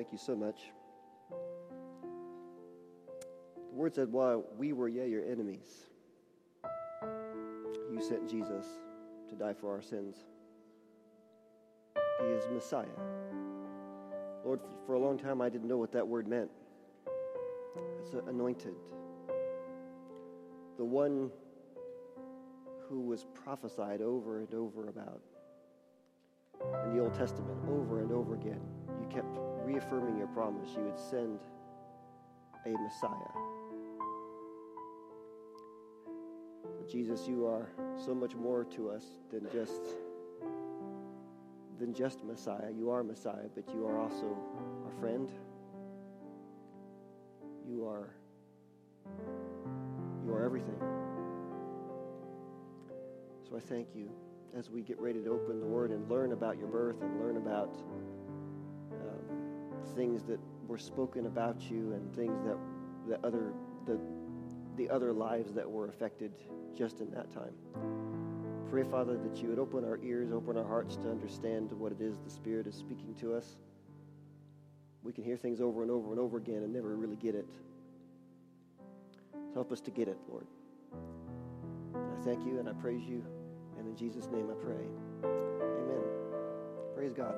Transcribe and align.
thank 0.00 0.12
you 0.12 0.18
so 0.18 0.34
much. 0.34 0.70
The 1.28 1.36
word 3.74 3.94
said, 3.94 4.10
while 4.10 4.46
we 4.56 4.72
were 4.72 4.88
yet 4.88 5.10
your 5.10 5.26
enemies, 5.26 5.90
you 7.92 8.00
sent 8.00 8.26
Jesus 8.26 8.64
to 9.28 9.34
die 9.34 9.52
for 9.52 9.70
our 9.70 9.82
sins. 9.82 10.16
He 12.22 12.28
is 12.28 12.44
Messiah. 12.50 12.86
Lord, 14.42 14.60
for 14.86 14.94
a 14.94 14.98
long 14.98 15.18
time 15.18 15.42
I 15.42 15.50
didn't 15.50 15.68
know 15.68 15.76
what 15.76 15.92
that 15.92 16.08
word 16.08 16.26
meant. 16.26 16.50
It's 18.00 18.14
anointed. 18.26 18.76
The 20.78 20.84
one 20.86 21.30
who 22.88 23.02
was 23.02 23.26
prophesied 23.34 24.00
over 24.00 24.38
and 24.38 24.54
over 24.54 24.88
about 24.88 25.20
in 26.86 26.96
the 26.96 27.02
Old 27.02 27.12
Testament, 27.12 27.58
over 27.68 28.00
and 28.00 28.10
over 28.12 28.34
again. 28.34 28.62
You 28.98 29.06
kept 29.08 29.49
reaffirming 29.70 30.16
your 30.16 30.26
promise. 30.28 30.70
You 30.76 30.82
would 30.82 30.98
send 30.98 31.38
a 32.66 32.70
Messiah. 32.70 33.32
But 36.62 36.88
Jesus, 36.88 37.26
you 37.28 37.46
are 37.46 37.68
so 38.04 38.14
much 38.14 38.34
more 38.34 38.64
to 38.64 38.90
us 38.90 39.04
than 39.30 39.46
just 39.52 39.82
than 41.78 41.94
just 41.94 42.24
Messiah. 42.24 42.70
You 42.76 42.90
are 42.90 43.02
Messiah, 43.02 43.48
but 43.54 43.72
you 43.72 43.86
are 43.86 43.98
also 43.98 44.36
our 44.84 45.00
friend. 45.00 45.30
You 47.66 47.86
are 47.86 48.10
you 50.24 50.32
are 50.32 50.44
everything. 50.44 50.80
So 53.48 53.56
I 53.56 53.60
thank 53.60 53.94
you 53.94 54.10
as 54.56 54.68
we 54.68 54.82
get 54.82 54.98
ready 55.00 55.22
to 55.22 55.30
open 55.30 55.60
the 55.60 55.66
Word 55.66 55.90
and 55.90 56.08
learn 56.10 56.32
about 56.32 56.58
your 56.58 56.68
birth 56.68 57.00
and 57.02 57.20
learn 57.20 57.36
about 57.36 57.74
things 60.00 60.22
that 60.22 60.40
were 60.66 60.78
spoken 60.78 61.26
about 61.26 61.60
you 61.70 61.92
and 61.92 62.16
things 62.16 62.42
that 62.42 62.56
the 63.06 63.18
other 63.26 63.52
the 63.84 64.00
the 64.76 64.88
other 64.88 65.12
lives 65.12 65.52
that 65.52 65.70
were 65.70 65.88
affected 65.88 66.32
just 66.74 67.00
in 67.00 67.10
that 67.10 67.30
time. 67.30 67.52
Pray, 68.70 68.82
Father, 68.84 69.18
that 69.18 69.42
you 69.42 69.50
would 69.50 69.58
open 69.58 69.84
our 69.84 69.98
ears, 70.02 70.32
open 70.32 70.56
our 70.56 70.64
hearts 70.66 70.96
to 70.96 71.10
understand 71.10 71.70
what 71.72 71.92
it 71.92 72.00
is 72.00 72.16
the 72.24 72.30
Spirit 72.30 72.66
is 72.66 72.74
speaking 72.74 73.14
to 73.20 73.34
us. 73.34 73.58
We 75.02 75.12
can 75.12 75.22
hear 75.22 75.36
things 75.36 75.60
over 75.60 75.82
and 75.82 75.90
over 75.90 76.12
and 76.12 76.18
over 76.18 76.38
again 76.38 76.62
and 76.62 76.72
never 76.72 76.96
really 76.96 77.16
get 77.16 77.34
it. 77.34 77.46
So 79.48 79.54
help 79.54 79.70
us 79.70 79.82
to 79.82 79.90
get 79.90 80.08
it, 80.08 80.16
Lord. 80.30 80.46
I 80.94 82.24
thank 82.24 82.46
you 82.46 82.58
and 82.58 82.70
I 82.70 82.72
praise 82.72 83.02
you. 83.02 83.22
And 83.76 83.86
in 83.86 83.96
Jesus' 83.96 84.28
name 84.32 84.48
I 84.50 84.64
pray. 84.64 84.86
Amen. 85.24 86.04
Praise 86.94 87.12
God. 87.12 87.34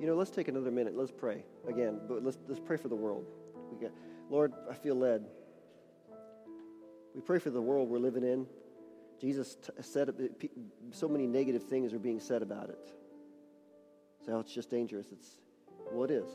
You 0.00 0.06
know, 0.06 0.14
let's 0.14 0.30
take 0.30 0.48
another 0.48 0.70
minute. 0.70 0.96
Let's 0.96 1.10
pray 1.10 1.44
again, 1.68 2.00
but 2.08 2.24
let's, 2.24 2.38
let's 2.48 2.60
pray 2.60 2.78
for 2.78 2.88
the 2.88 2.96
world. 2.96 3.26
We 3.70 3.86
Lord, 4.30 4.54
I 4.70 4.74
feel 4.74 4.94
led. 4.94 5.26
We 7.14 7.20
pray 7.20 7.38
for 7.38 7.50
the 7.50 7.60
world 7.60 7.90
we're 7.90 7.98
living 7.98 8.24
in. 8.24 8.46
Jesus 9.20 9.56
t- 9.56 9.72
said 9.82 10.10
so 10.92 11.06
many 11.06 11.26
negative 11.26 11.64
things 11.64 11.92
are 11.92 11.98
being 11.98 12.18
said 12.18 12.40
about 12.40 12.70
it. 12.70 12.94
So 14.24 14.38
it's 14.38 14.54
just 14.54 14.70
dangerous. 14.70 15.08
It's 15.12 15.36
well, 15.92 16.04
it 16.04 16.10
is. 16.10 16.28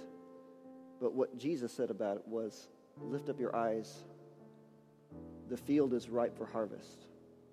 But 1.01 1.13
what 1.13 1.35
Jesus 1.35 1.71
said 1.73 1.89
about 1.89 2.17
it 2.17 2.27
was, 2.27 2.67
lift 3.01 3.29
up 3.29 3.39
your 3.39 3.55
eyes. 3.55 4.03
The 5.49 5.57
field 5.57 5.93
is 5.93 6.07
ripe 6.09 6.37
for 6.37 6.45
harvest. 6.45 7.05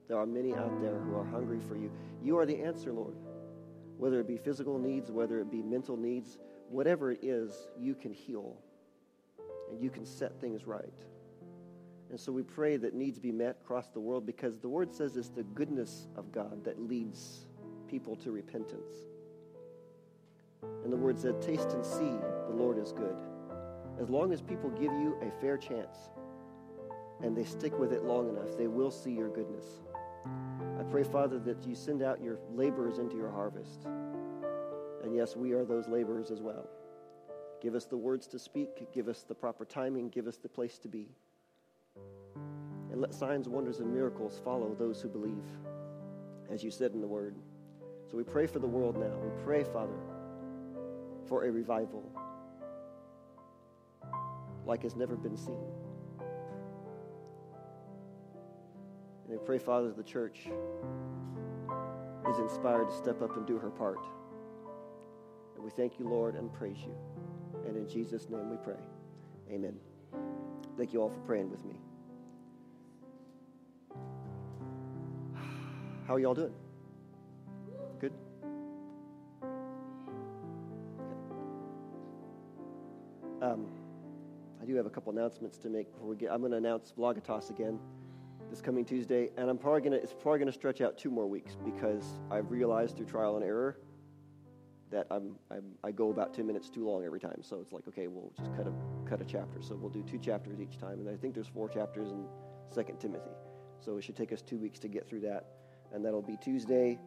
There 0.08 0.18
are 0.18 0.26
many 0.26 0.52
out 0.52 0.80
there 0.82 0.98
who 0.98 1.16
are 1.16 1.24
hungry 1.24 1.60
for 1.66 1.76
you. 1.76 1.90
You 2.22 2.38
are 2.38 2.44
the 2.44 2.60
answer, 2.62 2.92
Lord. 2.92 3.14
Whether 4.02 4.18
it 4.18 4.26
be 4.26 4.36
physical 4.36 4.80
needs, 4.80 5.12
whether 5.12 5.38
it 5.38 5.48
be 5.48 5.62
mental 5.62 5.96
needs, 5.96 6.36
whatever 6.68 7.12
it 7.12 7.20
is, 7.22 7.68
you 7.78 7.94
can 7.94 8.12
heal 8.12 8.56
and 9.70 9.80
you 9.80 9.90
can 9.90 10.04
set 10.04 10.40
things 10.40 10.66
right. 10.66 10.92
And 12.10 12.18
so 12.18 12.32
we 12.32 12.42
pray 12.42 12.76
that 12.78 12.94
needs 12.94 13.20
be 13.20 13.30
met 13.30 13.58
across 13.62 13.90
the 13.90 14.00
world 14.00 14.26
because 14.26 14.58
the 14.58 14.68
word 14.68 14.92
says 14.92 15.16
it's 15.16 15.28
the 15.28 15.44
goodness 15.44 16.08
of 16.16 16.32
God 16.32 16.64
that 16.64 16.82
leads 16.82 17.46
people 17.86 18.16
to 18.16 18.32
repentance. 18.32 18.92
And 20.82 20.92
the 20.92 20.96
word 20.96 21.16
said, 21.16 21.40
Taste 21.40 21.70
and 21.70 21.86
see 21.86 22.10
the 22.48 22.56
Lord 22.56 22.78
is 22.78 22.90
good. 22.90 23.16
As 24.00 24.10
long 24.10 24.32
as 24.32 24.42
people 24.42 24.70
give 24.70 24.92
you 24.92 25.16
a 25.22 25.30
fair 25.40 25.56
chance 25.56 25.96
and 27.22 27.36
they 27.36 27.44
stick 27.44 27.78
with 27.78 27.92
it 27.92 28.02
long 28.02 28.30
enough, 28.30 28.58
they 28.58 28.66
will 28.66 28.90
see 28.90 29.12
your 29.12 29.28
goodness. 29.28 29.64
I 30.24 30.82
pray, 30.84 31.04
Father, 31.04 31.38
that 31.40 31.66
you 31.66 31.74
send 31.74 32.02
out 32.02 32.22
your 32.22 32.38
laborers 32.54 32.98
into 32.98 33.16
your 33.16 33.30
harvest. 33.30 33.86
And 35.02 35.14
yes, 35.14 35.36
we 35.36 35.52
are 35.52 35.64
those 35.64 35.88
laborers 35.88 36.30
as 36.30 36.40
well. 36.40 36.68
Give 37.60 37.74
us 37.74 37.86
the 37.86 37.96
words 37.96 38.26
to 38.28 38.38
speak, 38.38 38.92
give 38.92 39.08
us 39.08 39.22
the 39.22 39.34
proper 39.34 39.64
timing, 39.64 40.08
give 40.08 40.26
us 40.26 40.36
the 40.36 40.48
place 40.48 40.78
to 40.78 40.88
be. 40.88 41.08
And 42.90 43.00
let 43.00 43.14
signs, 43.14 43.48
wonders, 43.48 43.78
and 43.78 43.92
miracles 43.92 44.40
follow 44.44 44.74
those 44.74 45.00
who 45.00 45.08
believe, 45.08 45.46
as 46.50 46.62
you 46.62 46.70
said 46.70 46.92
in 46.92 47.00
the 47.00 47.06
word. 47.06 47.36
So 48.10 48.16
we 48.16 48.24
pray 48.24 48.46
for 48.46 48.58
the 48.58 48.66
world 48.66 48.98
now. 48.98 49.16
We 49.18 49.30
pray, 49.44 49.64
Father, 49.64 49.98
for 51.26 51.44
a 51.44 51.50
revival 51.50 52.02
like 54.66 54.82
has 54.82 54.96
never 54.96 55.16
been 55.16 55.36
seen. 55.36 55.81
And 59.32 59.42
pray, 59.46 59.58
Father, 59.58 59.86
that 59.86 59.96
the 59.96 60.02
church 60.02 60.40
is 62.30 62.38
inspired 62.38 62.90
to 62.90 62.94
step 62.94 63.22
up 63.22 63.34
and 63.38 63.46
do 63.46 63.56
her 63.56 63.70
part. 63.70 64.04
And 65.54 65.64
we 65.64 65.70
thank 65.70 65.98
you, 65.98 66.06
Lord, 66.06 66.34
and 66.34 66.52
praise 66.52 66.76
you. 66.80 66.94
And 67.66 67.74
in 67.74 67.88
Jesus' 67.88 68.28
name 68.28 68.50
we 68.50 68.58
pray. 68.58 68.76
Amen. 69.50 69.74
Thank 70.76 70.92
you 70.92 71.00
all 71.00 71.08
for 71.08 71.20
praying 71.20 71.50
with 71.50 71.64
me. 71.64 71.80
How 76.06 76.16
are 76.16 76.20
y'all 76.20 76.34
doing? 76.34 76.52
Good? 78.00 78.12
Um, 83.40 83.66
I 84.60 84.66
do 84.66 84.74
have 84.74 84.84
a 84.84 84.90
couple 84.90 85.10
announcements 85.10 85.56
to 85.56 85.70
make 85.70 85.90
before 85.90 86.08
we 86.08 86.16
get. 86.16 86.30
I'm 86.30 86.40
going 86.40 86.52
to 86.52 86.58
announce 86.58 86.92
Vlogitas 86.92 87.48
again 87.48 87.78
this 88.52 88.60
coming 88.60 88.84
Tuesday, 88.84 89.30
and 89.38 89.48
I'm 89.48 89.56
probably 89.56 89.88
to. 89.88 89.96
It's 89.96 90.12
probably 90.12 90.44
to 90.44 90.52
stretch 90.52 90.82
out 90.82 90.98
two 90.98 91.10
more 91.10 91.26
weeks 91.26 91.56
because 91.64 92.04
I've 92.30 92.50
realized 92.50 92.96
through 92.96 93.06
trial 93.06 93.36
and 93.36 93.44
error 93.44 93.78
that 94.90 95.06
I'm, 95.10 95.36
I'm, 95.50 95.64
i 95.82 95.90
go 95.90 96.10
about 96.10 96.34
10 96.34 96.46
minutes 96.46 96.68
too 96.68 96.86
long 96.86 97.02
every 97.06 97.18
time. 97.18 97.38
So 97.40 97.60
it's 97.62 97.72
like, 97.72 97.88
okay, 97.88 98.08
we'll 98.08 98.30
just 98.36 98.54
cut 98.54 98.66
a 98.66 99.08
cut 99.08 99.22
a 99.22 99.24
chapter. 99.24 99.62
So 99.62 99.74
we'll 99.74 99.90
do 99.90 100.02
two 100.02 100.18
chapters 100.18 100.60
each 100.60 100.76
time, 100.76 101.00
and 101.00 101.08
I 101.08 101.16
think 101.16 101.34
there's 101.34 101.48
four 101.48 101.66
chapters 101.66 102.10
in 102.10 102.26
Second 102.68 103.00
Timothy. 103.00 103.30
So 103.80 103.96
it 103.96 104.04
should 104.04 104.16
take 104.16 104.32
us 104.32 104.42
two 104.42 104.58
weeks 104.58 104.78
to 104.80 104.88
get 104.88 105.08
through 105.08 105.20
that, 105.20 105.46
and 105.94 106.04
that'll 106.04 106.20
be 106.20 106.36
Tuesday 106.36 106.98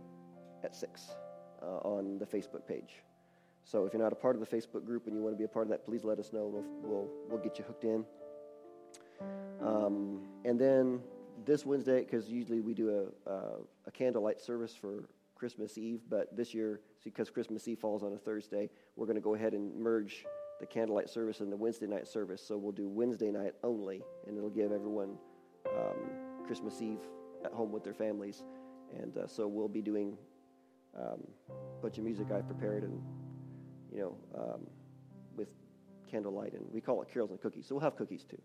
at 0.64 0.76
six 0.76 1.12
uh, 1.62 1.88
on 1.88 2.18
the 2.18 2.26
Facebook 2.26 2.68
page. 2.68 3.04
So 3.66 3.86
if 3.86 3.94
you're 3.94 4.02
not 4.02 4.14
a 4.14 4.16
part 4.16 4.36
of 4.36 4.42
the 4.42 4.48
Facebook 4.48 4.84
group 4.84 5.06
and 5.06 5.16
you 5.16 5.22
want 5.22 5.36
to 5.36 5.38
be 5.38 5.44
a 5.44 5.48
part 5.48 5.68
of 5.68 5.70
that, 5.70 5.86
please 5.86 6.04
let 6.04 6.18
us 6.18 6.34
know. 6.34 6.48
We'll 6.48 6.66
we'll, 6.82 7.10
we'll 7.30 7.44
get 7.44 7.60
you 7.60 7.66
hooked 7.66 7.84
in. 7.84 8.04
Um, 9.62 10.22
and 10.44 10.60
then 10.60 11.02
this 11.44 11.66
Wednesday, 11.66 12.02
because 12.02 12.30
usually 12.30 12.62
we 12.62 12.74
do 12.74 13.12
a, 13.28 13.30
a, 13.30 13.42
a 13.88 13.92
candlelight 13.92 14.40
service 14.40 14.76
for 14.76 15.10
Christmas 15.36 15.78
Eve, 15.78 16.02
but 16.10 16.36
this 16.36 16.54
year, 16.54 16.82
because 17.04 17.30
Christmas 17.30 17.68
Eve 17.68 17.80
falls 17.80 18.04
on 18.04 18.14
a 18.14 18.18
Thursday, 18.18 18.70
we're 18.96 19.06
going 19.06 19.18
to 19.18 19.22
go 19.22 19.36
ahead 19.36 19.54
and 19.54 19.76
merge 19.76 20.26
the 20.60 20.66
candlelight 20.66 21.10
service 21.10 21.42
and 21.42 21.52
the 21.52 21.58
Wednesday 21.58 21.88
night 21.88 22.08
service. 22.08 22.42
So 22.46 22.58
we'll 22.58 22.72
do 22.72 22.88
Wednesday 22.88 23.32
night 23.32 23.54
only, 23.64 24.02
and 24.26 24.38
it'll 24.38 24.50
give 24.50 24.72
everyone 24.72 25.18
um, 25.68 26.46
Christmas 26.46 26.82
Eve 26.82 27.02
at 27.44 27.52
home 27.52 27.72
with 27.72 27.84
their 27.84 27.94
families. 27.94 28.44
And 28.98 29.18
uh, 29.18 29.28
so 29.28 29.48
we'll 29.48 29.68
be 29.68 29.82
doing 29.82 30.18
um, 30.98 31.22
a 31.50 31.82
bunch 31.82 31.98
of 31.98 32.06
music 32.06 32.28
I've 32.32 32.48
prepared, 32.48 32.84
and 32.84 33.02
you 33.92 34.00
know, 34.00 34.18
um, 34.40 34.62
with 35.36 35.50
candlelight, 36.10 36.54
and 36.54 36.66
we 36.72 36.80
call 36.80 37.02
it 37.02 37.10
carols 37.12 37.32
and 37.32 37.42
cookies. 37.42 37.68
So 37.68 37.76
we'll 37.76 37.84
have 37.84 37.98
cookies 37.98 38.24
too. 38.24 38.42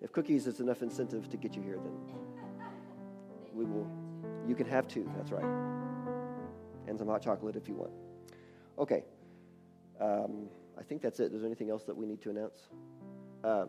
If 0.00 0.12
cookies 0.12 0.46
is 0.46 0.60
enough 0.60 0.82
incentive 0.82 1.28
to 1.30 1.36
get 1.36 1.54
you 1.54 1.62
here, 1.62 1.76
then 1.76 1.92
we 3.52 3.64
will. 3.64 3.86
You 4.46 4.54
can 4.54 4.66
have 4.66 4.88
two. 4.88 5.10
That's 5.16 5.30
right 5.30 5.70
and 6.90 6.98
some 6.98 7.08
hot 7.08 7.22
chocolate 7.22 7.56
if 7.56 7.68
you 7.68 7.74
want. 7.74 7.92
Okay. 8.78 9.04
Um, 10.00 10.48
I 10.78 10.82
think 10.82 11.00
that's 11.00 11.20
it. 11.20 11.32
Is 11.32 11.40
there 11.40 11.46
anything 11.46 11.70
else 11.70 11.84
that 11.84 11.96
we 11.96 12.04
need 12.04 12.20
to 12.22 12.30
announce? 12.30 12.68
Uh, 13.44 13.66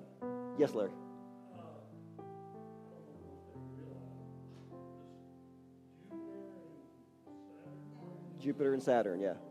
yes, 0.57 0.73
Larry. 0.73 0.91
Jupiter 8.39 8.73
and 8.73 8.81
Saturn, 8.81 9.19
yeah. 9.19 9.33
Yeah. 9.33 9.50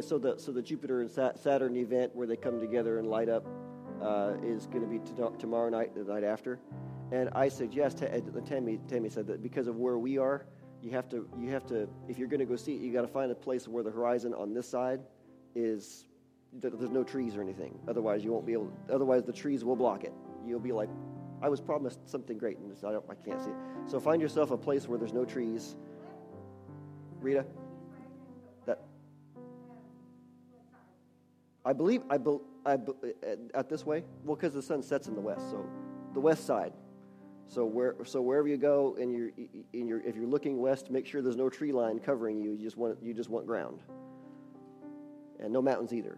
Okay, 0.00 0.08
so 0.08 0.18
the 0.18 0.38
so 0.38 0.50
the 0.50 0.62
Jupiter 0.62 1.02
and 1.02 1.10
Saturn 1.10 1.76
event 1.76 2.16
where 2.16 2.26
they 2.26 2.36
come 2.36 2.58
together 2.58 2.98
and 2.98 3.08
light 3.08 3.28
up 3.28 3.46
uh, 4.00 4.32
is 4.42 4.66
going 4.66 4.80
to 4.80 4.86
be 4.86 4.98
t- 4.98 5.12
tomorrow 5.38 5.68
night, 5.68 5.94
the 5.94 6.04
night 6.04 6.24
after. 6.24 6.58
And 7.12 7.28
I 7.34 7.48
suggest, 7.48 8.02
uh, 8.02 8.08
Tammy, 8.46 8.80
Tammy 8.88 9.10
said 9.10 9.26
that 9.26 9.42
because 9.42 9.66
of 9.66 9.76
where 9.76 9.98
we 9.98 10.16
are, 10.16 10.46
you 10.80 10.90
have 10.92 11.06
to 11.10 11.28
you 11.38 11.50
have 11.50 11.66
to 11.66 11.86
if 12.08 12.18
you're 12.18 12.28
going 12.28 12.40
to 12.40 12.46
go 12.46 12.56
see 12.56 12.76
it, 12.76 12.80
you 12.80 12.94
got 12.94 13.02
to 13.02 13.08
find 13.08 13.30
a 13.30 13.34
place 13.34 13.68
where 13.68 13.82
the 13.82 13.90
horizon 13.90 14.32
on 14.32 14.54
this 14.54 14.66
side 14.66 15.00
is 15.54 16.06
there's 16.54 16.90
no 16.90 17.04
trees 17.04 17.36
or 17.36 17.42
anything. 17.42 17.78
Otherwise, 17.86 18.24
you 18.24 18.32
won't 18.32 18.46
be 18.46 18.54
able. 18.54 18.72
Otherwise, 18.90 19.24
the 19.24 19.34
trees 19.34 19.64
will 19.64 19.76
block 19.76 20.04
it. 20.04 20.14
You'll 20.46 20.60
be 20.60 20.72
like, 20.72 20.88
I 21.42 21.50
was 21.50 21.60
promised 21.60 22.08
something 22.08 22.38
great, 22.38 22.56
and 22.56 22.74
I, 22.86 22.92
don't, 22.92 23.04
I 23.10 23.14
can't 23.16 23.42
see 23.42 23.50
it. 23.50 23.56
So 23.86 24.00
find 24.00 24.22
yourself 24.22 24.50
a 24.50 24.56
place 24.56 24.88
where 24.88 24.98
there's 24.98 25.12
no 25.12 25.26
trees. 25.26 25.76
Rita, 27.20 27.44
I 31.64 31.72
believe 31.72 32.02
I, 32.08 32.18
be, 32.18 32.38
I 32.64 32.76
be, 32.76 32.92
uh, 33.02 33.36
at 33.54 33.68
this 33.68 33.84
way. 33.84 34.04
Well, 34.24 34.36
because 34.36 34.54
the 34.54 34.62
sun 34.62 34.82
sets 34.82 35.08
in 35.08 35.14
the 35.14 35.20
west, 35.20 35.50
so 35.50 35.64
the 36.14 36.20
west 36.20 36.46
side. 36.46 36.72
So 37.48 37.64
where 37.64 37.96
so 38.04 38.22
wherever 38.22 38.46
you 38.46 38.56
go, 38.56 38.96
and 39.00 39.12
you're 39.12 39.30
in 39.72 39.88
your 39.88 40.00
if 40.00 40.14
you're 40.14 40.26
looking 40.26 40.60
west, 40.60 40.90
make 40.90 41.06
sure 41.06 41.20
there's 41.20 41.36
no 41.36 41.48
tree 41.48 41.72
line 41.72 41.98
covering 41.98 42.40
you. 42.40 42.52
You 42.52 42.64
just 42.64 42.76
want 42.76 43.02
you 43.02 43.12
just 43.12 43.28
want 43.28 43.46
ground, 43.46 43.80
and 45.40 45.52
no 45.52 45.60
mountains 45.60 45.92
either. 45.92 46.16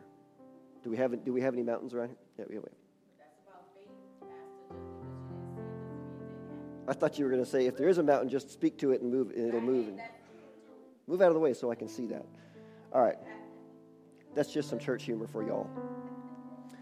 Do 0.85 0.91
we 0.91 0.97
have 0.99 1.25
do 1.25 1.33
we 1.33 1.41
have 1.41 1.55
any 1.55 1.63
mountains 1.63 1.95
around 1.95 2.09
here? 2.09 2.17
Yeah, 2.39 2.45
yeah, 2.51 2.59
wait. 2.59 2.73
I 6.87 6.93
thought 6.93 7.19
you 7.19 7.25
were 7.25 7.31
going 7.31 7.43
to 7.43 7.49
say 7.49 7.67
if 7.67 7.77
there 7.77 7.89
is 7.89 7.99
a 7.99 8.03
mountain, 8.03 8.29
just 8.29 8.51
speak 8.51 8.77
to 8.79 8.91
it 8.91 9.01
and 9.01 9.11
move, 9.11 9.31
and 9.31 9.49
it'll 9.49 9.61
move. 9.61 9.89
And 9.89 10.01
move 11.07 11.23
out 11.23 11.29
of 11.29 11.35
the 11.35 11.41
way 11.41 11.55
so 11.55 11.71
I 11.71 11.75
can 11.75 11.89
see 11.89 12.07
that. 12.07 12.27
All 12.93 13.03
right. 13.03 13.17
That's 14.35 14.53
just 14.53 14.71
some 14.71 14.79
church 14.79 15.05
humor 15.05 15.27
for 15.27 15.47
y'all. 15.47 15.69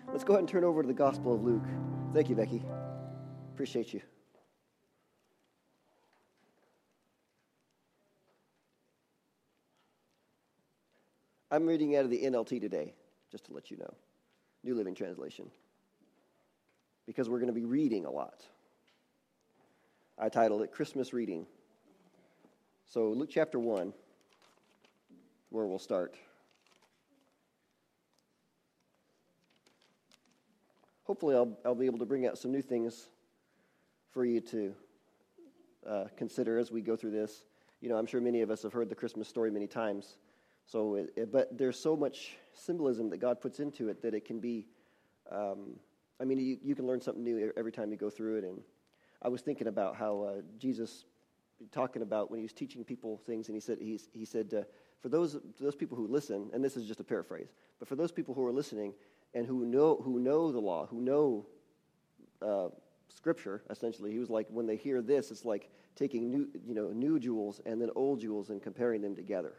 Let's 0.08 0.24
go 0.24 0.34
ahead 0.34 0.40
and 0.40 0.48
turn 0.48 0.64
over 0.64 0.82
to 0.82 0.88
the 0.88 0.94
Gospel 0.94 1.34
of 1.34 1.42
Luke. 1.42 1.64
Thank 2.14 2.28
you, 2.28 2.36
Becky. 2.36 2.62
Appreciate 3.52 3.92
you. 3.92 4.00
I'm 11.50 11.66
reading 11.66 11.96
out 11.96 12.04
of 12.04 12.10
the 12.10 12.22
NLT 12.22 12.60
today, 12.60 12.94
just 13.32 13.46
to 13.46 13.52
let 13.52 13.70
you 13.70 13.76
know. 13.76 13.92
New 14.62 14.74
Living 14.74 14.94
Translation. 14.94 15.50
Because 17.06 17.28
we're 17.28 17.38
going 17.38 17.48
to 17.48 17.52
be 17.52 17.64
reading 17.64 18.04
a 18.04 18.10
lot. 18.10 18.44
I 20.16 20.28
titled 20.28 20.62
it 20.62 20.70
Christmas 20.70 21.12
Reading. 21.12 21.46
So, 22.86 23.08
Luke 23.08 23.30
chapter 23.32 23.58
1, 23.58 23.92
where 25.50 25.66
we'll 25.66 25.78
start. 25.78 26.14
Hopefully, 31.10 31.34
I'll, 31.34 31.58
I'll 31.64 31.74
be 31.74 31.86
able 31.86 31.98
to 31.98 32.06
bring 32.06 32.24
out 32.24 32.38
some 32.38 32.52
new 32.52 32.62
things 32.62 33.08
for 34.12 34.24
you 34.24 34.40
to 34.42 34.74
uh, 35.84 36.04
consider 36.16 36.56
as 36.56 36.70
we 36.70 36.82
go 36.82 36.94
through 36.94 37.10
this. 37.10 37.46
You 37.80 37.88
know, 37.88 37.96
I'm 37.96 38.06
sure 38.06 38.20
many 38.20 38.42
of 38.42 38.50
us 38.52 38.62
have 38.62 38.72
heard 38.72 38.88
the 38.88 38.94
Christmas 38.94 39.26
story 39.26 39.50
many 39.50 39.66
times. 39.66 40.18
So, 40.66 40.94
it, 40.94 41.12
it, 41.16 41.32
but 41.32 41.58
there's 41.58 41.76
so 41.76 41.96
much 41.96 42.36
symbolism 42.52 43.10
that 43.10 43.16
God 43.16 43.40
puts 43.40 43.58
into 43.58 43.88
it 43.88 44.00
that 44.02 44.14
it 44.14 44.24
can 44.24 44.38
be. 44.38 44.68
Um, 45.32 45.80
I 46.20 46.24
mean, 46.24 46.38
you, 46.38 46.58
you 46.62 46.76
can 46.76 46.86
learn 46.86 47.00
something 47.00 47.24
new 47.24 47.52
every 47.56 47.72
time 47.72 47.90
you 47.90 47.96
go 47.96 48.08
through 48.08 48.36
it, 48.36 48.44
and 48.44 48.60
I 49.20 49.30
was 49.30 49.40
thinking 49.40 49.66
about 49.66 49.96
how 49.96 50.22
uh, 50.22 50.42
Jesus 50.58 51.06
talking 51.72 52.02
about 52.02 52.30
when 52.30 52.38
he 52.38 52.44
was 52.44 52.52
teaching 52.52 52.84
people 52.84 53.20
things, 53.26 53.48
and 53.48 53.56
he 53.56 53.60
said 53.60 53.78
he, 53.80 53.98
he 54.12 54.24
said 54.24 54.54
uh, 54.56 54.62
for 55.00 55.08
those 55.08 55.40
those 55.60 55.74
people 55.74 55.96
who 55.96 56.06
listen, 56.06 56.50
and 56.52 56.62
this 56.62 56.76
is 56.76 56.86
just 56.86 57.00
a 57.00 57.04
paraphrase, 57.04 57.48
but 57.80 57.88
for 57.88 57.96
those 57.96 58.12
people 58.12 58.32
who 58.32 58.46
are 58.46 58.52
listening 58.52 58.94
and 59.34 59.46
who 59.46 59.64
know 59.64 59.96
who 60.02 60.18
know 60.18 60.52
the 60.52 60.60
law, 60.60 60.86
who 60.86 61.00
know 61.00 61.46
uh, 62.42 62.68
Scripture, 63.08 63.62
essentially, 63.70 64.10
he 64.12 64.18
was 64.18 64.30
like 64.30 64.46
when 64.50 64.66
they 64.66 64.76
hear 64.76 65.02
this, 65.02 65.30
it's 65.30 65.44
like 65.44 65.70
taking 65.96 66.30
new 66.30 66.48
you 66.66 66.74
know 66.74 66.88
new 66.88 67.18
jewels 67.18 67.60
and 67.66 67.80
then 67.80 67.90
old 67.94 68.20
jewels 68.20 68.50
and 68.50 68.62
comparing 68.62 69.02
them 69.02 69.14
together. 69.14 69.54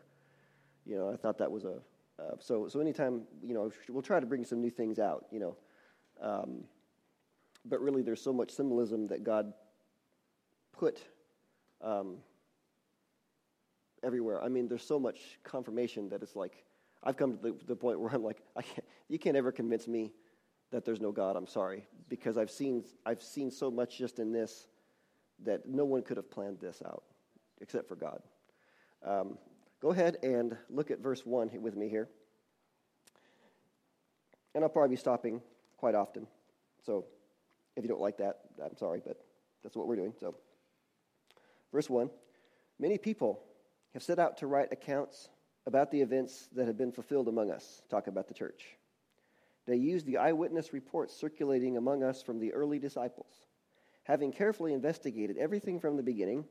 You 0.85 0.97
know, 0.97 1.11
I 1.11 1.15
thought 1.15 1.37
that 1.37 1.51
was 1.51 1.65
a 1.65 1.79
uh, 2.19 2.35
so 2.39 2.67
so 2.67 2.79
anytime 2.79 3.23
you 3.43 3.53
know 3.53 3.71
we'll 3.89 4.01
try 4.01 4.19
to 4.19 4.25
bring 4.25 4.45
some 4.45 4.61
new 4.61 4.71
things 4.71 4.99
out. 4.99 5.25
You 5.31 5.39
know. 5.39 5.57
Um, 6.21 6.65
but 7.65 7.81
really 7.81 8.01
there's 8.01 8.21
so 8.21 8.33
much 8.33 8.51
symbolism 8.51 9.07
that 9.07 9.23
God 9.23 9.53
put 10.71 10.99
um, 11.81 12.17
everywhere. 14.03 14.41
I 14.43 14.49
mean, 14.49 14.67
there's 14.67 14.85
so 14.85 14.99
much 14.99 15.39
confirmation 15.43 16.09
that 16.09 16.23
it's 16.23 16.35
like, 16.35 16.63
I've 17.03 17.17
come 17.17 17.37
to 17.37 17.41
the, 17.41 17.55
the 17.67 17.75
point 17.75 17.99
where 17.99 18.13
I'm 18.13 18.23
like, 18.23 18.41
can't, 18.55 18.85
you 19.07 19.19
can't 19.19 19.35
ever 19.35 19.51
convince 19.51 19.87
me 19.87 20.13
that 20.71 20.85
there's 20.85 21.01
no 21.01 21.11
God. 21.11 21.35
I'm 21.35 21.47
sorry. 21.47 21.87
Because 22.09 22.37
I've 22.37 22.51
seen, 22.51 22.83
I've 23.05 23.21
seen 23.21 23.51
so 23.51 23.71
much 23.71 23.97
just 23.97 24.19
in 24.19 24.31
this 24.31 24.67
that 25.43 25.67
no 25.67 25.85
one 25.85 26.03
could 26.03 26.17
have 26.17 26.29
planned 26.29 26.59
this 26.59 26.81
out 26.85 27.03
except 27.59 27.87
for 27.87 27.95
God. 27.95 28.21
Um, 29.05 29.37
go 29.81 29.89
ahead 29.89 30.17
and 30.23 30.57
look 30.69 30.91
at 30.91 30.99
verse 30.99 31.25
1 31.25 31.49
with 31.61 31.75
me 31.75 31.89
here. 31.89 32.07
And 34.53 34.63
I'll 34.63 34.69
probably 34.69 34.95
be 34.95 34.99
stopping 34.99 35.41
quite 35.77 35.95
often. 35.95 36.27
So 36.85 37.05
if 37.75 37.83
you 37.83 37.89
don't 37.89 38.01
like 38.01 38.17
that, 38.17 38.39
I'm 38.63 38.75
sorry, 38.77 39.01
but 39.05 39.17
that's 39.63 39.75
what 39.75 39.87
we're 39.87 39.95
doing. 39.95 40.13
So, 40.19 40.35
verse 41.71 41.89
1 41.89 42.09
Many 42.79 42.97
people 42.97 43.43
have 43.93 44.03
set 44.03 44.19
out 44.19 44.37
to 44.37 44.47
write 44.47 44.71
accounts 44.71 45.29
about 45.65 45.91
the 45.91 46.01
events 46.01 46.49
that 46.55 46.67
have 46.67 46.77
been 46.77 46.91
fulfilled 46.91 47.27
among 47.27 47.51
us. 47.51 47.83
Talk 47.89 48.07
about 48.07 48.27
the 48.27 48.33
church. 48.33 48.65
They 49.67 49.75
used 49.75 50.05
the 50.05 50.17
eyewitness 50.17 50.73
reports 50.73 51.15
circulating 51.15 51.77
among 51.77 52.03
us 52.03 52.21
from 52.21 52.39
the 52.39 52.53
early 52.53 52.79
disciples. 52.79 53.31
Having 54.03 54.33
carefully 54.33 54.73
investigated 54.73 55.37
everything 55.37 55.79
from 55.79 55.97
the 55.97 56.03
beginning, 56.03 56.45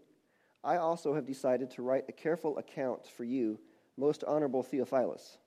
I 0.63 0.77
also 0.77 1.15
have 1.15 1.27
decided 1.27 1.71
to 1.73 1.83
write 1.83 2.05
a 2.09 2.13
careful 2.13 2.59
account 2.59 3.07
for 3.07 3.25
you, 3.25 3.59
most 3.97 4.23
honorable 4.25 4.63
Theophilus, 4.63 5.39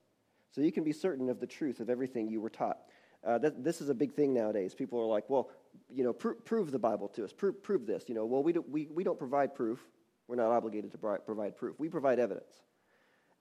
so 0.50 0.60
you 0.60 0.70
can 0.70 0.84
be 0.84 0.92
certain 0.92 1.30
of 1.30 1.40
the 1.40 1.46
truth 1.46 1.80
of 1.80 1.88
everything 1.88 2.28
you 2.28 2.40
were 2.40 2.50
taught. 2.50 2.78
Uh, 3.24 3.38
this 3.38 3.80
is 3.80 3.88
a 3.88 3.94
big 3.94 4.12
thing 4.12 4.34
nowadays. 4.34 4.74
People 4.74 5.00
are 5.00 5.06
like, 5.06 5.28
well, 5.30 5.50
you 5.88 6.04
know, 6.04 6.12
pr- 6.12 6.32
prove 6.44 6.70
the 6.70 6.78
Bible 6.78 7.08
to 7.08 7.24
us. 7.24 7.32
Prove, 7.32 7.62
prove 7.62 7.86
this. 7.86 8.04
You 8.06 8.14
know, 8.14 8.26
well, 8.26 8.42
we, 8.42 8.52
do, 8.52 8.62
we, 8.68 8.86
we 8.92 9.02
don't 9.02 9.18
provide 9.18 9.54
proof. 9.54 9.80
We're 10.28 10.36
not 10.36 10.50
obligated 10.50 10.92
to 10.92 10.98
provide 10.98 11.56
proof. 11.56 11.78
We 11.78 11.88
provide 11.88 12.18
evidence. 12.18 12.52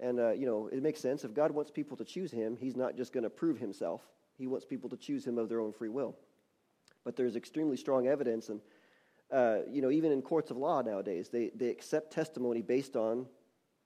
And, 0.03 0.19
uh, 0.19 0.31
you 0.31 0.45
know, 0.45 0.67
it 0.67 0.83
makes 0.83 0.99
sense. 0.99 1.23
If 1.23 1.33
God 1.33 1.51
wants 1.51 1.71
people 1.71 1.95
to 1.95 2.03
choose 2.03 2.29
him, 2.29 2.57
he's 2.59 2.75
not 2.75 2.97
just 2.97 3.13
going 3.13 3.23
to 3.23 3.29
prove 3.29 3.57
himself. 3.57 4.01
He 4.37 4.47
wants 4.47 4.65
people 4.65 4.89
to 4.89 4.97
choose 4.97 5.25
him 5.25 5.37
of 5.37 5.47
their 5.47 5.61
own 5.61 5.71
free 5.71 5.87
will. 5.87 6.17
But 7.05 7.15
there's 7.15 7.37
extremely 7.37 7.77
strong 7.77 8.07
evidence. 8.07 8.49
And, 8.49 8.59
uh, 9.31 9.59
you 9.71 9.81
know, 9.81 9.89
even 9.89 10.11
in 10.11 10.21
courts 10.21 10.51
of 10.51 10.57
law 10.57 10.81
nowadays, 10.81 11.29
they, 11.29 11.51
they 11.55 11.69
accept 11.69 12.11
testimony 12.11 12.61
based 12.61 12.97
on 12.97 13.27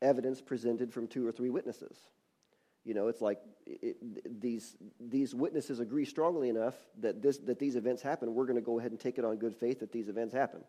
evidence 0.02 0.42
presented 0.42 0.92
from 0.92 1.08
two 1.08 1.26
or 1.26 1.32
three 1.32 1.52
witnesses. 1.52 2.00
You 2.84 2.96
know, 2.96 3.10
it's 3.10 3.22
like 3.22 3.40
it, 3.68 4.42
these, 4.42 4.76
these 5.00 5.36
witnesses 5.36 5.80
agree 5.80 6.06
strongly 6.06 6.50
enough 6.50 6.74
that, 7.00 7.22
this, 7.22 7.38
that 7.40 7.60
these 7.60 7.76
events 7.76 8.02
happen. 8.02 8.34
We're 8.34 8.46
going 8.46 8.56
to 8.56 8.62
go 8.62 8.80
ahead 8.80 8.90
and 8.90 9.00
take 9.00 9.20
it 9.20 9.26
on 9.26 9.36
good 9.36 9.56
faith 9.56 9.82
that 9.82 9.92
these 9.92 10.08
events 10.08 10.34
happen. 10.34 10.62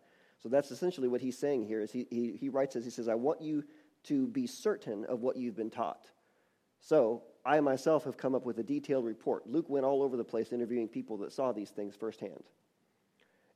So 0.43 0.51
that's 0.51 0.71
essentially 0.71 1.09
what 1.09 1.23
he's 1.23 1.39
saying 1.39 1.67
here. 1.67 1.81
Is 1.81 1.91
he, 1.91 2.07
he, 2.11 2.37
he 2.39 2.49
writes 2.51 2.77
as 2.77 2.85
he 2.85 2.91
says, 2.91 3.09
I 3.09 3.15
want 3.15 3.41
you 3.41 3.65
to 4.09 4.27
be 4.27 4.47
certain 4.47 5.05
of 5.05 5.21
what 5.21 5.37
you've 5.37 5.57
been 5.57 5.71
taught. 5.71 6.07
So 6.81 7.23
I 7.45 7.61
myself 7.61 8.05
have 8.05 8.17
come 8.17 8.35
up 8.35 8.45
with 8.45 8.59
a 8.59 8.63
detailed 8.63 9.05
report. 9.05 9.47
Luke 9.47 9.69
went 9.69 9.85
all 9.85 10.03
over 10.03 10.17
the 10.17 10.25
place 10.25 10.53
interviewing 10.53 10.89
people 10.89 11.17
that 11.19 11.33
saw 11.33 11.53
these 11.53 11.71
things 11.71 11.95
firsthand. 11.97 12.45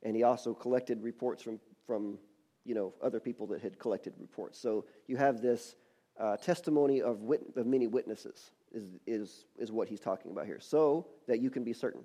And 0.01 0.15
he 0.15 0.23
also 0.23 0.53
collected 0.53 1.01
reports 1.01 1.41
from, 1.41 1.59
from 1.85 2.17
you 2.65 2.75
know, 2.75 2.93
other 3.01 3.19
people 3.19 3.47
that 3.47 3.61
had 3.61 3.79
collected 3.79 4.13
reports. 4.19 4.59
So 4.59 4.85
you 5.07 5.17
have 5.17 5.41
this 5.41 5.75
uh, 6.19 6.37
testimony 6.37 7.01
of, 7.01 7.21
wit- 7.21 7.53
of 7.55 7.65
many 7.65 7.87
witnesses 7.87 8.51
is, 8.71 8.83
is, 9.05 9.45
is 9.57 9.71
what 9.71 9.87
he's 9.87 9.99
talking 9.99 10.31
about 10.31 10.45
here, 10.45 10.59
so 10.59 11.07
that 11.27 11.39
you 11.39 11.49
can 11.49 11.63
be 11.63 11.73
certain 11.73 12.03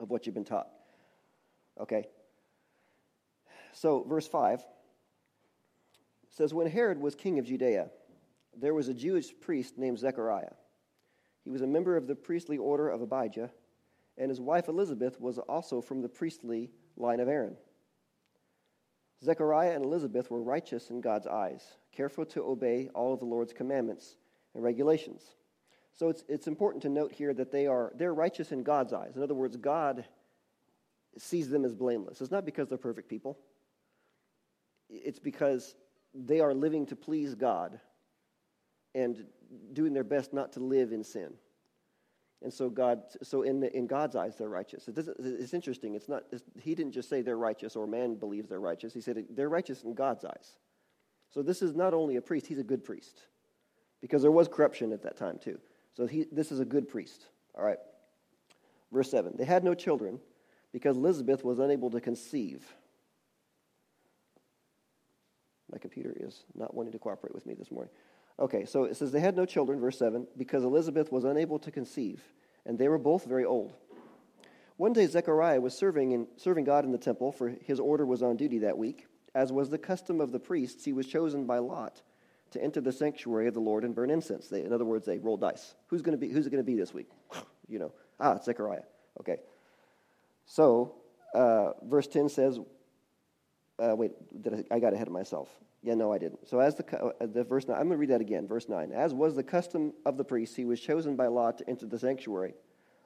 of 0.00 0.10
what 0.10 0.26
you've 0.26 0.34
been 0.34 0.44
taught. 0.44 0.68
Okay? 1.80 2.06
So, 3.72 4.04
verse 4.08 4.26
5 4.26 4.64
says 6.36 6.52
When 6.52 6.70
Herod 6.70 7.00
was 7.00 7.14
king 7.14 7.38
of 7.38 7.46
Judea, 7.46 7.88
there 8.58 8.74
was 8.74 8.88
a 8.88 8.94
Jewish 8.94 9.32
priest 9.40 9.78
named 9.78 9.98
Zechariah. 9.98 10.52
He 11.44 11.50
was 11.50 11.62
a 11.62 11.66
member 11.66 11.96
of 11.96 12.06
the 12.06 12.14
priestly 12.14 12.58
order 12.58 12.88
of 12.88 13.00
Abijah, 13.00 13.50
and 14.18 14.28
his 14.28 14.40
wife 14.40 14.68
Elizabeth 14.68 15.20
was 15.20 15.38
also 15.38 15.80
from 15.80 16.02
the 16.02 16.08
priestly 16.08 16.70
line 16.96 17.20
of 17.20 17.28
Aaron. 17.28 17.56
Zechariah 19.24 19.74
and 19.74 19.84
Elizabeth 19.84 20.30
were 20.30 20.42
righteous 20.42 20.90
in 20.90 21.00
God's 21.00 21.26
eyes, 21.26 21.64
careful 21.92 22.26
to 22.26 22.44
obey 22.44 22.90
all 22.94 23.14
of 23.14 23.20
the 23.20 23.26
Lord's 23.26 23.52
commandments 23.52 24.16
and 24.54 24.62
regulations. 24.62 25.22
So 25.94 26.10
it's, 26.10 26.22
it's 26.28 26.46
important 26.46 26.82
to 26.82 26.90
note 26.90 27.12
here 27.12 27.32
that 27.32 27.50
they 27.50 27.66
are 27.66 27.92
they're 27.96 28.12
righteous 28.12 28.52
in 28.52 28.62
God's 28.62 28.92
eyes. 28.92 29.16
In 29.16 29.22
other 29.22 29.34
words, 29.34 29.56
God 29.56 30.04
sees 31.16 31.48
them 31.48 31.64
as 31.64 31.74
blameless. 31.74 32.20
It's 32.20 32.30
not 32.30 32.44
because 32.44 32.68
they're 32.68 32.76
perfect 32.76 33.08
people. 33.08 33.38
It's 34.90 35.18
because 35.18 35.74
they 36.24 36.40
are 36.40 36.54
living 36.54 36.86
to 36.86 36.96
please 36.96 37.34
God. 37.34 37.80
and 38.94 39.26
doing 39.72 39.92
their 39.92 40.04
best 40.04 40.32
not 40.32 40.52
to 40.54 40.60
live 40.60 40.92
in 40.92 41.04
sin. 41.04 41.32
And 42.42 42.52
so 42.52 42.68
God, 42.68 43.02
so 43.22 43.42
in, 43.42 43.60
the, 43.60 43.74
in 43.76 43.86
God's 43.86 44.16
eyes, 44.16 44.36
they're 44.36 44.48
righteous. 44.48 44.88
It 44.88 44.98
it's 45.18 45.54
interesting. 45.54 45.94
It's 45.94 46.08
not, 46.08 46.24
it's, 46.32 46.44
he 46.60 46.74
didn't 46.74 46.92
just 46.92 47.08
say 47.08 47.22
they're 47.22 47.36
righteous 47.36 47.76
or 47.76 47.86
man 47.86 48.14
believes 48.14 48.48
they're 48.48 48.60
righteous. 48.60 48.92
He 48.92 49.00
said 49.00 49.24
they're 49.30 49.48
righteous 49.48 49.82
in 49.82 49.94
God's 49.94 50.24
eyes. 50.24 50.58
So 51.30 51.42
this 51.42 51.62
is 51.62 51.74
not 51.74 51.94
only 51.94 52.16
a 52.16 52.22
priest, 52.22 52.46
he's 52.46 52.58
a 52.58 52.64
good 52.64 52.84
priest. 52.84 53.22
Because 54.00 54.22
there 54.22 54.30
was 54.30 54.48
corruption 54.48 54.92
at 54.92 55.02
that 55.02 55.16
time 55.16 55.38
too. 55.38 55.58
So 55.94 56.06
he, 56.06 56.26
this 56.30 56.52
is 56.52 56.60
a 56.60 56.64
good 56.64 56.88
priest. 56.88 57.26
All 57.54 57.64
right. 57.64 57.78
Verse 58.92 59.10
7. 59.10 59.34
They 59.36 59.44
had 59.44 59.64
no 59.64 59.74
children 59.74 60.20
because 60.72 60.96
Elizabeth 60.96 61.44
was 61.44 61.58
unable 61.58 61.90
to 61.90 62.00
conceive. 62.00 62.64
My 65.72 65.78
computer 65.78 66.14
is 66.18 66.44
not 66.54 66.74
wanting 66.74 66.92
to 66.92 66.98
cooperate 66.98 67.34
with 67.34 67.46
me 67.46 67.54
this 67.54 67.70
morning. 67.70 67.90
Okay, 68.38 68.64
so 68.64 68.84
it 68.84 68.96
says 68.96 69.12
they 69.12 69.20
had 69.20 69.36
no 69.36 69.46
children, 69.46 69.80
verse 69.80 69.98
7, 69.98 70.26
because 70.36 70.62
Elizabeth 70.62 71.10
was 71.10 71.24
unable 71.24 71.58
to 71.60 71.70
conceive, 71.70 72.22
and 72.66 72.78
they 72.78 72.88
were 72.88 72.98
both 72.98 73.24
very 73.24 73.44
old. 73.44 73.72
One 74.76 74.92
day 74.92 75.06
Zechariah 75.06 75.60
was 75.60 75.76
serving, 75.76 76.12
in, 76.12 76.26
serving 76.36 76.64
God 76.64 76.84
in 76.84 76.92
the 76.92 76.98
temple, 76.98 77.32
for 77.32 77.48
his 77.48 77.80
order 77.80 78.04
was 78.04 78.22
on 78.22 78.36
duty 78.36 78.58
that 78.58 78.76
week. 78.76 79.06
As 79.34 79.52
was 79.52 79.70
the 79.70 79.78
custom 79.78 80.20
of 80.20 80.32
the 80.32 80.38
priests, 80.38 80.84
he 80.84 80.92
was 80.92 81.06
chosen 81.06 81.46
by 81.46 81.58
lot 81.58 82.02
to 82.50 82.62
enter 82.62 82.80
the 82.80 82.92
sanctuary 82.92 83.48
of 83.48 83.54
the 83.54 83.60
Lord 83.60 83.84
and 83.84 83.94
burn 83.94 84.10
incense. 84.10 84.48
They, 84.48 84.62
in 84.64 84.72
other 84.72 84.84
words, 84.84 85.06
they 85.06 85.18
rolled 85.18 85.40
dice. 85.40 85.74
Who's 85.88 86.02
going 86.02 86.18
to 86.18 86.18
be? 86.18 86.32
Who's 86.32 86.46
it 86.46 86.50
going 86.50 86.62
to 86.62 86.66
be 86.66 86.76
this 86.76 86.94
week? 86.94 87.08
you 87.68 87.78
know, 87.78 87.92
ah, 88.20 88.38
Zechariah. 88.38 88.82
Okay. 89.20 89.38
So, 90.44 90.94
uh, 91.34 91.72
verse 91.82 92.06
10 92.06 92.28
says, 92.28 92.60
uh, 93.78 93.94
wait, 93.94 94.12
I, 94.70 94.76
I 94.76 94.78
got 94.78 94.92
ahead 94.92 95.06
of 95.06 95.12
myself. 95.12 95.48
Yeah, 95.82 95.94
no, 95.94 96.12
I 96.12 96.18
didn't. 96.18 96.48
So, 96.48 96.58
as 96.58 96.74
the, 96.74 96.96
uh, 96.96 97.26
the 97.26 97.44
verse 97.44 97.68
9, 97.68 97.76
I'm 97.76 97.84
going 97.84 97.92
to 97.92 97.98
read 97.98 98.10
that 98.10 98.20
again. 98.20 98.48
Verse 98.48 98.68
9. 98.68 98.92
As 98.92 99.14
was 99.14 99.36
the 99.36 99.42
custom 99.42 99.92
of 100.04 100.16
the 100.16 100.24
priests, 100.24 100.56
he 100.56 100.64
was 100.64 100.80
chosen 100.80 101.16
by 101.16 101.26
lot 101.26 101.58
to 101.58 101.68
enter 101.68 101.86
the 101.86 101.98
sanctuary 101.98 102.54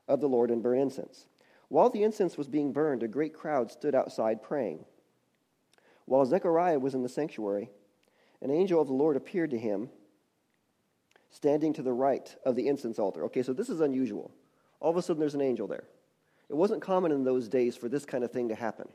of 0.08 0.20
the 0.20 0.28
Lord 0.28 0.50
and 0.50 0.62
burn 0.62 0.78
incense. 0.78 1.26
While 1.68 1.90
the 1.90 2.02
incense 2.02 2.36
was 2.36 2.48
being 2.48 2.72
burned, 2.72 3.02
a 3.02 3.08
great 3.08 3.34
crowd 3.34 3.70
stood 3.70 3.94
outside 3.94 4.42
praying. 4.42 4.84
While 6.06 6.24
Zechariah 6.26 6.80
was 6.80 6.94
in 6.94 7.02
the 7.02 7.08
sanctuary, 7.08 7.70
an 8.42 8.50
angel 8.50 8.80
of 8.80 8.88
the 8.88 8.94
Lord 8.94 9.16
appeared 9.16 9.50
to 9.50 9.58
him, 9.58 9.90
standing 11.30 11.72
to 11.74 11.82
the 11.82 11.92
right 11.92 12.34
of 12.44 12.56
the 12.56 12.66
incense 12.66 12.98
altar. 12.98 13.24
Okay, 13.26 13.42
so 13.42 13.52
this 13.52 13.68
is 13.68 13.80
unusual. 13.80 14.32
All 14.80 14.90
of 14.90 14.96
a 14.96 15.02
sudden, 15.02 15.20
there's 15.20 15.34
an 15.34 15.42
angel 15.42 15.66
there. 15.66 15.84
It 16.48 16.56
wasn't 16.56 16.82
common 16.82 17.12
in 17.12 17.22
those 17.22 17.48
days 17.48 17.76
for 17.76 17.88
this 17.88 18.04
kind 18.04 18.24
of 18.24 18.32
thing 18.32 18.48
to 18.48 18.54
happen. 18.56 18.88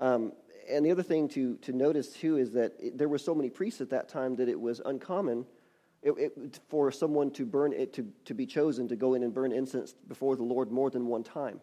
Um, 0.00 0.32
and 0.68 0.84
the 0.84 0.90
other 0.90 1.02
thing 1.02 1.28
to, 1.30 1.56
to 1.58 1.72
notice 1.72 2.08
too 2.10 2.36
is 2.36 2.52
that 2.52 2.72
it, 2.78 2.98
there 2.98 3.08
were 3.08 3.18
so 3.18 3.34
many 3.34 3.50
priests 3.50 3.80
at 3.80 3.90
that 3.90 4.08
time 4.08 4.36
that 4.36 4.48
it 4.48 4.60
was 4.60 4.80
uncommon 4.84 5.46
it, 6.02 6.12
it, 6.18 6.60
for 6.68 6.92
someone 6.92 7.30
to 7.32 7.46
burn 7.46 7.72
it 7.72 7.94
to, 7.94 8.06
to 8.26 8.34
be 8.34 8.46
chosen 8.46 8.88
to 8.88 8.96
go 8.96 9.14
in 9.14 9.22
and 9.22 9.32
burn 9.32 9.52
incense 9.52 9.94
before 10.06 10.36
the 10.36 10.42
Lord 10.42 10.70
more 10.70 10.90
than 10.90 11.06
one 11.06 11.24
time. 11.24 11.60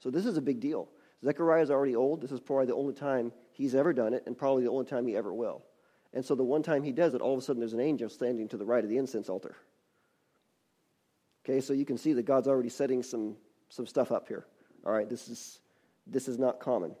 So 0.00 0.10
this 0.10 0.26
is 0.26 0.36
a 0.36 0.42
big 0.42 0.60
deal. 0.60 0.88
Zechariah 1.24 1.62
is 1.62 1.70
already 1.70 1.94
old. 1.94 2.20
This 2.20 2.32
is 2.32 2.40
probably 2.40 2.66
the 2.66 2.74
only 2.74 2.94
time 2.94 3.32
he's 3.52 3.74
ever 3.74 3.92
done 3.92 4.12
it, 4.12 4.24
and 4.26 4.36
probably 4.36 4.64
the 4.64 4.70
only 4.70 4.84
time 4.84 5.06
he 5.06 5.16
ever 5.16 5.32
will. 5.32 5.62
And 6.12 6.24
so 6.24 6.34
the 6.34 6.44
one 6.44 6.62
time 6.62 6.82
he 6.82 6.92
does 6.92 7.14
it, 7.14 7.20
all 7.20 7.32
of 7.32 7.38
a 7.38 7.42
sudden 7.42 7.60
there's 7.60 7.72
an 7.72 7.80
angel 7.80 8.08
standing 8.08 8.48
to 8.48 8.56
the 8.56 8.66
right 8.66 8.82
of 8.82 8.90
the 8.90 8.98
incense 8.98 9.28
altar. 9.28 9.56
Okay, 11.44 11.60
so 11.60 11.72
you 11.72 11.84
can 11.84 11.96
see 11.96 12.12
that 12.14 12.24
God's 12.24 12.48
already 12.48 12.68
setting 12.68 13.02
some, 13.02 13.36
some 13.68 13.86
stuff 13.86 14.10
up 14.10 14.26
here. 14.26 14.46
All 14.84 14.92
right, 14.92 15.08
this 15.08 15.28
is, 15.28 15.60
this 16.06 16.26
is 16.26 16.38
not 16.38 16.58
common 16.58 16.94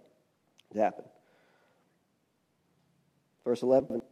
to 0.72 0.78
happen. 0.78 1.04
Verse 3.46 3.62
11. 3.62 4.02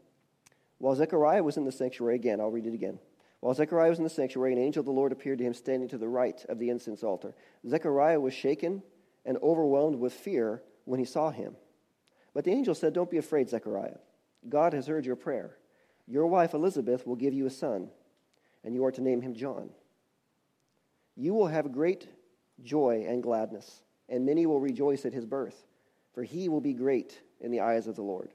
While 0.78 0.94
Zechariah 0.94 1.42
was 1.42 1.56
in 1.56 1.64
the 1.64 1.72
sanctuary, 1.72 2.14
again, 2.14 2.40
I'll 2.40 2.52
read 2.52 2.66
it 2.66 2.72
again. 2.72 3.00
While 3.40 3.52
Zechariah 3.52 3.90
was 3.90 3.98
in 3.98 4.04
the 4.04 4.10
sanctuary, 4.10 4.52
an 4.52 4.60
angel 4.60 4.80
of 4.80 4.86
the 4.86 4.92
Lord 4.92 5.10
appeared 5.10 5.38
to 5.38 5.44
him 5.44 5.54
standing 5.54 5.88
to 5.88 5.98
the 5.98 6.08
right 6.08 6.42
of 6.48 6.60
the 6.60 6.70
incense 6.70 7.02
altar. 7.02 7.34
Zechariah 7.68 8.20
was 8.20 8.32
shaken 8.32 8.82
and 9.26 9.36
overwhelmed 9.42 9.96
with 9.96 10.12
fear 10.12 10.62
when 10.84 11.00
he 11.00 11.04
saw 11.04 11.30
him. 11.30 11.56
But 12.32 12.44
the 12.44 12.52
angel 12.52 12.76
said, 12.76 12.92
Don't 12.92 13.10
be 13.10 13.18
afraid, 13.18 13.50
Zechariah. 13.50 13.98
God 14.48 14.72
has 14.72 14.86
heard 14.86 15.04
your 15.04 15.16
prayer. 15.16 15.56
Your 16.06 16.28
wife 16.28 16.54
Elizabeth 16.54 17.04
will 17.04 17.16
give 17.16 17.34
you 17.34 17.46
a 17.46 17.50
son, 17.50 17.90
and 18.62 18.72
you 18.72 18.84
are 18.84 18.92
to 18.92 19.02
name 19.02 19.20
him 19.20 19.34
John. 19.34 19.70
You 21.16 21.34
will 21.34 21.48
have 21.48 21.72
great 21.72 22.06
joy 22.62 23.04
and 23.08 23.20
gladness, 23.20 23.82
and 24.08 24.24
many 24.24 24.46
will 24.46 24.60
rejoice 24.60 25.04
at 25.04 25.12
his 25.12 25.26
birth, 25.26 25.66
for 26.12 26.22
he 26.22 26.48
will 26.48 26.60
be 26.60 26.72
great 26.72 27.20
in 27.40 27.50
the 27.50 27.62
eyes 27.62 27.88
of 27.88 27.96
the 27.96 28.02
Lord. 28.02 28.32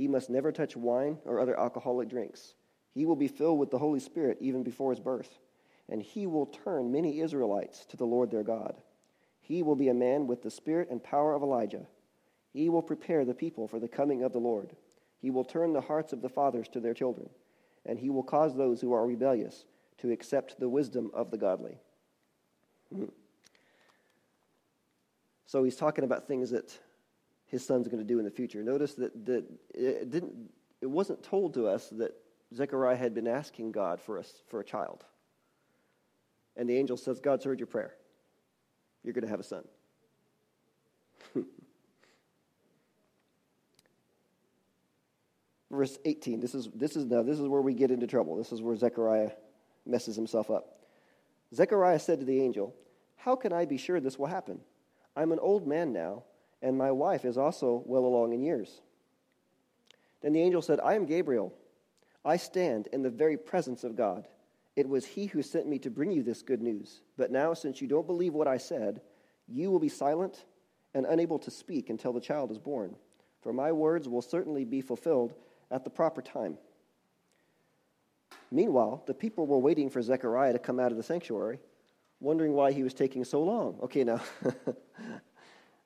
He 0.00 0.08
must 0.08 0.30
never 0.30 0.50
touch 0.50 0.78
wine 0.78 1.18
or 1.26 1.38
other 1.38 1.60
alcoholic 1.60 2.08
drinks. 2.08 2.54
He 2.94 3.04
will 3.04 3.16
be 3.16 3.28
filled 3.28 3.58
with 3.58 3.70
the 3.70 3.76
Holy 3.76 4.00
Spirit 4.00 4.38
even 4.40 4.62
before 4.62 4.92
his 4.92 4.98
birth, 4.98 5.38
and 5.90 6.00
he 6.00 6.26
will 6.26 6.46
turn 6.46 6.90
many 6.90 7.20
Israelites 7.20 7.84
to 7.84 7.98
the 7.98 8.06
Lord 8.06 8.30
their 8.30 8.42
God. 8.42 8.80
He 9.42 9.62
will 9.62 9.76
be 9.76 9.90
a 9.90 9.94
man 9.94 10.26
with 10.26 10.40
the 10.40 10.50
spirit 10.50 10.88
and 10.90 11.04
power 11.04 11.34
of 11.34 11.42
Elijah. 11.42 11.86
He 12.50 12.70
will 12.70 12.80
prepare 12.80 13.26
the 13.26 13.34
people 13.34 13.68
for 13.68 13.78
the 13.78 13.88
coming 13.88 14.22
of 14.22 14.32
the 14.32 14.38
Lord. 14.38 14.74
He 15.18 15.28
will 15.28 15.44
turn 15.44 15.74
the 15.74 15.82
hearts 15.82 16.14
of 16.14 16.22
the 16.22 16.30
fathers 16.30 16.68
to 16.68 16.80
their 16.80 16.94
children, 16.94 17.28
and 17.84 17.98
he 17.98 18.08
will 18.08 18.22
cause 18.22 18.56
those 18.56 18.80
who 18.80 18.94
are 18.94 19.06
rebellious 19.06 19.66
to 19.98 20.12
accept 20.12 20.58
the 20.58 20.70
wisdom 20.70 21.10
of 21.12 21.30
the 21.30 21.36
godly. 21.36 21.76
So 25.44 25.64
he's 25.64 25.74
talking 25.74 26.04
about 26.04 26.28
things 26.28 26.50
that 26.50 26.78
his 27.50 27.66
son's 27.66 27.88
going 27.88 27.98
to 27.98 28.04
do 28.04 28.20
in 28.20 28.24
the 28.24 28.30
future. 28.30 28.62
Notice 28.62 28.94
that, 28.94 29.26
that 29.26 29.44
it, 29.74 30.08
didn't, 30.10 30.32
it 30.80 30.86
wasn't 30.86 31.22
told 31.22 31.54
to 31.54 31.66
us 31.66 31.88
that 31.90 32.12
Zechariah 32.54 32.96
had 32.96 33.12
been 33.12 33.26
asking 33.26 33.72
God 33.72 34.00
for 34.00 34.18
a, 34.18 34.24
for 34.48 34.60
a 34.60 34.64
child. 34.64 35.04
And 36.56 36.70
the 36.70 36.76
angel 36.76 36.96
says, 36.96 37.18
God's 37.18 37.44
heard 37.44 37.58
your 37.58 37.66
prayer. 37.66 37.96
You're 39.02 39.14
going 39.14 39.24
to 39.24 39.30
have 39.30 39.40
a 39.40 39.44
son. 39.44 39.64
Verse 45.70 45.98
18. 46.04 46.38
This 46.40 46.54
is, 46.54 46.68
this, 46.74 46.94
is, 46.94 47.04
now, 47.06 47.22
this 47.24 47.40
is 47.40 47.48
where 47.48 47.62
we 47.62 47.74
get 47.74 47.90
into 47.90 48.06
trouble. 48.06 48.36
This 48.36 48.52
is 48.52 48.62
where 48.62 48.76
Zechariah 48.76 49.32
messes 49.84 50.14
himself 50.14 50.52
up. 50.52 50.78
Zechariah 51.52 51.98
said 51.98 52.20
to 52.20 52.26
the 52.26 52.40
angel, 52.40 52.76
How 53.16 53.34
can 53.34 53.52
I 53.52 53.64
be 53.64 53.76
sure 53.76 53.98
this 53.98 54.20
will 54.20 54.26
happen? 54.26 54.60
I'm 55.16 55.32
an 55.32 55.40
old 55.40 55.66
man 55.66 55.92
now 55.92 56.22
and 56.62 56.76
my 56.76 56.90
wife 56.90 57.24
is 57.24 57.38
also 57.38 57.82
well 57.86 58.04
along 58.04 58.32
in 58.32 58.42
years. 58.42 58.80
Then 60.22 60.32
the 60.32 60.42
angel 60.42 60.62
said, 60.62 60.80
I 60.80 60.94
am 60.94 61.06
Gabriel. 61.06 61.52
I 62.24 62.36
stand 62.36 62.88
in 62.92 63.02
the 63.02 63.10
very 63.10 63.36
presence 63.36 63.84
of 63.84 63.96
God. 63.96 64.28
It 64.76 64.88
was 64.88 65.06
he 65.06 65.26
who 65.26 65.42
sent 65.42 65.66
me 65.66 65.78
to 65.80 65.90
bring 65.90 66.10
you 66.10 66.22
this 66.22 66.42
good 66.42 66.62
news. 66.62 67.00
But 67.16 67.30
now, 67.30 67.54
since 67.54 67.80
you 67.80 67.88
don't 67.88 68.06
believe 68.06 68.34
what 68.34 68.48
I 68.48 68.58
said, 68.58 69.00
you 69.48 69.70
will 69.70 69.78
be 69.78 69.88
silent 69.88 70.44
and 70.94 71.06
unable 71.06 71.38
to 71.40 71.50
speak 71.50 71.90
until 71.90 72.12
the 72.12 72.20
child 72.20 72.50
is 72.50 72.58
born. 72.58 72.94
For 73.42 73.52
my 73.52 73.72
words 73.72 74.08
will 74.08 74.22
certainly 74.22 74.64
be 74.64 74.80
fulfilled 74.80 75.34
at 75.70 75.84
the 75.84 75.90
proper 75.90 76.20
time. 76.20 76.58
Meanwhile, 78.50 79.02
the 79.06 79.14
people 79.14 79.46
were 79.46 79.58
waiting 79.58 79.88
for 79.88 80.02
Zechariah 80.02 80.52
to 80.52 80.58
come 80.58 80.80
out 80.80 80.90
of 80.90 80.96
the 80.96 81.02
sanctuary, 81.02 81.60
wondering 82.20 82.52
why 82.52 82.72
he 82.72 82.82
was 82.82 82.94
taking 82.94 83.24
so 83.24 83.42
long. 83.42 83.78
Okay, 83.82 84.04
now, 84.04 84.20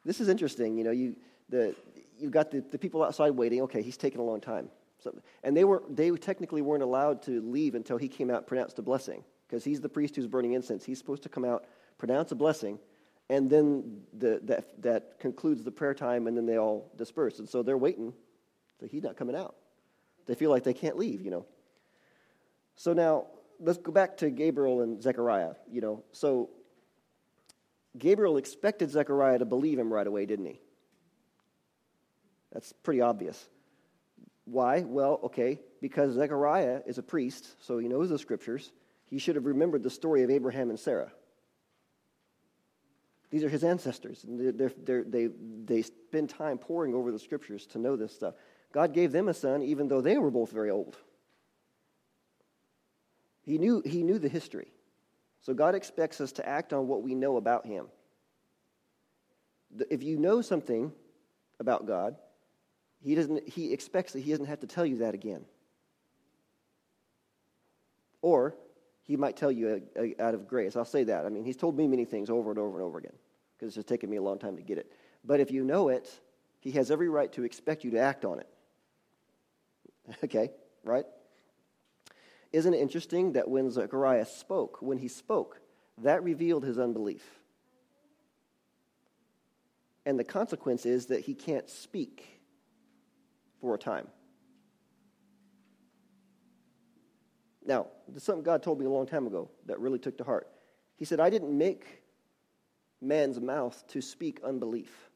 This 0.04 0.20
is 0.20 0.28
interesting. 0.28 0.76
You 0.76 0.84
know, 0.84 0.90
you, 0.90 1.16
the, 1.48 1.74
you've 2.18 2.32
got 2.32 2.50
the, 2.50 2.60
the 2.70 2.78
people 2.78 3.02
outside 3.02 3.30
waiting. 3.30 3.62
Okay, 3.62 3.82
he's 3.82 3.96
taking 3.96 4.20
a 4.20 4.24
long 4.24 4.40
time. 4.40 4.68
So, 4.98 5.14
and 5.42 5.56
they, 5.56 5.64
were, 5.64 5.82
they 5.88 6.10
technically 6.12 6.62
weren't 6.62 6.82
allowed 6.82 7.22
to 7.22 7.40
leave 7.42 7.74
until 7.74 7.96
he 7.96 8.08
came 8.08 8.30
out 8.30 8.38
and 8.38 8.46
pronounced 8.46 8.78
a 8.78 8.82
blessing 8.82 9.22
because 9.46 9.64
he's 9.64 9.80
the 9.80 9.88
priest 9.88 10.16
who's 10.16 10.26
burning 10.26 10.52
incense. 10.52 10.84
He's 10.84 10.98
supposed 10.98 11.22
to 11.24 11.28
come 11.28 11.44
out, 11.44 11.66
pronounce 11.98 12.32
a 12.32 12.34
blessing, 12.34 12.78
and 13.28 13.48
then 13.50 14.02
the, 14.16 14.40
that, 14.44 14.82
that 14.82 15.18
concludes 15.18 15.64
the 15.64 15.70
prayer 15.70 15.94
time, 15.94 16.26
and 16.26 16.36
then 16.36 16.46
they 16.46 16.58
all 16.58 16.90
disperse. 16.96 17.38
And 17.38 17.48
so 17.48 17.62
they're 17.62 17.78
waiting. 17.78 18.12
So 18.80 18.86
he's 18.86 19.02
not 19.02 19.16
coming 19.16 19.36
out. 19.36 19.54
They 20.26 20.34
feel 20.34 20.50
like 20.50 20.64
they 20.64 20.74
can't 20.74 20.96
leave, 20.96 21.20
you 21.20 21.30
know. 21.30 21.46
So 22.76 22.92
now 22.92 23.26
let's 23.60 23.78
go 23.78 23.92
back 23.92 24.16
to 24.18 24.30
Gabriel 24.30 24.80
and 24.80 25.02
Zechariah, 25.02 25.54
you 25.70 25.80
know. 25.80 26.02
So 26.12 26.50
Gabriel 27.96 28.36
expected 28.36 28.90
Zechariah 28.90 29.38
to 29.38 29.44
believe 29.44 29.78
him 29.78 29.92
right 29.92 30.06
away, 30.06 30.26
didn't 30.26 30.46
he? 30.46 30.60
That's 32.52 32.72
pretty 32.72 33.00
obvious. 33.00 33.48
Why? 34.44 34.80
Well, 34.80 35.20
okay, 35.24 35.60
because 35.80 36.14
Zechariah 36.14 36.82
is 36.86 36.98
a 36.98 37.02
priest, 37.02 37.56
so 37.64 37.78
he 37.78 37.88
knows 37.88 38.08
the 38.08 38.18
scriptures. 38.18 38.72
He 39.06 39.18
should 39.18 39.36
have 39.36 39.46
remembered 39.46 39.82
the 39.82 39.90
story 39.90 40.22
of 40.22 40.30
Abraham 40.30 40.70
and 40.70 40.78
Sarah. 40.78 41.12
These 43.30 43.42
are 43.42 43.48
his 43.48 43.64
ancestors. 43.64 44.24
They're, 44.26 44.70
they're, 44.76 45.04
they, 45.04 45.28
they 45.64 45.82
spend 45.82 46.30
time 46.30 46.58
poring 46.58 46.94
over 46.94 47.10
the 47.10 47.18
scriptures 47.18 47.66
to 47.68 47.78
know 47.78 47.96
this 47.96 48.14
stuff. 48.14 48.34
God 48.72 48.92
gave 48.92 49.12
them 49.12 49.28
a 49.28 49.34
son, 49.34 49.62
even 49.62 49.88
though 49.88 50.00
they 50.00 50.18
were 50.18 50.30
both 50.30 50.52
very 50.52 50.70
old. 50.70 50.96
He 53.42 53.58
knew, 53.58 53.82
he 53.84 54.02
knew 54.02 54.18
the 54.18 54.28
history. 54.28 54.68
So 55.44 55.54
God 55.54 55.74
expects 55.74 56.20
us 56.20 56.32
to 56.32 56.48
act 56.48 56.72
on 56.72 56.88
what 56.88 57.02
we 57.02 57.14
know 57.14 57.36
about 57.36 57.66
Him. 57.66 57.86
If 59.90 60.02
you 60.02 60.18
know 60.18 60.40
something 60.40 60.90
about 61.60 61.86
God, 61.86 62.16
He, 63.02 63.14
doesn't, 63.14 63.48
he 63.48 63.72
expects 63.72 64.14
that 64.14 64.20
He 64.20 64.30
doesn't 64.30 64.46
have 64.46 64.60
to 64.60 64.66
tell 64.66 64.86
you 64.86 64.98
that 64.98 65.14
again. 65.14 65.44
Or 68.22 68.56
he 69.02 69.18
might 69.18 69.36
tell 69.36 69.52
you 69.52 69.82
a, 69.96 70.02
a, 70.02 70.22
out 70.22 70.34
of 70.34 70.48
grace. 70.48 70.76
I'll 70.76 70.86
say 70.86 71.04
that. 71.04 71.26
I 71.26 71.28
mean, 71.28 71.44
he's 71.44 71.58
told 71.58 71.76
me 71.76 71.86
many 71.86 72.06
things 72.06 72.30
over 72.30 72.50
and 72.50 72.58
over 72.58 72.78
and 72.78 72.82
over 72.82 72.98
again 72.98 73.12
because 73.54 73.68
it's 73.68 73.74
just 73.76 73.86
taken 73.86 74.08
me 74.08 74.16
a 74.16 74.22
long 74.22 74.38
time 74.38 74.56
to 74.56 74.62
get 74.62 74.78
it. 74.78 74.90
But 75.24 75.40
if 75.40 75.50
you 75.50 75.62
know 75.62 75.90
it, 75.90 76.10
he 76.60 76.70
has 76.72 76.90
every 76.90 77.10
right 77.10 77.30
to 77.34 77.44
expect 77.44 77.84
you 77.84 77.90
to 77.92 77.98
act 77.98 78.24
on 78.24 78.40
it. 78.40 78.48
okay, 80.24 80.50
right? 80.84 81.04
Isn't 82.54 82.72
it 82.72 82.80
interesting 82.80 83.32
that 83.32 83.50
when 83.50 83.68
Zechariah 83.68 84.26
spoke, 84.26 84.80
when 84.80 84.98
he 84.98 85.08
spoke, 85.08 85.60
that 86.02 86.22
revealed 86.22 86.62
his 86.62 86.78
unbelief? 86.78 87.24
And 90.06 90.16
the 90.16 90.22
consequence 90.22 90.86
is 90.86 91.06
that 91.06 91.22
he 91.22 91.34
can't 91.34 91.68
speak 91.68 92.40
for 93.60 93.74
a 93.74 93.78
time. 93.78 94.06
Now, 97.66 97.88
this 98.06 98.18
is 98.18 98.22
something 98.22 98.44
God 98.44 98.62
told 98.62 98.78
me 98.78 98.86
a 98.86 98.90
long 98.90 99.06
time 99.08 99.26
ago 99.26 99.50
that 99.66 99.80
really 99.80 99.98
took 99.98 100.16
to 100.18 100.24
heart. 100.24 100.46
He 100.96 101.04
said, 101.04 101.18
I 101.18 101.30
didn't 101.30 101.58
make 101.58 102.04
man's 103.02 103.40
mouth 103.40 103.82
to 103.88 104.00
speak 104.00 104.38
unbelief. 104.44 105.10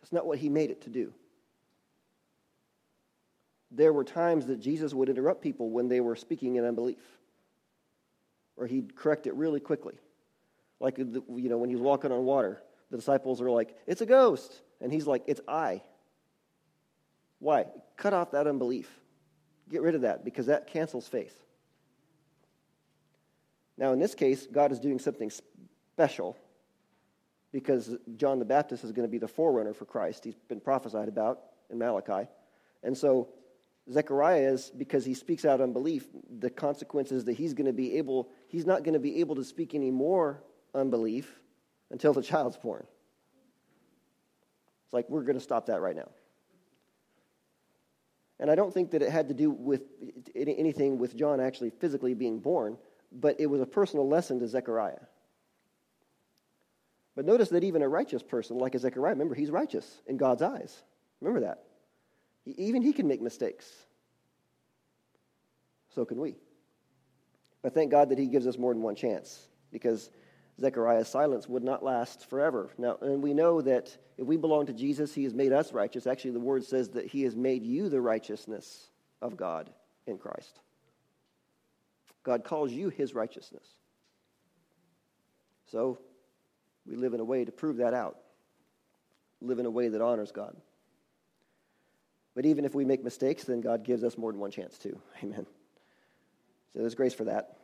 That's 0.00 0.12
not 0.12 0.26
what 0.26 0.38
he 0.38 0.48
made 0.48 0.70
it 0.70 0.80
to 0.82 0.90
do. 0.90 1.12
There 3.74 3.92
were 3.92 4.04
times 4.04 4.46
that 4.46 4.60
Jesus 4.60 4.94
would 4.94 5.08
interrupt 5.08 5.42
people 5.42 5.70
when 5.70 5.88
they 5.88 6.00
were 6.00 6.16
speaking 6.16 6.56
in 6.56 6.64
unbelief, 6.64 7.02
or 8.56 8.66
he'd 8.66 8.94
correct 8.94 9.26
it 9.26 9.34
really 9.34 9.60
quickly. 9.60 9.98
Like, 10.80 10.98
you 10.98 11.22
know, 11.28 11.58
when 11.58 11.70
he 11.70 11.76
was 11.76 11.82
walking 11.82 12.12
on 12.12 12.24
water, 12.24 12.62
the 12.90 12.96
disciples 12.96 13.40
are 13.40 13.50
like, 13.50 13.76
It's 13.86 14.00
a 14.00 14.06
ghost. 14.06 14.60
And 14.80 14.92
he's 14.92 15.06
like, 15.06 15.24
It's 15.26 15.40
I. 15.48 15.82
Why? 17.38 17.66
Cut 17.96 18.12
off 18.12 18.30
that 18.32 18.46
unbelief. 18.46 18.88
Get 19.68 19.82
rid 19.82 19.94
of 19.94 20.02
that 20.02 20.24
because 20.24 20.46
that 20.46 20.66
cancels 20.66 21.08
faith. 21.08 21.44
Now, 23.76 23.92
in 23.92 23.98
this 23.98 24.14
case, 24.14 24.46
God 24.46 24.70
is 24.72 24.78
doing 24.78 24.98
something 24.98 25.32
special 25.94 26.36
because 27.50 27.96
John 28.16 28.38
the 28.38 28.44
Baptist 28.44 28.84
is 28.84 28.92
going 28.92 29.06
to 29.06 29.10
be 29.10 29.18
the 29.18 29.28
forerunner 29.28 29.72
for 29.72 29.84
Christ. 29.84 30.24
He's 30.24 30.34
been 30.48 30.60
prophesied 30.60 31.08
about 31.08 31.40
in 31.70 31.78
Malachi. 31.78 32.28
And 32.82 32.96
so, 32.96 33.28
Zechariah 33.90 34.52
is, 34.52 34.70
because 34.76 35.04
he 35.04 35.12
speaks 35.12 35.44
out 35.44 35.60
unbelief, 35.60 36.06
the 36.38 36.48
consequence 36.48 37.12
is 37.12 37.24
that 37.24 37.34
he's 37.34 37.52
going 37.52 37.66
to 37.66 37.72
be 37.72 37.98
able, 37.98 38.30
he's 38.48 38.64
not 38.64 38.82
going 38.82 38.94
to 38.94 39.00
be 39.00 39.20
able 39.20 39.34
to 39.36 39.44
speak 39.44 39.74
any 39.74 39.90
more 39.90 40.42
unbelief 40.74 41.40
until 41.90 42.14
the 42.14 42.22
child's 42.22 42.56
born. 42.56 42.86
It's 44.86 44.94
like, 44.94 45.08
we're 45.10 45.22
going 45.22 45.38
to 45.38 45.44
stop 45.44 45.66
that 45.66 45.80
right 45.80 45.96
now. 45.96 46.08
And 48.40 48.50
I 48.50 48.54
don't 48.54 48.72
think 48.72 48.90
that 48.92 49.02
it 49.02 49.10
had 49.10 49.28
to 49.28 49.34
do 49.34 49.50
with 49.50 49.82
anything 50.34 50.98
with 50.98 51.14
John 51.14 51.38
actually 51.38 51.70
physically 51.70 52.14
being 52.14 52.40
born, 52.40 52.78
but 53.12 53.38
it 53.38 53.46
was 53.46 53.60
a 53.60 53.66
personal 53.66 54.08
lesson 54.08 54.40
to 54.40 54.48
Zechariah. 54.48 54.98
But 57.14 57.26
notice 57.26 57.50
that 57.50 57.64
even 57.64 57.82
a 57.82 57.88
righteous 57.88 58.22
person 58.22 58.58
like 58.58 58.74
a 58.74 58.78
Zechariah, 58.78 59.12
remember, 59.12 59.34
he's 59.34 59.50
righteous 59.50 60.00
in 60.06 60.16
God's 60.16 60.42
eyes. 60.42 60.82
Remember 61.20 61.46
that. 61.46 61.62
Even 62.46 62.82
he 62.82 62.92
can 62.92 63.08
make 63.08 63.22
mistakes. 63.22 63.70
So 65.94 66.04
can 66.04 66.20
we. 66.20 66.36
But 67.62 67.72
thank 67.72 67.90
God 67.90 68.10
that 68.10 68.18
he 68.18 68.26
gives 68.26 68.46
us 68.46 68.58
more 68.58 68.74
than 68.74 68.82
one 68.82 68.94
chance 68.94 69.48
because 69.72 70.10
Zechariah's 70.60 71.08
silence 71.08 71.48
would 71.48 71.64
not 71.64 71.82
last 71.82 72.28
forever. 72.28 72.70
Now, 72.78 72.98
and 73.00 73.22
we 73.22 73.32
know 73.32 73.62
that 73.62 73.96
if 74.18 74.26
we 74.26 74.36
belong 74.36 74.66
to 74.66 74.72
Jesus, 74.72 75.14
he 75.14 75.24
has 75.24 75.34
made 75.34 75.52
us 75.52 75.72
righteous. 75.72 76.06
Actually, 76.06 76.32
the 76.32 76.40
word 76.40 76.64
says 76.64 76.90
that 76.90 77.06
he 77.06 77.22
has 77.22 77.34
made 77.34 77.64
you 77.64 77.88
the 77.88 78.00
righteousness 78.00 78.88
of 79.22 79.36
God 79.36 79.70
in 80.06 80.18
Christ. 80.18 80.60
God 82.22 82.44
calls 82.44 82.72
you 82.72 82.88
his 82.88 83.14
righteousness. 83.14 83.66
So, 85.66 85.98
we 86.86 86.96
live 86.96 87.14
in 87.14 87.20
a 87.20 87.24
way 87.24 87.44
to 87.44 87.52
prove 87.52 87.78
that 87.78 87.94
out, 87.94 88.18
live 89.40 89.58
in 89.58 89.66
a 89.66 89.70
way 89.70 89.88
that 89.88 90.02
honors 90.02 90.30
God. 90.30 90.56
But 92.34 92.46
even 92.46 92.64
if 92.64 92.74
we 92.74 92.84
make 92.84 93.04
mistakes, 93.04 93.44
then 93.44 93.60
God 93.60 93.84
gives 93.84 94.02
us 94.02 94.18
more 94.18 94.32
than 94.32 94.40
one 94.40 94.50
chance 94.50 94.76
too. 94.78 94.98
Amen. 95.22 95.46
So 96.72 96.80
there's 96.80 96.94
grace 96.94 97.14
for 97.14 97.24
that. 97.24 97.56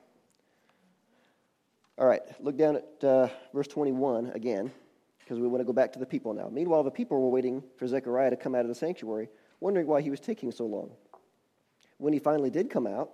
All 1.98 2.06
right, 2.06 2.22
look 2.40 2.56
down 2.56 2.76
at 2.76 3.04
uh, 3.04 3.28
verse 3.52 3.68
21 3.68 4.32
again, 4.34 4.72
because 5.18 5.38
we 5.38 5.46
want 5.46 5.60
to 5.60 5.66
go 5.66 5.72
back 5.72 5.92
to 5.92 5.98
the 5.98 6.06
people 6.06 6.32
now. 6.32 6.48
Meanwhile, 6.50 6.82
the 6.82 6.90
people 6.90 7.20
were 7.20 7.28
waiting 7.28 7.62
for 7.76 7.86
Zechariah 7.86 8.30
to 8.30 8.36
come 8.36 8.54
out 8.54 8.62
of 8.62 8.68
the 8.68 8.74
sanctuary, 8.74 9.28
wondering 9.58 9.86
why 9.86 10.00
he 10.00 10.08
was 10.08 10.18
taking 10.18 10.50
so 10.50 10.64
long. 10.64 10.92
When 11.98 12.14
he 12.14 12.18
finally 12.18 12.48
did 12.48 12.70
come 12.70 12.86
out, 12.86 13.10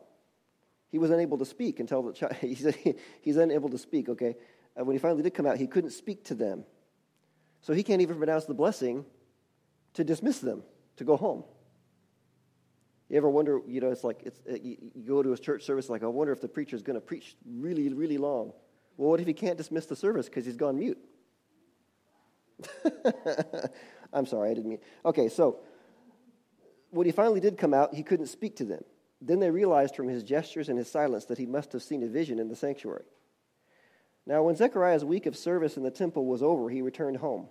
he 0.89 0.99
was 0.99 1.11
unable 1.11 1.37
to 1.39 1.45
speak 1.45 1.81
until 1.81 2.03
the 2.03 2.13
child, 2.13 2.35
he 2.41 2.55
said 2.55 2.77
he's 3.23 3.37
unable 3.37 3.69
to 3.71 3.79
speak, 3.79 4.09
okay? 4.09 4.37
Uh, 4.79 4.85
when 4.85 4.95
he 4.95 5.01
finally 5.01 5.23
did 5.23 5.35
come 5.35 5.47
out, 5.47 5.57
he 5.57 5.67
couldn't 5.67 5.91
speak 5.91 6.25
to 6.25 6.35
them. 6.35 6.65
So 7.63 7.73
he 7.73 7.83
can't 7.83 8.03
even 8.03 8.19
pronounce 8.19 8.45
the 8.45 8.55
blessing 8.55 9.05
to 9.95 10.05
dismiss 10.05 10.39
them, 10.39 10.63
to 10.97 11.05
go 11.05 11.17
home. 11.17 11.45
You 13.09 13.17
ever 13.17 13.31
wonder, 13.31 13.61
you 13.67 13.81
know, 13.81 13.91
it's 13.91 14.03
like 14.03 14.23
it's, 14.25 14.41
uh, 14.51 14.57
you, 14.61 14.77
go 15.07 15.23
to 15.23 15.33
a 15.33 15.39
church 15.39 15.63
service, 15.63 15.89
like, 15.89 16.03
I 16.03 16.07
wonder 16.07 16.33
if 16.33 16.41
the 16.41 16.49
preacher 16.49 16.75
is 16.75 16.83
going 16.83 16.97
to 16.97 17.01
preach 17.01 17.37
really, 17.49 17.89
really 17.93 18.19
long. 18.19 18.53
Well, 18.97 19.11
what 19.11 19.21
if 19.21 19.27
he 19.27 19.35
can't 19.35 19.57
dismiss 19.57 19.87
the 19.87 19.95
service 19.95 20.27
because 20.27 20.45
he's 20.45 20.57
gone 20.57 20.79
mute? 20.79 20.99
I'm 24.13 24.27
sorry, 24.27 24.51
I 24.51 24.55
didn't 24.55 24.71
mean. 24.71 24.81
Okay, 25.05 25.29
so 25.29 25.61
when 26.91 27.07
he 27.07 27.13
finally 27.13 27.41
did 27.41 27.59
come 27.59 27.75
out, 27.75 27.95
he 27.95 28.03
couldn't 28.03 28.27
speak 28.27 28.57
to 28.57 28.65
them. 28.65 28.83
Then 29.21 29.39
they 29.39 29.51
realized 29.51 29.95
from 29.95 30.09
his 30.09 30.23
gestures 30.23 30.69
and 30.69 30.79
his 30.79 30.91
silence 30.91 31.27
that 31.27 31.39
he 31.39 31.47
must 31.47 31.73
have 31.73 31.83
seen 31.83 32.03
a 32.03 32.07
vision 32.07 32.39
in 32.39 32.49
the 32.49 32.57
sanctuary. 32.57 33.05
Now, 34.27 34.43
when 34.43 34.57
Zechariah's 34.57 35.05
week 35.05 35.27
of 35.27 35.37
service 35.37 35.77
in 35.77 35.85
the 35.85 35.91
temple 35.91 36.27
was 36.27 36.43
over, 36.43 36.69
he 36.69 36.83
returned 36.83 37.19
home. 37.19 37.49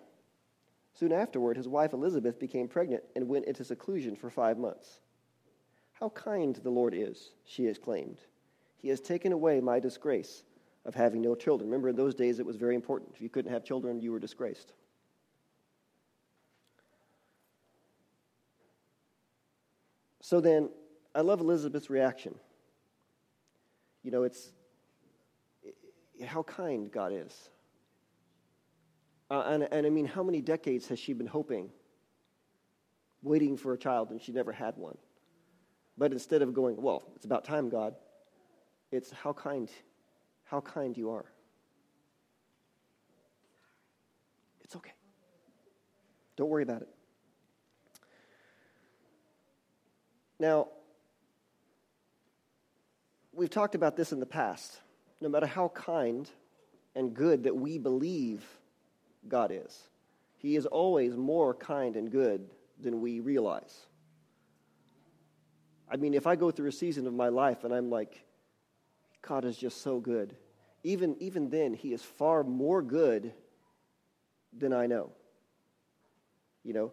Soon 0.98 1.12
afterward, 1.12 1.58
his 1.58 1.68
wife 1.68 1.92
Elizabeth 1.92 2.40
became 2.40 2.70
pregnant 2.70 3.04
and 3.16 3.28
went 3.28 3.46
into 3.46 3.66
seclusion 3.66 4.16
for 4.16 4.30
five 4.30 4.58
months. 4.58 5.02
How 5.92 6.10
kind 6.10 6.56
the 6.56 6.70
Lord 6.70 6.94
is, 6.94 7.32
she 7.44 7.68
exclaimed. 7.68 8.20
He 8.78 8.88
has 8.88 9.02
taken 9.02 9.34
away 9.34 9.60
my 9.60 9.80
disgrace 9.80 10.44
of 10.86 10.96
having 10.96 11.22
no 11.22 11.36
children. 11.36 11.70
Remember, 11.70 11.90
in 11.90 11.96
those 11.96 12.16
days, 12.16 12.40
it 12.40 12.46
was 12.46 12.56
very 12.56 12.76
important. 12.76 13.12
If 13.14 13.22
you 13.22 13.28
couldn't 13.28 13.52
have 13.52 13.64
children, 13.64 14.00
you 14.00 14.12
were 14.12 14.20
disgraced. 14.20 14.72
So 20.22 20.40
then, 20.40 20.70
I 21.14 21.22
love 21.22 21.40
Elizabeth's 21.40 21.90
reaction. 21.90 22.36
You 24.02 24.12
know, 24.12 24.24
it's 24.24 24.52
how 26.26 26.44
kind 26.44 26.92
God 26.92 27.12
is. 27.14 27.50
Uh, 29.30 29.42
and, 29.48 29.68
and 29.72 29.86
I 29.86 29.90
mean, 29.90 30.06
how 30.06 30.24
many 30.24 30.42
decades 30.42 30.88
has 30.88 31.00
she 31.00 31.14
been 31.14 31.28
hoping, 31.28 31.70
waiting 33.24 33.58
for 33.58 33.74
a 33.74 33.78
child, 33.78 34.12
and 34.12 34.22
she 34.22 34.32
never 34.32 34.52
had 34.52 34.78
one? 34.78 34.98
But 35.98 36.12
instead 36.12 36.42
of 36.42 36.54
going, 36.54 36.82
well, 36.82 37.04
it's 37.16 37.26
about 37.26 37.44
time, 37.44 37.70
God, 37.70 37.96
it's 38.92 39.12
how 39.12 39.34
kind 39.34 39.70
how 40.46 40.62
kind 40.62 40.96
you 40.96 41.10
are. 41.10 41.26
It's 44.64 44.76
okay. 44.76 44.94
Don't 46.38 46.50
worry 46.50 46.64
about 46.64 46.84
it. 46.84 46.90
Now, 50.40 50.68
we've 53.34 53.50
talked 53.50 53.76
about 53.76 53.96
this 53.96 54.12
in 54.12 54.20
the 54.20 54.26
past. 54.26 54.80
No 55.22 55.30
matter 55.30 55.48
how 55.48 55.70
kind 55.70 56.30
and 56.96 57.14
good 57.14 57.44
that 57.44 57.56
we 57.56 57.78
believe 57.78 58.44
God 59.28 59.52
is, 59.54 59.84
He 60.38 60.56
is 60.56 60.66
always 60.66 61.16
more 61.16 61.54
kind 61.54 61.96
and 61.96 62.12
good 62.12 62.50
than 62.80 63.02
we 63.02 63.20
realize. 63.20 63.86
I 65.90 65.98
mean, 65.98 66.14
if 66.14 66.28
I 66.28 66.36
go 66.36 66.52
through 66.52 66.70
a 66.70 66.74
season 66.74 67.08
of 67.08 67.14
my 67.14 67.30
life 67.30 67.64
and 67.64 67.74
I'm 67.74 67.90
like, 67.90 68.26
God 69.22 69.46
is 69.46 69.58
just 69.58 69.82
so 69.82 70.00
good. 70.00 70.36
Even, 70.84 71.16
even 71.20 71.50
then, 71.50 71.74
He 71.74 71.94
is 71.94 72.02
far 72.02 72.44
more 72.44 72.82
good 72.82 73.34
than 74.58 74.74
I 74.74 74.88
know. 74.88 75.12
You 76.64 76.74
know, 76.74 76.92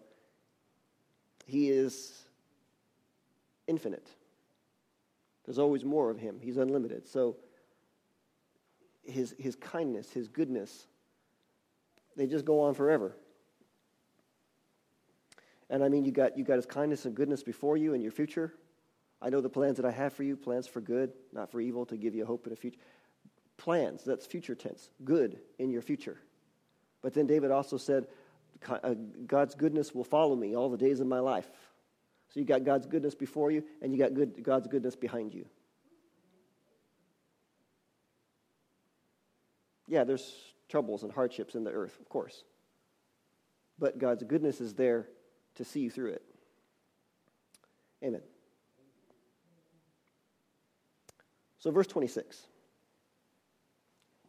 He 1.45 1.69
is 1.69 2.23
infinite. 3.67 4.07
There's 5.45 5.59
always 5.59 5.83
more 5.83 6.09
of 6.09 6.17
Him, 6.17 6.39
He's 6.41 6.57
unlimited. 6.57 7.07
So, 7.07 7.37
His, 9.03 9.35
his 9.37 9.55
kindness, 9.55 10.11
His 10.11 10.27
goodness, 10.27 10.87
they 12.15 12.27
just 12.27 12.45
go 12.45 12.61
on 12.61 12.73
forever. 12.73 13.15
And 15.69 15.83
I 15.83 15.89
mean, 15.89 16.05
you 16.05 16.11
got, 16.11 16.37
you 16.37 16.43
got 16.43 16.57
his 16.57 16.65
kindness 16.65 17.05
and 17.05 17.15
goodness 17.15 17.41
before 17.41 17.77
you 17.77 17.93
in 17.93 18.01
your 18.01 18.11
future. 18.11 18.53
I 19.21 19.29
know 19.29 19.41
the 19.41 19.49
plans 19.49 19.77
that 19.77 19.85
I 19.85 19.91
have 19.91 20.13
for 20.13 20.23
you, 20.23 20.35
plans 20.35 20.67
for 20.67 20.81
good, 20.81 21.13
not 21.31 21.49
for 21.51 21.61
evil, 21.61 21.85
to 21.87 21.97
give 21.97 22.13
you 22.13 22.25
hope 22.25 22.45
and 22.45 22.53
a 22.53 22.55
future. 22.55 22.79
Plans, 23.57 24.03
that's 24.03 24.25
future 24.25 24.55
tense, 24.55 24.89
good 25.03 25.39
in 25.59 25.71
your 25.71 25.81
future. 25.81 26.17
But 27.01 27.13
then 27.13 27.25
David 27.25 27.49
also 27.49 27.77
said, 27.77 28.07
uh, 28.69 28.95
God's 29.25 29.55
goodness 29.55 29.95
will 29.95 30.03
follow 30.03 30.35
me 30.35 30.55
all 30.55 30.69
the 30.69 30.77
days 30.77 30.99
of 30.99 31.07
my 31.07 31.19
life. 31.19 31.49
So 32.29 32.39
you 32.39 32.45
got 32.45 32.63
God's 32.63 32.85
goodness 32.85 33.15
before 33.15 33.51
you, 33.51 33.63
and 33.81 33.93
you 33.93 33.99
got 33.99 34.13
good, 34.13 34.43
God's 34.43 34.67
goodness 34.67 34.95
behind 34.95 35.33
you. 35.33 35.45
Yeah, 39.87 40.03
there's 40.03 40.52
troubles 40.73 41.03
and 41.03 41.11
hardships 41.11 41.53
in 41.53 41.63
the 41.63 41.69
earth, 41.69 41.99
of 41.99 42.09
course. 42.09 42.45
But 43.77 43.99
God's 43.99 44.23
goodness 44.23 44.59
is 44.59 44.73
there 44.73 45.07
to 45.53 45.63
see 45.63 45.81
you 45.81 45.91
through 45.91 46.13
it. 46.13 46.23
Amen. 48.03 48.23
So, 51.59 51.69
verse 51.69 51.85
26. 51.85 52.47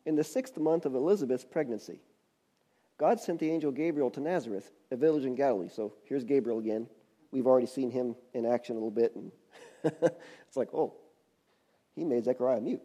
In 0.05 0.17
the 0.17 0.23
sixth 0.23 0.59
month 0.59 0.85
of 0.85 0.95
Elizabeth's 0.95 1.47
pregnancy, 1.47 2.03
God 2.99 3.19
sent 3.21 3.41
the 3.41 3.51
angel 3.51 3.73
Gabriel 3.73 4.11
to 4.11 4.21
Nazareth, 4.21 4.71
a 4.91 4.97
village 4.97 5.25
in 5.25 5.35
Galilee. 5.35 5.71
So 5.75 5.95
here's 6.05 6.25
Gabriel 6.25 6.59
again. 6.59 6.87
We've 7.31 7.47
already 7.47 7.67
seen 7.67 7.91
him 7.91 8.17
in 8.35 8.45
action 8.45 8.77
a 8.77 8.81
little 8.81 8.91
bit, 8.91 9.17
and 9.17 9.33
it's 9.83 10.59
like, 10.59 10.69
oh, 10.75 10.93
he 11.95 12.05
made 12.05 12.27
Zechariah 12.27 12.61
mute. 12.61 12.83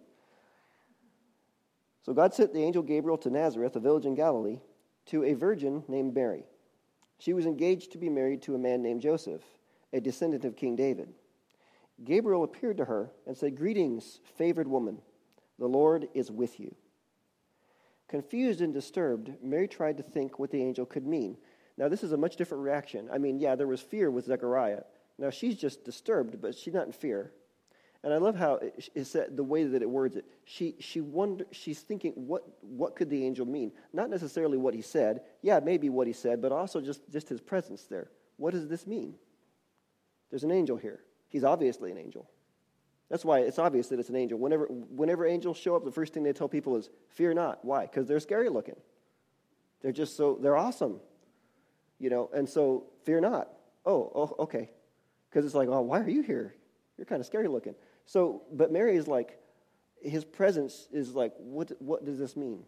So 2.02 2.14
God 2.14 2.34
sent 2.34 2.54
the 2.54 2.64
angel 2.64 2.84
Gabriel 2.84 3.18
to 3.20 3.30
Nazareth, 3.30 3.76
a 3.76 3.80
village 3.80 4.06
in 4.06 4.16
Galilee, 4.16 4.60
to 5.08 5.24
a 5.24 5.34
virgin 5.34 5.84
named 5.88 6.14
Mary. 6.14 6.46
She 7.18 7.34
was 7.34 7.46
engaged 7.46 7.92
to 7.92 7.98
be 7.98 8.10
married 8.10 8.42
to 8.44 8.56
a 8.56 8.60
man 8.60 8.82
named 8.82 9.02
Joseph, 9.02 9.44
a 9.92 10.00
descendant 10.00 10.46
of 10.46 10.56
King 10.56 10.76
David. 10.76 11.10
Gabriel 12.04 12.44
appeared 12.44 12.78
to 12.78 12.86
her 12.86 13.12
and 13.28 13.36
said, 13.36 13.58
Greetings, 13.58 14.20
favored 14.38 14.68
woman. 14.68 15.00
The 15.58 15.68
Lord 15.68 16.08
is 16.14 16.32
with 16.32 16.60
you. 16.60 16.74
Confused 18.08 18.62
and 18.62 18.74
disturbed, 18.74 19.34
Mary 19.44 19.68
tried 19.68 19.98
to 19.98 20.04
think 20.04 20.40
what 20.40 20.52
the 20.52 20.64
angel 20.64 20.86
could 20.86 21.06
mean. 21.06 21.38
Now, 21.78 21.90
this 21.90 22.04
is 22.04 22.12
a 22.12 22.18
much 22.18 22.38
different 22.38 22.64
reaction. 22.64 23.10
I 23.12 23.18
mean, 23.18 23.40
yeah, 23.40 23.56
there 23.56 23.68
was 23.68 23.82
fear 23.82 24.10
with 24.10 24.26
Zechariah. 24.26 24.84
Now, 25.18 25.30
she's 25.30 25.56
just 25.56 25.84
disturbed, 25.84 26.42
but 26.42 26.56
she's 26.56 26.74
not 26.74 26.88
in 26.88 26.94
fear. 26.94 27.34
And 28.04 28.14
I 28.14 28.18
love 28.18 28.36
how 28.36 28.60
it, 28.96 29.08
said, 29.08 29.36
the 29.36 29.44
way 29.44 29.66
that 29.66 29.82
it 29.82 29.90
words 29.90 30.16
it. 30.16 30.26
She, 30.46 30.76
she 30.80 31.02
wonder, 31.02 31.46
she's 31.52 31.82
thinking, 31.82 32.14
what, 32.14 32.44
what 32.62 32.96
could 32.96 33.10
the 33.10 33.26
angel 33.26 33.46
mean? 33.46 33.74
Not 33.92 34.10
necessarily 34.10 34.58
what 34.58 34.74
he 34.74 34.82
said. 34.82 35.22
Yeah, 35.42 35.60
maybe 35.60 35.90
what 35.90 36.08
he 36.08 36.14
said, 36.14 36.42
but 36.42 36.54
also 36.54 36.80
just, 36.80 37.02
just 37.12 37.28
his 37.28 37.42
presence 37.42 37.84
there. 37.84 38.10
What 38.38 38.54
does 38.54 38.70
this 38.70 38.88
mean? 38.88 39.16
There's 40.30 40.46
an 40.46 40.52
angel 40.52 40.78
here. 40.78 41.02
He's 41.28 41.44
obviously 41.44 41.92
an 41.92 41.98
angel. 41.98 42.30
That's 43.10 43.26
why 43.26 43.40
it's 43.40 43.60
obvious 43.60 43.88
that 43.90 44.00
it's 44.00 44.10
an 44.10 44.16
angel. 44.16 44.40
Whenever, 44.40 44.66
whenever 44.68 45.26
angels 45.26 45.58
show 45.58 45.76
up, 45.76 45.84
the 45.84 45.92
first 45.92 46.14
thing 46.14 46.24
they 46.24 46.32
tell 46.32 46.48
people 46.48 46.78
is, 46.78 46.90
fear 47.10 47.34
not. 47.34 47.66
Why? 47.66 47.82
Because 47.82 48.08
they're 48.08 48.20
scary 48.22 48.48
looking. 48.48 48.76
They're 49.82 49.92
just 49.92 50.16
so, 50.16 50.38
they're 50.42 50.58
awesome. 50.58 51.02
You 52.00 52.10
know, 52.10 52.30
and 52.34 52.48
so 52.48 52.86
fear 53.04 53.20
not. 53.20 53.50
Oh, 53.86 54.12
oh 54.16 54.36
okay. 54.44 54.70
Because 55.30 55.46
it's 55.46 55.56
like, 55.56 55.68
oh, 55.68 55.82
why 55.82 56.00
are 56.00 56.10
you 56.10 56.22
here? 56.22 56.56
You're 56.98 57.06
kind 57.06 57.20
of 57.20 57.26
scary 57.26 57.48
looking. 57.48 57.76
So, 58.10 58.42
but 58.52 58.72
Mary 58.72 58.98
is 58.98 59.08
like, 59.08 59.38
his 60.02 60.26
presence 60.26 60.88
is 60.92 61.14
like, 61.14 61.34
what, 61.38 61.72
what 61.80 62.04
does 62.06 62.18
this 62.18 62.36
mean? 62.36 62.64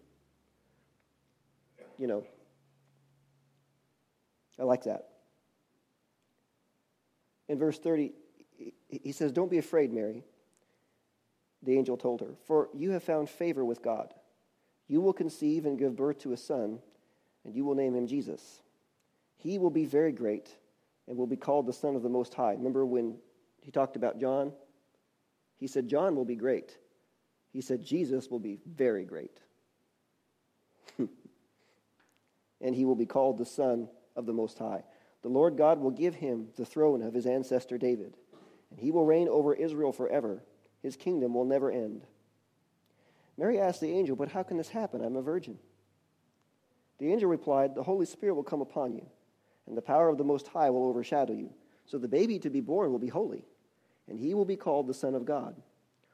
You 1.98 2.08
know, 2.08 2.24
I 4.60 4.64
like 4.64 4.84
that. 4.84 5.08
In 7.48 7.58
verse 7.58 7.80
30, 7.80 8.12
he 8.90 9.12
says, 9.12 9.32
Don't 9.32 9.50
be 9.50 9.58
afraid, 9.58 9.92
Mary 9.92 10.24
the 11.64 11.78
angel 11.78 11.98
told 11.98 12.22
her, 12.22 12.34
For 12.46 12.70
you 12.74 12.92
have 12.92 13.04
found 13.04 13.30
favor 13.30 13.64
with 13.64 13.82
God. 13.82 14.14
You 14.88 15.02
will 15.02 15.14
conceive 15.14 15.66
and 15.66 15.78
give 15.78 15.96
birth 15.96 16.20
to 16.20 16.34
a 16.34 16.38
son, 16.38 16.80
and 17.46 17.56
you 17.56 17.64
will 17.64 17.76
name 17.76 17.96
him 17.96 18.08
Jesus. 18.08 18.62
He 19.38 19.58
will 19.58 19.70
be 19.70 19.86
very 19.86 20.12
great 20.12 20.50
and 21.08 21.18
will 21.18 21.28
be 21.28 21.38
called 21.38 21.66
the 21.66 21.74
Son 21.74 21.96
of 21.96 22.04
the 22.04 22.10
Most 22.10 22.34
High. 22.34 22.54
Remember 22.54 22.86
when 22.86 23.16
he 23.62 23.72
talked 23.72 23.96
about 23.96 24.20
John? 24.20 24.52
He 25.62 25.68
said, 25.68 25.88
John 25.88 26.18
will 26.18 26.26
be 26.26 26.36
great. 26.36 26.78
He 27.54 27.62
said, 27.62 27.86
Jesus 27.86 28.30
will 28.30 28.40
be 28.40 28.60
very 28.66 29.06
great. 29.06 29.40
and 31.00 32.76
he 32.76 32.84
will 32.84 32.96
be 32.96 33.06
called 33.06 33.38
the 33.38 33.46
Son 33.46 33.88
of 34.18 34.26
the 34.26 34.34
Most 34.34 34.60
High. 34.60 34.84
The 35.22 35.30
Lord 35.30 35.56
God 35.56 35.80
will 35.80 35.92
give 35.92 36.16
him 36.16 36.48
the 36.58 36.66
throne 36.66 37.02
of 37.02 37.14
his 37.14 37.26
ancestor 37.26 37.78
David, 37.78 38.18
and 38.70 38.80
he 38.80 38.92
will 38.92 39.06
reign 39.06 39.30
over 39.30 39.54
Israel 39.54 39.94
forever 39.94 40.44
his 40.82 40.96
kingdom 40.96 41.34
will 41.34 41.46
never 41.46 41.72
end. 41.72 42.06
Mary 43.38 43.60
asked 43.60 43.82
the 43.82 43.92
angel, 43.92 44.16
But 44.16 44.30
how 44.30 44.44
can 44.44 44.58
this 44.58 44.70
happen? 44.70 45.04
I'm 45.04 45.16
a 45.16 45.22
virgin. 45.22 45.58
The 46.98 47.12
angel 47.12 47.30
replied, 47.30 47.76
The 47.76 47.84
Holy 47.84 48.06
Spirit 48.06 48.36
will 48.36 48.44
come 48.44 48.62
upon 48.62 48.94
you, 48.94 49.06
and 49.68 49.78
the 49.78 49.82
power 49.82 50.10
of 50.10 50.18
the 50.18 50.24
Most 50.24 50.48
High 50.48 50.70
will 50.70 50.88
overshadow 50.88 51.34
you. 51.34 51.52
So 51.86 51.98
the 51.98 52.08
baby 52.08 52.40
to 52.40 52.50
be 52.50 52.62
born 52.62 52.92
will 52.92 53.00
be 53.00 53.08
holy, 53.08 53.46
and 54.12 54.20
he 54.20 54.34
will 54.34 54.44
be 54.44 54.58
called 54.58 54.88
the 54.88 54.94
Son 54.94 55.16
of 55.16 55.24
God. 55.24 55.56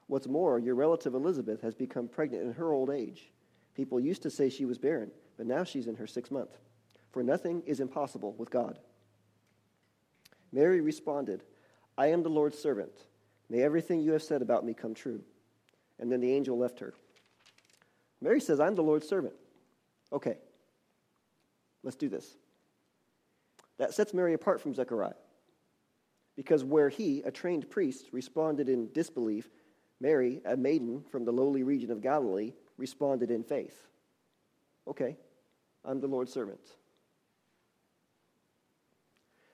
What's 0.05 0.27
more, 0.27 0.59
your 0.59 0.75
relative 0.75 1.15
Elizabeth 1.15 1.61
has 1.61 1.73
become 1.73 2.07
pregnant 2.07 2.43
in 2.43 2.53
her 2.53 2.71
old 2.71 2.91
age. 2.91 3.31
People 3.73 3.99
used 3.99 4.21
to 4.21 4.29
say 4.29 4.49
she 4.49 4.65
was 4.65 4.77
barren, 4.77 5.09
but 5.35 5.47
now 5.47 5.63
she's 5.63 5.87
in 5.87 5.95
her 5.95 6.05
sixth 6.05 6.31
month. 6.31 6.59
For 7.09 7.23
nothing 7.23 7.63
is 7.65 7.79
impossible 7.79 8.35
with 8.37 8.51
God. 8.51 8.77
Mary 10.51 10.79
responded, 10.79 11.41
I 11.97 12.07
am 12.07 12.21
the 12.21 12.29
Lord's 12.29 12.59
servant. 12.59 12.91
May 13.49 13.63
everything 13.63 13.99
you 13.99 14.11
have 14.11 14.21
said 14.21 14.43
about 14.43 14.63
me 14.63 14.75
come 14.75 14.93
true. 14.93 15.23
And 15.99 16.11
then 16.11 16.21
the 16.21 16.31
angel 16.31 16.55
left 16.55 16.79
her. 16.79 16.93
Mary 18.21 18.39
says, 18.39 18.59
I'm 18.59 18.75
the 18.75 18.83
Lord's 18.83 19.09
servant. 19.09 19.33
Okay, 20.13 20.37
let's 21.81 21.97
do 21.97 22.09
this. 22.09 22.37
That 23.79 23.95
sets 23.95 24.13
Mary 24.13 24.35
apart 24.35 24.61
from 24.61 24.75
Zechariah. 24.75 25.13
Because 26.37 26.63
where 26.63 26.87
he, 26.87 27.23
a 27.23 27.31
trained 27.31 27.69
priest, 27.69 28.09
responded 28.13 28.69
in 28.69 28.91
disbelief, 28.93 29.49
Mary, 29.99 30.39
a 30.45 30.55
maiden 30.55 31.03
from 31.11 31.25
the 31.25 31.31
lowly 31.33 31.63
region 31.63 31.91
of 31.91 31.99
Galilee, 31.99 32.53
responded 32.77 33.31
in 33.31 33.43
faith. 33.43 33.87
Okay, 34.87 35.17
I'm 35.83 35.99
the 35.99 36.07
Lord's 36.07 36.31
servant. 36.31 36.61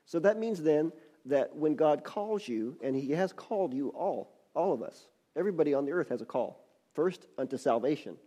So 0.06 0.19
that 0.19 0.38
means 0.38 0.62
then 0.62 0.91
that 1.26 1.56
when 1.56 1.76
God 1.76 2.04
calls 2.04 2.48
you, 2.48 2.78
and 2.84 2.96
He 2.96 3.12
has 3.12 3.32
called 3.32 3.74
you 3.74 3.89
all, 3.89 4.34
all 4.54 4.74
of 4.74 4.84
us, 4.84 5.08
everybody 5.38 5.74
on 5.74 5.86
the 5.86 5.93
earth 5.93 6.10
has 6.10 6.22
a 6.22 6.26
call. 6.26 6.65
First 6.93 7.26
unto 7.38 7.58
salvation, 7.58 8.17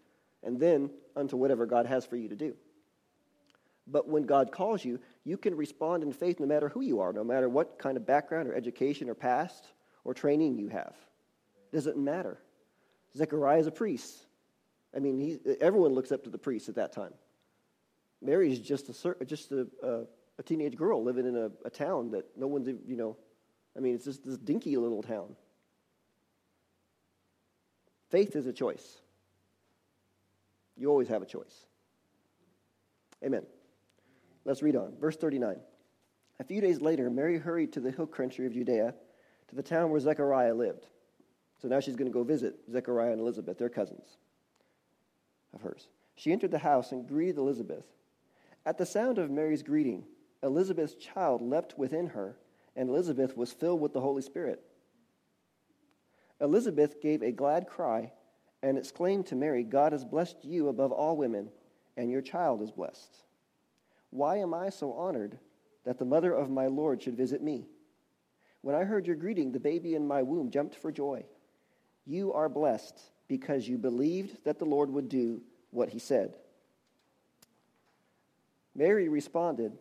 and 0.42 0.58
then 0.58 0.90
unto 1.14 1.36
whatever 1.36 1.66
God 1.66 1.84
has 1.86 2.06
for 2.06 2.16
you 2.16 2.28
to 2.30 2.34
do. 2.34 2.56
But 3.86 4.08
when 4.08 4.24
God 4.24 4.50
calls 4.50 4.84
you, 4.84 4.98
you 5.24 5.36
can 5.36 5.56
respond 5.56 6.02
in 6.02 6.12
faith 6.12 6.40
no 6.40 6.46
matter 6.46 6.68
who 6.68 6.80
you 6.80 7.00
are, 7.00 7.12
no 7.12 7.22
matter 7.22 7.48
what 7.48 7.78
kind 7.78 7.96
of 7.96 8.04
background 8.06 8.48
or 8.48 8.54
education 8.54 9.08
or 9.08 9.14
past 9.14 9.64
or 10.04 10.12
training 10.12 10.58
you 10.58 10.68
have. 10.68 10.94
It 11.72 11.76
doesn't 11.76 11.96
matter. 11.96 12.38
Zechariah 13.16 13.60
is 13.60 13.66
a 13.66 13.72
priest. 13.72 14.26
I 14.94 14.98
mean, 14.98 15.20
he, 15.20 15.38
everyone 15.60 15.92
looks 15.92 16.10
up 16.10 16.24
to 16.24 16.30
the 16.30 16.38
priest 16.38 16.68
at 16.68 16.74
that 16.76 16.92
time. 16.92 17.12
Mary 18.22 18.52
is 18.52 18.58
just 18.58 18.88
a, 18.88 19.24
just 19.24 19.52
a, 19.52 19.68
a, 19.82 20.04
a 20.38 20.42
teenage 20.42 20.76
girl 20.76 21.02
living 21.02 21.26
in 21.26 21.36
a, 21.36 21.50
a 21.64 21.70
town 21.70 22.10
that 22.10 22.24
no 22.36 22.46
one's, 22.46 22.66
you 22.66 22.96
know, 22.96 23.16
I 23.76 23.80
mean, 23.80 23.94
it's 23.94 24.04
just 24.04 24.24
this 24.24 24.38
dinky 24.38 24.76
little 24.76 25.02
town. 25.02 25.36
Faith 28.10 28.34
is 28.36 28.46
a 28.46 28.52
choice. 28.52 29.00
You 30.76 30.90
always 30.90 31.08
have 31.08 31.22
a 31.22 31.26
choice. 31.26 31.66
Amen. 33.24 33.44
Let's 34.46 34.62
read 34.62 34.76
on. 34.76 34.94
Verse 35.00 35.16
39. 35.16 35.56
A 36.38 36.44
few 36.44 36.60
days 36.60 36.80
later, 36.80 37.10
Mary 37.10 37.36
hurried 37.36 37.72
to 37.72 37.80
the 37.80 37.90
hill 37.90 38.06
country 38.06 38.46
of 38.46 38.54
Judea, 38.54 38.94
to 39.48 39.56
the 39.56 39.62
town 39.62 39.90
where 39.90 40.00
Zechariah 40.00 40.54
lived. 40.54 40.86
So 41.60 41.66
now 41.66 41.80
she's 41.80 41.96
going 41.96 42.10
to 42.10 42.14
go 42.14 42.22
visit 42.22 42.54
Zechariah 42.70 43.12
and 43.12 43.20
Elizabeth, 43.20 43.58
their 43.58 43.68
cousins 43.68 44.18
of 45.52 45.62
hers. 45.62 45.88
She 46.14 46.32
entered 46.32 46.52
the 46.52 46.58
house 46.58 46.92
and 46.92 47.08
greeted 47.08 47.38
Elizabeth. 47.38 47.84
At 48.64 48.78
the 48.78 48.86
sound 48.86 49.18
of 49.18 49.30
Mary's 49.30 49.62
greeting, 49.62 50.04
Elizabeth's 50.42 50.94
child 50.94 51.42
leapt 51.42 51.76
within 51.76 52.08
her, 52.08 52.36
and 52.76 52.88
Elizabeth 52.88 53.36
was 53.36 53.52
filled 53.52 53.80
with 53.80 53.92
the 53.92 54.00
Holy 54.00 54.22
Spirit. 54.22 54.62
Elizabeth 56.40 57.00
gave 57.02 57.22
a 57.22 57.32
glad 57.32 57.66
cry 57.66 58.12
and 58.62 58.78
exclaimed 58.78 59.26
to 59.26 59.34
Mary, 59.34 59.64
God 59.64 59.92
has 59.92 60.04
blessed 60.04 60.44
you 60.44 60.68
above 60.68 60.92
all 60.92 61.16
women, 61.16 61.48
and 61.96 62.10
your 62.10 62.22
child 62.22 62.62
is 62.62 62.70
blessed. 62.70 63.25
Why 64.10 64.38
am 64.38 64.54
I 64.54 64.70
so 64.70 64.92
honored 64.92 65.38
that 65.84 65.98
the 65.98 66.04
mother 66.04 66.32
of 66.32 66.50
my 66.50 66.66
Lord 66.66 67.02
should 67.02 67.16
visit 67.16 67.42
me? 67.42 67.66
When 68.62 68.74
I 68.74 68.84
heard 68.84 69.06
your 69.06 69.16
greeting, 69.16 69.52
the 69.52 69.60
baby 69.60 69.94
in 69.94 70.06
my 70.06 70.22
womb 70.22 70.50
jumped 70.50 70.74
for 70.74 70.90
joy. 70.90 71.24
You 72.04 72.32
are 72.32 72.48
blessed 72.48 72.98
because 73.28 73.68
you 73.68 73.78
believed 73.78 74.44
that 74.44 74.58
the 74.58 74.64
Lord 74.64 74.90
would 74.90 75.08
do 75.08 75.42
what 75.70 75.90
he 75.90 75.98
said. 75.98 76.36
Mary 78.74 79.08
responded, 79.08 79.72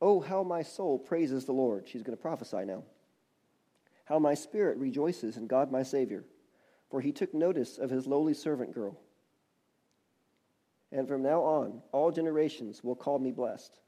Oh, 0.00 0.20
how 0.20 0.42
my 0.42 0.62
soul 0.62 0.98
praises 0.98 1.44
the 1.44 1.52
Lord. 1.52 1.88
She's 1.88 2.02
going 2.02 2.16
to 2.16 2.22
prophesy 2.22 2.64
now. 2.64 2.82
How 4.04 4.18
my 4.18 4.34
spirit 4.34 4.76
rejoices 4.78 5.36
in 5.36 5.46
God 5.46 5.72
my 5.72 5.82
Savior, 5.82 6.24
for 6.90 7.00
he 7.00 7.12
took 7.12 7.32
notice 7.32 7.78
of 7.78 7.90
his 7.90 8.06
lowly 8.06 8.34
servant 8.34 8.74
girl. 8.74 8.98
And 10.94 11.08
from 11.08 11.22
now 11.22 11.42
on, 11.42 11.82
all 11.90 12.12
generations 12.12 12.84
will 12.84 12.94
call 12.94 13.18
me 13.18 13.32
blessed, 13.32 13.80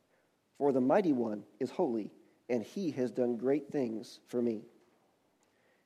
for 0.58 0.72
the 0.72 0.80
mighty 0.80 1.12
one 1.12 1.44
is 1.60 1.70
holy, 1.70 2.10
and 2.48 2.64
he 2.64 2.90
has 2.90 3.12
done 3.12 3.36
great 3.36 3.70
things 3.70 4.18
for 4.26 4.42
me. 4.42 4.64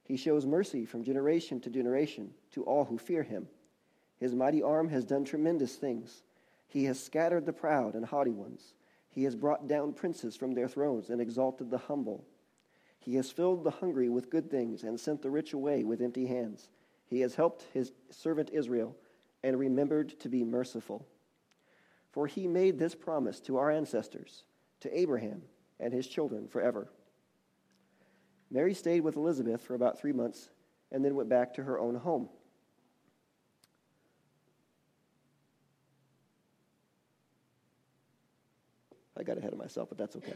He 0.02 0.16
shows 0.16 0.46
mercy 0.46 0.87
from 0.87 1.04
generation 1.04 1.61
to 1.61 1.70
generation 1.70 2.30
to 2.52 2.64
all 2.64 2.87
who 2.87 2.96
fear 2.96 3.22
him. 3.22 3.48
His 4.18 4.35
mighty 4.35 4.62
arm 4.62 4.88
has 4.88 5.04
done 5.04 5.24
tremendous 5.26 5.76
things. 5.76 6.22
He 6.66 6.85
has 6.85 6.98
scattered 6.98 7.44
the 7.44 7.52
proud 7.52 7.94
and 7.94 8.06
haughty 8.06 8.33
ones. 8.33 8.72
He 9.11 9.24
has 9.24 9.37
brought 9.37 9.68
down 9.68 9.92
princes 9.92 10.37
from 10.37 10.52
their 10.52 10.68
thrones 10.68 11.11
and 11.11 11.20
exalted 11.20 11.70
the 11.70 11.78
humble. 11.78 12.24
He 12.98 13.16
has 13.16 13.30
filled 13.30 13.62
the 13.62 13.70
hungry 13.70 14.09
with 14.09 14.30
good 14.30 14.50
things 14.50 14.85
and 14.85 14.98
sent 14.98 15.20
the 15.20 15.30
rich 15.30 15.52
away 15.52 15.85
with 15.85 16.00
empty 16.00 16.26
hands. 16.26 16.70
He 17.04 17.20
has 17.20 17.35
helped 17.35 17.66
his 17.74 17.92
servant 18.09 18.48
Israel 18.54 18.96
and 19.42 19.59
remembered 19.59 20.18
to 20.20 20.29
be 20.29 20.44
merciful. 20.44 21.07
For 22.12 22.26
he 22.26 22.46
made 22.46 22.79
this 22.79 22.94
promise 22.94 23.40
to 23.40 23.57
our 23.57 23.70
ancestors, 23.70 24.44
to 24.81 24.98
Abraham 24.98 25.42
and 25.79 25.92
his 25.92 26.07
children 26.07 26.48
forever. 26.48 26.88
Mary 28.50 28.74
stayed 28.74 29.00
with 29.00 29.16
Elizabeth 29.16 29.62
for 29.62 29.74
about 29.74 29.98
three 29.98 30.12
months 30.12 30.50
and 30.90 31.05
then 31.05 31.14
went 31.14 31.29
back 31.29 31.55
to 31.55 31.62
her 31.62 31.79
own 31.79 31.94
home. 31.94 32.29
I 39.16 39.22
got 39.22 39.38
ahead 39.38 39.53
of 39.53 39.59
myself, 39.59 39.88
but 39.88 39.98
that's 39.98 40.16
okay. 40.16 40.35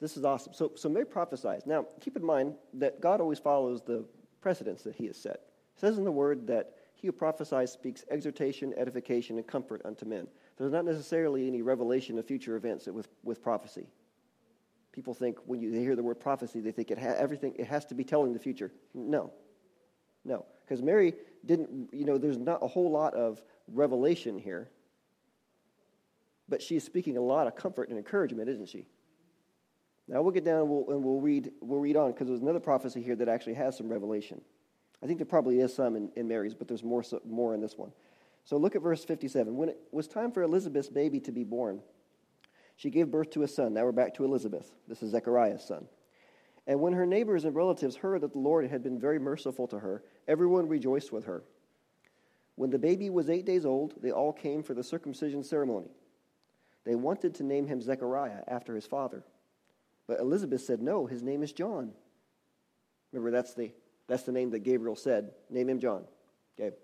This 0.00 0.16
is 0.16 0.24
awesome. 0.24 0.52
So, 0.52 0.72
so 0.74 0.88
Mary 0.88 1.06
prophesies. 1.06 1.62
Now, 1.64 1.86
keep 2.00 2.16
in 2.16 2.24
mind 2.24 2.54
that 2.74 3.00
God 3.00 3.20
always 3.20 3.38
follows 3.38 3.80
the 3.80 4.04
precedents 4.40 4.82
that 4.82 4.96
he 4.96 5.06
has 5.06 5.16
set. 5.16 5.40
It 5.76 5.80
says 5.80 5.98
in 5.98 6.04
the 6.04 6.12
word 6.12 6.46
that 6.46 6.74
he 6.94 7.08
who 7.08 7.12
prophesies 7.12 7.72
speaks 7.72 8.04
exhortation, 8.10 8.72
edification, 8.76 9.36
and 9.36 9.46
comfort 9.46 9.82
unto 9.84 10.06
men. 10.06 10.26
There's 10.56 10.72
not 10.72 10.84
necessarily 10.84 11.46
any 11.46 11.62
revelation 11.62 12.18
of 12.18 12.26
future 12.26 12.56
events 12.56 12.86
with, 12.86 13.08
with 13.22 13.42
prophecy. 13.42 13.88
People 14.92 15.12
think 15.12 15.38
when 15.46 15.60
you 15.60 15.72
hear 15.72 15.96
the 15.96 16.02
word 16.02 16.20
prophecy, 16.20 16.60
they 16.60 16.70
think 16.70 16.92
it 16.92 16.98
ha- 16.98 17.16
everything 17.18 17.54
it 17.58 17.66
has 17.66 17.84
to 17.86 17.94
be 17.94 18.04
telling 18.04 18.32
the 18.32 18.38
future. 18.38 18.70
No, 18.94 19.32
no, 20.24 20.46
because 20.60 20.80
Mary 20.80 21.14
didn't. 21.44 21.92
You 21.92 22.04
know, 22.04 22.16
there's 22.16 22.38
not 22.38 22.62
a 22.62 22.68
whole 22.68 22.92
lot 22.92 23.12
of 23.14 23.42
revelation 23.66 24.38
here, 24.38 24.70
but 26.48 26.62
she's 26.62 26.84
speaking 26.84 27.16
a 27.16 27.20
lot 27.20 27.48
of 27.48 27.56
comfort 27.56 27.88
and 27.88 27.98
encouragement, 27.98 28.48
isn't 28.48 28.68
she? 28.68 28.86
Now 30.06 30.22
we'll 30.22 30.32
get 30.32 30.44
down 30.44 30.60
and 30.60 30.70
we'll, 30.70 30.88
and 30.90 31.02
we'll 31.02 31.20
read 31.20 31.50
we'll 31.60 31.80
read 31.80 31.96
on 31.96 32.12
because 32.12 32.28
there's 32.28 32.40
another 32.40 32.60
prophecy 32.60 33.02
here 33.02 33.16
that 33.16 33.28
actually 33.28 33.54
has 33.54 33.76
some 33.76 33.88
revelation. 33.88 34.40
I 35.02 35.06
think 35.06 35.18
there 35.18 35.26
probably 35.26 35.60
is 35.60 35.74
some 35.74 35.96
in, 35.96 36.10
in 36.16 36.28
Mary's, 36.28 36.54
but 36.54 36.68
there's 36.68 36.82
more 36.82 37.02
more 37.26 37.54
in 37.54 37.60
this 37.60 37.76
one. 37.76 37.92
So 38.44 38.56
look 38.56 38.76
at 38.76 38.82
verse 38.82 39.04
57. 39.04 39.56
When 39.56 39.70
it 39.70 39.78
was 39.90 40.06
time 40.06 40.30
for 40.30 40.42
Elizabeth's 40.42 40.88
baby 40.88 41.20
to 41.20 41.32
be 41.32 41.44
born, 41.44 41.80
she 42.76 42.90
gave 42.90 43.10
birth 43.10 43.30
to 43.30 43.42
a 43.42 43.48
son. 43.48 43.74
Now 43.74 43.84
we're 43.84 43.92
back 43.92 44.14
to 44.14 44.24
Elizabeth. 44.24 44.70
This 44.86 45.02
is 45.02 45.12
Zechariah's 45.12 45.64
son. 45.64 45.86
And 46.66 46.80
when 46.80 46.94
her 46.94 47.06
neighbors 47.06 47.44
and 47.44 47.54
relatives 47.54 47.96
heard 47.96 48.22
that 48.22 48.32
the 48.32 48.38
Lord 48.38 48.68
had 48.68 48.82
been 48.82 48.98
very 48.98 49.18
merciful 49.18 49.66
to 49.68 49.78
her, 49.78 50.02
everyone 50.26 50.68
rejoiced 50.68 51.12
with 51.12 51.24
her. 51.26 51.42
When 52.56 52.70
the 52.70 52.78
baby 52.78 53.10
was 53.10 53.28
eight 53.28 53.44
days 53.44 53.66
old, 53.66 53.94
they 54.00 54.10
all 54.10 54.32
came 54.32 54.62
for 54.62 54.74
the 54.74 54.84
circumcision 54.84 55.42
ceremony. 55.42 55.90
They 56.84 56.94
wanted 56.94 57.34
to 57.36 57.42
name 57.42 57.66
him 57.66 57.80
Zechariah 57.80 58.42
after 58.46 58.74
his 58.74 58.86
father. 58.86 59.24
But 60.06 60.20
Elizabeth 60.20 60.62
said, 60.62 60.80
No, 60.80 61.06
his 61.06 61.22
name 61.22 61.42
is 61.42 61.52
John. 61.52 61.92
Remember, 63.12 63.30
that's 63.30 63.54
the, 63.54 63.72
that's 64.06 64.24
the 64.24 64.32
name 64.32 64.50
that 64.50 64.60
Gabriel 64.60 64.96
said. 64.96 65.32
Name 65.50 65.68
him 65.68 65.80
John. 65.80 66.04
Okay. 66.58 66.74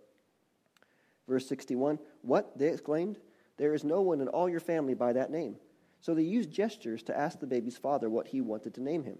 Verse 1.28 1.46
61 1.46 1.98
What? 2.22 2.56
They 2.58 2.68
exclaimed. 2.68 3.18
There 3.56 3.74
is 3.74 3.84
no 3.84 4.00
one 4.00 4.20
in 4.20 4.28
all 4.28 4.48
your 4.48 4.60
family 4.60 4.94
by 4.94 5.12
that 5.12 5.30
name. 5.30 5.56
So 6.00 6.14
they 6.14 6.22
used 6.22 6.50
gestures 6.50 7.02
to 7.04 7.16
ask 7.16 7.38
the 7.38 7.46
baby's 7.46 7.76
father 7.76 8.08
what 8.08 8.28
he 8.28 8.40
wanted 8.40 8.74
to 8.74 8.82
name 8.82 9.04
him. 9.04 9.18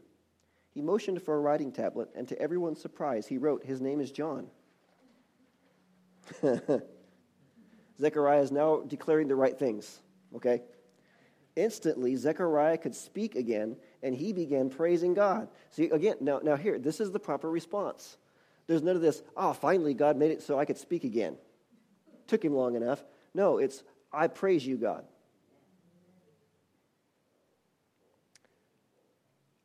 He 0.73 0.81
motioned 0.81 1.21
for 1.23 1.37
a 1.37 1.41
writing 1.41 1.73
tablet, 1.73 2.09
and 2.15 2.27
to 2.29 2.41
everyone's 2.41 2.81
surprise, 2.81 3.27
he 3.27 3.39
wrote, 3.39 3.65
His 3.65 3.81
name 3.81 4.01
is 4.01 4.11
John. 4.11 4.47
Zechariah 8.01 8.41
is 8.41 8.53
now 8.53 8.81
declaring 8.87 9.29
the 9.29 9.37
right 9.37 9.59
things, 9.59 10.01
okay? 10.35 10.63
Instantly, 11.57 12.17
Zechariah 12.17 12.79
could 12.79 12.95
speak 12.95 13.35
again, 13.35 13.77
and 14.03 14.15
he 14.15 14.33
began 14.33 14.71
praising 14.71 15.15
God. 15.15 15.49
See, 15.71 15.91
again, 15.91 16.17
now, 16.21 16.41
now 16.43 16.57
here, 16.57 16.79
this 16.79 17.01
is 17.01 17.13
the 17.13 17.21
proper 17.21 17.51
response. 17.51 18.17
There's 18.67 18.83
none 18.83 18.97
of 18.97 19.03
this, 19.03 19.23
oh, 19.37 19.53
finally 19.53 19.95
God 19.95 20.17
made 20.17 20.31
it 20.31 20.43
so 20.43 20.59
I 20.59 20.65
could 20.65 20.79
speak 20.79 21.05
again. 21.05 21.37
Took 22.27 22.45
him 22.45 22.55
long 22.55 22.77
enough. 22.77 23.05
No, 23.35 23.59
it's, 23.59 23.83
I 24.13 24.29
praise 24.29 24.67
you, 24.67 24.77
God. 24.77 25.05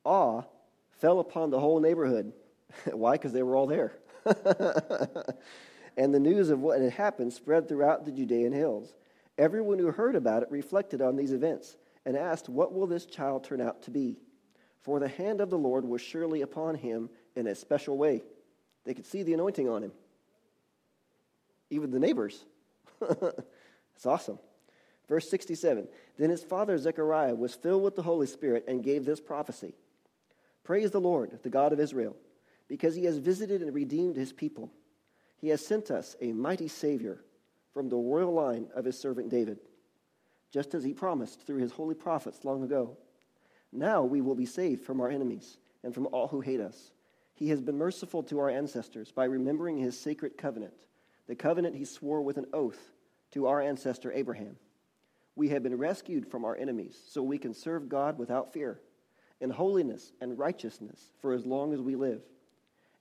awe 0.05 0.43
fell 0.99 1.19
upon 1.19 1.49
the 1.49 1.59
whole 1.59 1.79
neighborhood. 1.81 2.31
Why? 2.93 3.13
Because 3.13 3.33
they 3.33 3.43
were 3.43 3.55
all 3.55 3.67
there. 3.67 3.93
and 5.97 6.13
the 6.13 6.19
news 6.19 6.49
of 6.49 6.61
what 6.61 6.79
had 6.79 6.93
happened 6.93 7.33
spread 7.33 7.67
throughout 7.67 8.05
the 8.05 8.11
Judean 8.11 8.53
hills. 8.53 8.93
Everyone 9.37 9.79
who 9.79 9.91
heard 9.91 10.15
about 10.15 10.43
it 10.43 10.51
reflected 10.51 11.01
on 11.01 11.17
these 11.17 11.33
events 11.33 11.75
and 12.05 12.15
asked, 12.15 12.47
What 12.47 12.73
will 12.73 12.87
this 12.87 13.05
child 13.05 13.43
turn 13.43 13.59
out 13.59 13.81
to 13.83 13.91
be? 13.91 14.17
For 14.85 14.99
the 14.99 15.07
hand 15.07 15.41
of 15.41 15.49
the 15.49 15.57
Lord 15.57 15.83
was 15.83 15.99
surely 15.99 16.43
upon 16.43 16.75
him 16.75 17.09
in 17.35 17.47
a 17.47 17.55
special 17.55 17.97
way. 17.97 18.21
They 18.83 18.93
could 18.93 19.07
see 19.07 19.23
the 19.23 19.33
anointing 19.33 19.67
on 19.67 19.81
him. 19.81 19.91
Even 21.71 21.89
the 21.89 21.97
neighbors. 21.97 22.45
it's 23.01 24.05
awesome. 24.05 24.37
Verse 25.09 25.27
67 25.27 25.87
Then 26.19 26.29
his 26.29 26.43
father 26.43 26.77
Zechariah 26.77 27.33
was 27.33 27.55
filled 27.55 27.81
with 27.81 27.95
the 27.95 28.03
Holy 28.03 28.27
Spirit 28.27 28.65
and 28.67 28.83
gave 28.83 29.05
this 29.05 29.19
prophecy. 29.19 29.73
Praise 30.63 30.91
the 30.91 31.01
Lord, 31.01 31.39
the 31.41 31.49
God 31.49 31.73
of 31.73 31.79
Israel, 31.79 32.15
because 32.67 32.93
he 32.93 33.05
has 33.05 33.17
visited 33.17 33.63
and 33.63 33.73
redeemed 33.73 34.15
his 34.15 34.33
people. 34.33 34.71
He 35.37 35.49
has 35.49 35.65
sent 35.65 35.89
us 35.89 36.15
a 36.21 36.31
mighty 36.31 36.67
Savior 36.67 37.23
from 37.73 37.89
the 37.89 37.97
royal 37.97 38.35
line 38.35 38.67
of 38.75 38.85
his 38.85 38.99
servant 38.99 39.29
David, 39.29 39.57
just 40.51 40.75
as 40.75 40.83
he 40.83 40.93
promised 40.93 41.41
through 41.47 41.57
his 41.57 41.71
holy 41.71 41.95
prophets 41.95 42.45
long 42.45 42.61
ago. 42.61 42.97
Now 43.75 44.03
we 44.03 44.21
will 44.21 44.35
be 44.35 44.45
saved 44.45 44.83
from 44.83 45.01
our 45.01 45.09
enemies 45.09 45.57
and 45.83 45.93
from 45.93 46.07
all 46.07 46.27
who 46.27 46.41
hate 46.41 46.61
us. 46.61 46.91
He 47.33 47.49
has 47.49 47.61
been 47.61 47.77
merciful 47.77 48.23
to 48.23 48.39
our 48.39 48.49
ancestors 48.49 49.11
by 49.11 49.25
remembering 49.25 49.77
his 49.77 49.99
sacred 49.99 50.37
covenant, 50.37 50.73
the 51.27 51.35
covenant 51.35 51.75
he 51.75 51.85
swore 51.85 52.21
with 52.21 52.37
an 52.37 52.45
oath 52.53 52.79
to 53.31 53.47
our 53.47 53.61
ancestor 53.61 54.11
Abraham. 54.13 54.55
We 55.35 55.49
have 55.49 55.63
been 55.63 55.77
rescued 55.77 56.31
from 56.31 56.45
our 56.45 56.55
enemies 56.55 56.97
so 57.09 57.21
we 57.21 57.37
can 57.37 57.53
serve 57.53 57.89
God 57.89 58.17
without 58.17 58.53
fear 58.53 58.79
in 59.41 59.49
holiness 59.49 60.13
and 60.21 60.39
righteousness 60.39 61.11
for 61.19 61.33
as 61.33 61.45
long 61.45 61.73
as 61.73 61.81
we 61.81 61.97
live. 61.97 62.21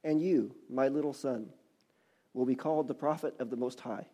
And 0.03 0.21
you, 0.21 0.55
my 0.69 0.89
little 0.89 1.13
son, 1.13 1.51
will 2.33 2.45
be 2.45 2.57
called 2.57 2.89
the 2.89 2.95
prophet 2.95 3.35
of 3.39 3.51
the 3.51 3.57
Most 3.57 3.79
High, 3.79 4.07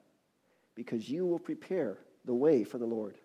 because 0.75 1.09
you 1.09 1.25
will 1.27 1.39
prepare 1.39 1.99
the 2.27 2.35
way 2.35 2.65
for 2.65 2.77
the 2.77 2.87
Lord. 2.87 3.17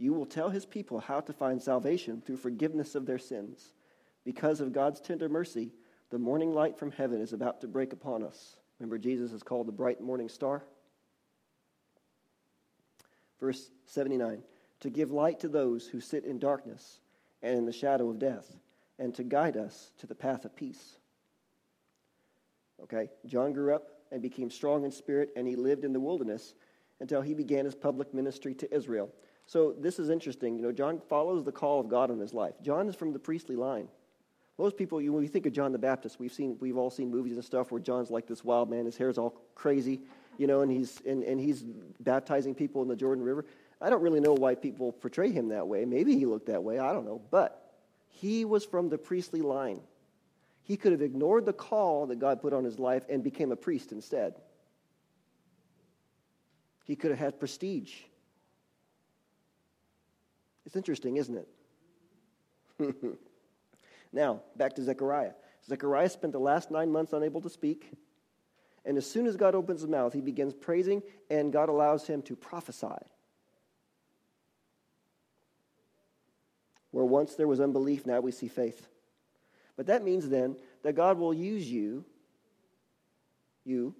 You 0.00 0.14
will 0.14 0.24
tell 0.24 0.48
his 0.48 0.64
people 0.64 0.98
how 0.98 1.20
to 1.20 1.32
find 1.34 1.62
salvation 1.62 2.22
through 2.22 2.38
forgiveness 2.38 2.94
of 2.94 3.04
their 3.04 3.18
sins. 3.18 3.74
Because 4.24 4.62
of 4.62 4.72
God's 4.72 4.98
tender 4.98 5.28
mercy, 5.28 5.72
the 6.08 6.18
morning 6.18 6.54
light 6.54 6.78
from 6.78 6.90
heaven 6.90 7.20
is 7.20 7.34
about 7.34 7.60
to 7.60 7.68
break 7.68 7.92
upon 7.92 8.22
us. 8.22 8.56
Remember, 8.78 8.96
Jesus 8.96 9.30
is 9.30 9.42
called 9.42 9.68
the 9.68 9.72
bright 9.72 10.00
morning 10.00 10.30
star? 10.30 10.64
Verse 13.40 13.70
79 13.84 14.42
To 14.80 14.88
give 14.88 15.10
light 15.10 15.38
to 15.40 15.48
those 15.48 15.86
who 15.86 16.00
sit 16.00 16.24
in 16.24 16.38
darkness 16.38 17.00
and 17.42 17.58
in 17.58 17.66
the 17.66 17.72
shadow 17.72 18.08
of 18.08 18.18
death, 18.18 18.56
and 18.98 19.14
to 19.16 19.22
guide 19.22 19.58
us 19.58 19.92
to 19.98 20.06
the 20.06 20.14
path 20.14 20.46
of 20.46 20.56
peace. 20.56 20.96
Okay? 22.84 23.10
John 23.26 23.52
grew 23.52 23.74
up 23.74 23.88
and 24.10 24.22
became 24.22 24.50
strong 24.50 24.86
in 24.86 24.92
spirit, 24.92 25.28
and 25.36 25.46
he 25.46 25.56
lived 25.56 25.84
in 25.84 25.92
the 25.92 26.00
wilderness 26.00 26.54
until 27.00 27.20
he 27.20 27.34
began 27.34 27.66
his 27.66 27.74
public 27.74 28.14
ministry 28.14 28.54
to 28.54 28.74
Israel. 28.74 29.12
So 29.50 29.74
this 29.76 29.98
is 29.98 30.10
interesting. 30.10 30.54
You 30.54 30.62
know, 30.62 30.70
John 30.70 31.00
follows 31.08 31.42
the 31.42 31.50
call 31.50 31.80
of 31.80 31.88
God 31.88 32.08
in 32.12 32.20
his 32.20 32.32
life. 32.32 32.54
John 32.62 32.88
is 32.88 32.94
from 32.94 33.12
the 33.12 33.18
priestly 33.18 33.56
line. 33.56 33.88
Most 34.58 34.76
people, 34.76 34.98
when 34.98 35.22
you 35.24 35.28
think 35.28 35.44
of 35.44 35.52
John 35.52 35.72
the 35.72 35.78
Baptist, 35.78 36.20
we've 36.20 36.32
seen, 36.32 36.56
we've 36.60 36.76
all 36.76 36.88
seen 36.88 37.10
movies 37.10 37.32
and 37.32 37.44
stuff 37.44 37.72
where 37.72 37.80
John's 37.80 38.12
like 38.12 38.28
this 38.28 38.44
wild 38.44 38.70
man. 38.70 38.84
His 38.84 38.96
hair's 38.96 39.18
all 39.18 39.34
crazy, 39.56 40.02
you 40.38 40.46
know, 40.46 40.60
and 40.60 40.70
he's 40.70 41.00
and, 41.04 41.24
and 41.24 41.40
he's 41.40 41.64
baptizing 41.98 42.54
people 42.54 42.80
in 42.82 42.86
the 42.86 42.94
Jordan 42.94 43.24
River. 43.24 43.44
I 43.80 43.90
don't 43.90 44.02
really 44.02 44.20
know 44.20 44.34
why 44.34 44.54
people 44.54 44.92
portray 44.92 45.32
him 45.32 45.48
that 45.48 45.66
way. 45.66 45.84
Maybe 45.84 46.16
he 46.16 46.26
looked 46.26 46.46
that 46.46 46.62
way. 46.62 46.78
I 46.78 46.92
don't 46.92 47.04
know. 47.04 47.20
But 47.32 47.74
he 48.06 48.44
was 48.44 48.64
from 48.64 48.88
the 48.88 48.98
priestly 48.98 49.42
line. 49.42 49.80
He 50.62 50.76
could 50.76 50.92
have 50.92 51.02
ignored 51.02 51.44
the 51.44 51.52
call 51.52 52.06
that 52.06 52.20
God 52.20 52.40
put 52.40 52.52
on 52.52 52.62
his 52.62 52.78
life 52.78 53.02
and 53.08 53.24
became 53.24 53.50
a 53.50 53.56
priest 53.56 53.90
instead. 53.90 54.34
He 56.84 56.94
could 56.94 57.10
have 57.10 57.18
had 57.18 57.40
prestige. 57.40 57.94
It's 60.70 60.76
interesting, 60.76 61.16
isn't 61.16 61.36
it? 62.78 62.94
now, 64.12 64.40
back 64.54 64.76
to 64.76 64.84
Zechariah. 64.84 65.32
Zechariah 65.66 66.08
spent 66.08 66.32
the 66.32 66.38
last 66.38 66.70
nine 66.70 66.92
months 66.92 67.12
unable 67.12 67.40
to 67.40 67.50
speak. 67.50 67.90
And 68.84 68.96
as 68.96 69.04
soon 69.04 69.26
as 69.26 69.34
God 69.34 69.56
opens 69.56 69.80
his 69.80 69.90
mouth, 69.90 70.12
he 70.12 70.20
begins 70.20 70.54
praising, 70.54 71.02
and 71.28 71.52
God 71.52 71.70
allows 71.70 72.06
him 72.06 72.22
to 72.22 72.36
prophesy. 72.36 72.86
Where 76.92 77.04
once 77.04 77.34
there 77.34 77.48
was 77.48 77.58
unbelief, 77.58 78.06
now 78.06 78.20
we 78.20 78.30
see 78.30 78.46
faith. 78.46 78.86
But 79.76 79.86
that 79.86 80.04
means 80.04 80.28
then 80.28 80.56
that 80.84 80.92
God 80.92 81.18
will 81.18 81.34
use 81.34 81.68
you 81.68 82.04
You. 83.64 83.96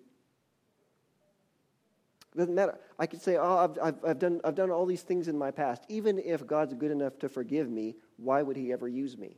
Doesn't 2.40 2.54
matter. 2.54 2.78
I 2.98 3.04
could 3.04 3.20
say, 3.20 3.36
oh, 3.36 3.58
I've, 3.58 3.78
I've, 3.82 4.02
I've, 4.02 4.18
done, 4.18 4.40
I've 4.44 4.54
done 4.54 4.70
all 4.70 4.86
these 4.86 5.02
things 5.02 5.28
in 5.28 5.36
my 5.36 5.50
past. 5.50 5.84
Even 5.90 6.18
if 6.18 6.46
God's 6.46 6.72
good 6.72 6.90
enough 6.90 7.18
to 7.18 7.28
forgive 7.28 7.68
me, 7.68 7.96
why 8.16 8.40
would 8.40 8.56
he 8.56 8.72
ever 8.72 8.88
use 8.88 9.18
me? 9.18 9.36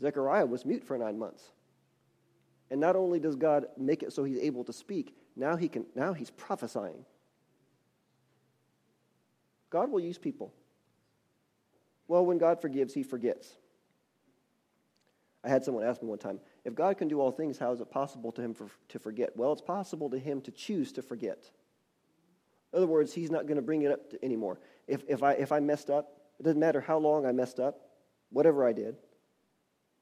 Zechariah 0.00 0.46
was 0.46 0.64
mute 0.64 0.82
for 0.82 0.96
nine 0.96 1.18
months. 1.18 1.42
And 2.70 2.80
not 2.80 2.96
only 2.96 3.20
does 3.20 3.36
God 3.36 3.66
make 3.76 4.02
it 4.02 4.14
so 4.14 4.24
he's 4.24 4.38
able 4.38 4.64
to 4.64 4.72
speak, 4.72 5.14
now, 5.36 5.56
he 5.56 5.68
can, 5.68 5.84
now 5.94 6.14
he's 6.14 6.30
prophesying. 6.30 7.04
God 9.68 9.90
will 9.90 10.00
use 10.00 10.16
people. 10.16 10.54
Well, 12.06 12.24
when 12.24 12.38
God 12.38 12.62
forgives, 12.62 12.94
he 12.94 13.02
forgets. 13.02 13.58
I 15.44 15.50
had 15.50 15.66
someone 15.66 15.84
ask 15.84 16.00
me 16.00 16.08
one 16.08 16.16
time, 16.16 16.40
if 16.64 16.74
God 16.74 16.96
can 16.96 17.08
do 17.08 17.20
all 17.20 17.30
things, 17.30 17.58
how 17.58 17.72
is 17.72 17.82
it 17.82 17.90
possible 17.90 18.32
to 18.32 18.40
him 18.40 18.54
for, 18.54 18.68
to 18.88 18.98
forget? 18.98 19.36
Well, 19.36 19.52
it's 19.52 19.60
possible 19.60 20.08
to 20.08 20.18
him 20.18 20.40
to 20.40 20.50
choose 20.50 20.92
to 20.92 21.02
forget. 21.02 21.50
In 22.72 22.78
other 22.78 22.86
words, 22.86 23.14
he's 23.14 23.30
not 23.30 23.46
going 23.46 23.56
to 23.56 23.62
bring 23.62 23.82
it 23.82 23.92
up 23.92 24.00
anymore. 24.22 24.60
If, 24.86 25.02
if, 25.08 25.22
I, 25.22 25.32
if 25.32 25.52
I 25.52 25.60
messed 25.60 25.90
up, 25.90 26.12
it 26.38 26.42
doesn't 26.42 26.60
matter 26.60 26.80
how 26.80 26.98
long 26.98 27.26
I 27.26 27.32
messed 27.32 27.58
up, 27.58 27.80
whatever 28.30 28.66
I 28.66 28.72
did. 28.72 28.96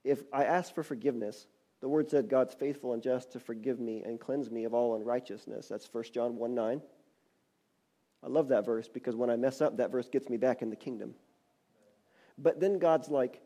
If 0.04 0.22
I 0.32 0.44
ask 0.44 0.74
for 0.74 0.82
forgiveness, 0.82 1.46
the 1.80 1.88
word 1.88 2.10
said, 2.10 2.28
God's 2.28 2.54
faithful 2.54 2.92
and 2.92 3.02
just 3.02 3.32
to 3.32 3.40
forgive 3.40 3.78
me 3.78 4.02
and 4.04 4.18
cleanse 4.18 4.50
me 4.50 4.64
of 4.64 4.74
all 4.74 4.96
unrighteousness. 4.96 5.68
That's 5.68 5.88
1 5.92 6.04
John 6.12 6.36
1 6.36 6.54
9. 6.54 6.82
I 8.22 8.28
love 8.28 8.48
that 8.48 8.64
verse 8.64 8.88
because 8.88 9.14
when 9.14 9.30
I 9.30 9.36
mess 9.36 9.60
up, 9.60 9.76
that 9.76 9.92
verse 9.92 10.08
gets 10.08 10.28
me 10.28 10.36
back 10.36 10.62
in 10.62 10.70
the 10.70 10.76
kingdom. 10.76 11.14
But 12.38 12.60
then 12.60 12.78
God's 12.78 13.08
like, 13.08 13.40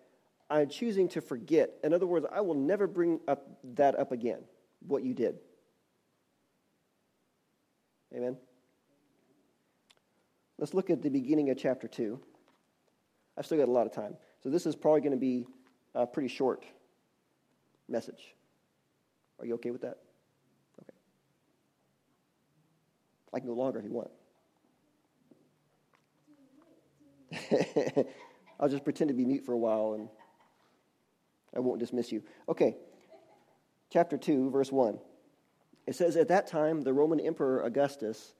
I'm 0.48 0.68
choosing 0.68 1.08
to 1.10 1.20
forget. 1.20 1.70
In 1.84 1.92
other 1.92 2.06
words, 2.06 2.26
I 2.32 2.40
will 2.40 2.54
never 2.54 2.86
bring 2.86 3.20
up 3.28 3.46
that 3.74 3.98
up 3.98 4.10
again, 4.10 4.40
what 4.86 5.04
you 5.04 5.14
did. 5.14 5.36
Amen. 8.14 8.36
Let's 10.60 10.74
look 10.74 10.90
at 10.90 11.00
the 11.00 11.08
beginning 11.08 11.48
of 11.48 11.56
chapter 11.56 11.88
2. 11.88 12.20
I've 13.38 13.46
still 13.46 13.56
got 13.56 13.68
a 13.68 13.72
lot 13.72 13.86
of 13.86 13.92
time. 13.92 14.14
So 14.42 14.50
this 14.50 14.66
is 14.66 14.76
probably 14.76 15.00
going 15.00 15.12
to 15.12 15.18
be 15.18 15.46
a 15.94 16.06
pretty 16.06 16.28
short 16.28 16.66
message. 17.88 18.34
Are 19.38 19.46
you 19.46 19.54
okay 19.54 19.70
with 19.70 19.80
that? 19.80 19.96
Okay. 20.82 20.92
I 23.32 23.38
can 23.38 23.48
go 23.48 23.54
longer 23.54 23.78
if 23.78 23.86
you 23.86 23.92
want. 23.92 24.10
I'll 28.60 28.68
just 28.68 28.84
pretend 28.84 29.08
to 29.08 29.14
be 29.14 29.24
mute 29.24 29.46
for 29.46 29.54
a 29.54 29.58
while 29.58 29.94
and 29.94 30.10
I 31.56 31.60
won't 31.60 31.80
dismiss 31.80 32.12
you. 32.12 32.22
Okay. 32.50 32.76
Chapter 33.90 34.18
2, 34.18 34.50
verse 34.50 34.70
1. 34.70 34.98
It 35.86 35.94
says, 35.94 36.16
At 36.16 36.28
that 36.28 36.46
time, 36.46 36.82
the 36.82 36.92
Roman 36.92 37.18
Emperor 37.18 37.62
Augustus 37.62 38.34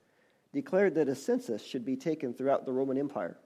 declared 0.52 0.94
that 0.96 1.08
a 1.08 1.14
census 1.14 1.64
should 1.64 1.84
be 1.84 1.96
taken 1.96 2.34
throughout 2.34 2.66
the 2.66 2.72
Roman 2.72 2.98
Empire. 2.98 3.36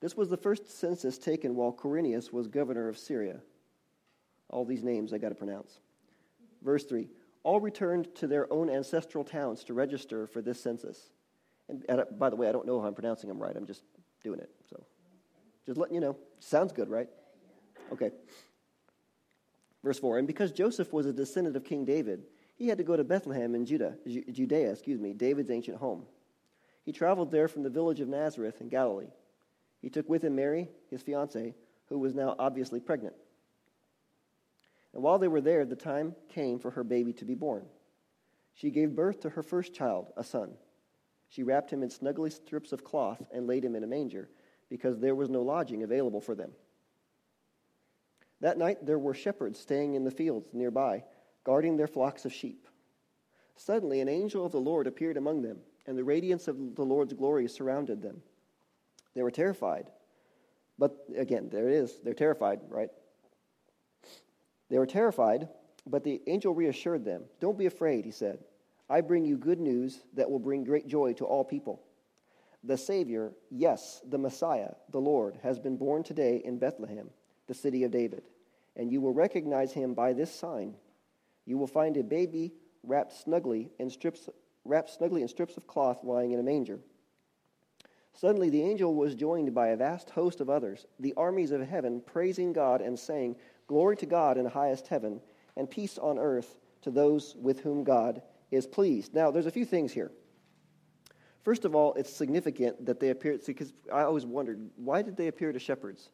This 0.00 0.16
was 0.16 0.28
the 0.28 0.36
first 0.36 0.78
census 0.78 1.18
taken 1.18 1.56
while 1.56 1.72
Quirinius 1.72 2.32
was 2.32 2.46
governor 2.46 2.88
of 2.88 2.98
Syria. 2.98 3.40
All 4.50 4.64
these 4.64 4.84
names 4.84 5.12
I 5.12 5.18
got 5.18 5.30
to 5.30 5.34
pronounce. 5.34 5.80
Verse 6.62 6.84
3 6.84 7.08
All 7.42 7.60
returned 7.60 8.14
to 8.16 8.26
their 8.26 8.52
own 8.52 8.70
ancestral 8.70 9.24
towns 9.24 9.64
to 9.64 9.74
register 9.74 10.26
for 10.26 10.40
this 10.40 10.60
census. 10.60 11.10
And, 11.68 11.84
and 11.88 12.00
uh, 12.00 12.04
by 12.18 12.30
the 12.30 12.36
way, 12.36 12.48
I 12.48 12.52
don't 12.52 12.66
know 12.66 12.80
how 12.80 12.86
I'm 12.86 12.94
pronouncing 12.94 13.28
them 13.28 13.38
right. 13.38 13.54
I'm 13.54 13.66
just 13.66 13.82
doing 14.22 14.40
it. 14.40 14.50
So 14.70 14.84
just 15.66 15.78
letting 15.78 15.94
you 15.94 16.00
know. 16.00 16.16
Sounds 16.40 16.72
good, 16.72 16.88
right? 16.88 17.08
Okay. 17.92 18.10
Verse 19.82 19.98
4 19.98 20.18
And 20.18 20.26
because 20.26 20.52
Joseph 20.52 20.92
was 20.92 21.06
a 21.06 21.12
descendant 21.12 21.56
of 21.56 21.64
King 21.64 21.84
David, 21.84 22.22
he 22.56 22.68
had 22.68 22.78
to 22.78 22.84
go 22.84 22.96
to 22.96 23.04
Bethlehem 23.04 23.54
in 23.54 23.66
Judah, 23.66 23.96
Judea, 24.06 24.72
excuse 24.72 24.98
me, 24.98 25.12
David's 25.12 25.50
ancient 25.50 25.76
home. 25.76 26.04
He 26.88 26.92
traveled 26.92 27.30
there 27.30 27.48
from 27.48 27.64
the 27.64 27.68
village 27.68 28.00
of 28.00 28.08
Nazareth 28.08 28.62
in 28.62 28.70
Galilee. 28.70 29.12
He 29.82 29.90
took 29.90 30.08
with 30.08 30.24
him 30.24 30.36
Mary, 30.36 30.70
his 30.88 31.02
fiancee, 31.02 31.52
who 31.90 31.98
was 31.98 32.14
now 32.14 32.34
obviously 32.38 32.80
pregnant. 32.80 33.14
And 34.94 35.02
while 35.02 35.18
they 35.18 35.28
were 35.28 35.42
there, 35.42 35.66
the 35.66 35.76
time 35.76 36.16
came 36.30 36.58
for 36.58 36.70
her 36.70 36.82
baby 36.82 37.12
to 37.12 37.26
be 37.26 37.34
born. 37.34 37.66
She 38.54 38.70
gave 38.70 38.96
birth 38.96 39.20
to 39.20 39.28
her 39.28 39.42
first 39.42 39.74
child, 39.74 40.14
a 40.16 40.24
son. 40.24 40.54
She 41.28 41.42
wrapped 41.42 41.70
him 41.70 41.82
in 41.82 41.90
snuggly 41.90 42.32
strips 42.32 42.72
of 42.72 42.84
cloth 42.84 43.22
and 43.34 43.46
laid 43.46 43.66
him 43.66 43.76
in 43.76 43.84
a 43.84 43.86
manger, 43.86 44.30
because 44.70 44.98
there 44.98 45.14
was 45.14 45.28
no 45.28 45.42
lodging 45.42 45.82
available 45.82 46.22
for 46.22 46.34
them. 46.34 46.52
That 48.40 48.56
night 48.56 48.86
there 48.86 48.98
were 48.98 49.12
shepherds 49.12 49.60
staying 49.60 49.92
in 49.92 50.04
the 50.04 50.10
fields 50.10 50.48
nearby, 50.54 51.04
guarding 51.44 51.76
their 51.76 51.86
flocks 51.86 52.24
of 52.24 52.32
sheep. 52.32 52.66
Suddenly 53.56 54.00
an 54.00 54.08
angel 54.08 54.46
of 54.46 54.52
the 54.52 54.58
Lord 54.58 54.86
appeared 54.86 55.18
among 55.18 55.42
them, 55.42 55.58
and 55.88 55.96
the 55.96 56.04
radiance 56.04 56.48
of 56.48 56.76
the 56.76 56.84
Lord's 56.84 57.14
glory 57.14 57.48
surrounded 57.48 58.02
them. 58.02 58.20
They 59.14 59.22
were 59.22 59.30
terrified. 59.30 59.90
But 60.78 60.94
again, 61.16 61.48
there 61.50 61.66
it 61.66 61.74
is. 61.74 61.98
They're 62.04 62.12
terrified, 62.12 62.60
right? 62.68 62.90
They 64.68 64.78
were 64.78 64.86
terrified, 64.86 65.48
but 65.86 66.04
the 66.04 66.20
angel 66.26 66.54
reassured 66.54 67.06
them. 67.06 67.22
Don't 67.40 67.56
be 67.56 67.64
afraid, 67.64 68.04
he 68.04 68.10
said. 68.10 68.38
I 68.90 69.00
bring 69.00 69.24
you 69.24 69.38
good 69.38 69.60
news 69.60 70.00
that 70.14 70.30
will 70.30 70.38
bring 70.38 70.62
great 70.62 70.88
joy 70.88 71.14
to 71.14 71.24
all 71.24 71.42
people. 71.42 71.82
The 72.64 72.76
Savior, 72.76 73.32
yes, 73.50 74.02
the 74.06 74.18
Messiah, 74.18 74.72
the 74.90 75.00
Lord, 75.00 75.38
has 75.42 75.58
been 75.58 75.78
born 75.78 76.02
today 76.02 76.42
in 76.44 76.58
Bethlehem, 76.58 77.08
the 77.46 77.54
city 77.54 77.84
of 77.84 77.92
David. 77.92 78.24
And 78.76 78.92
you 78.92 79.00
will 79.00 79.14
recognize 79.14 79.72
him 79.72 79.94
by 79.94 80.12
this 80.12 80.34
sign. 80.34 80.74
You 81.46 81.56
will 81.56 81.66
find 81.66 81.96
a 81.96 82.02
baby 82.02 82.52
wrapped 82.82 83.14
snugly 83.14 83.70
in 83.78 83.88
strips, 83.88 84.28
wrapped 84.68 84.90
snugly 84.90 85.22
in 85.22 85.28
strips 85.28 85.56
of 85.56 85.66
cloth 85.66 86.04
lying 86.04 86.32
in 86.32 86.40
a 86.40 86.42
manger. 86.42 86.78
Suddenly 88.14 88.50
the 88.50 88.62
angel 88.62 88.94
was 88.94 89.14
joined 89.14 89.54
by 89.54 89.68
a 89.68 89.76
vast 89.76 90.10
host 90.10 90.40
of 90.40 90.50
others, 90.50 90.86
the 90.98 91.14
armies 91.16 91.52
of 91.52 91.60
heaven, 91.60 92.02
praising 92.04 92.52
God 92.52 92.80
and 92.80 92.98
saying, 92.98 93.36
Glory 93.68 93.96
to 93.98 94.06
God 94.06 94.38
in 94.38 94.44
the 94.44 94.50
highest 94.50 94.88
heaven, 94.88 95.20
and 95.56 95.70
peace 95.70 95.98
on 95.98 96.18
earth 96.18 96.58
to 96.82 96.90
those 96.90 97.36
with 97.40 97.60
whom 97.60 97.84
God 97.84 98.22
is 98.50 98.66
pleased. 98.66 99.14
Now, 99.14 99.30
there's 99.30 99.46
a 99.46 99.50
few 99.50 99.64
things 99.64 99.92
here. 99.92 100.10
First 101.44 101.64
of 101.64 101.74
all, 101.74 101.94
it's 101.94 102.14
significant 102.14 102.86
that 102.86 102.98
they 102.98 103.10
appeared, 103.10 103.40
because 103.46 103.72
I 103.92 104.02
always 104.02 104.26
wondered, 104.26 104.70
why 104.76 105.02
did 105.02 105.16
they 105.16 105.28
appear 105.28 105.52
to 105.52 105.58
shepherds? 105.58 106.10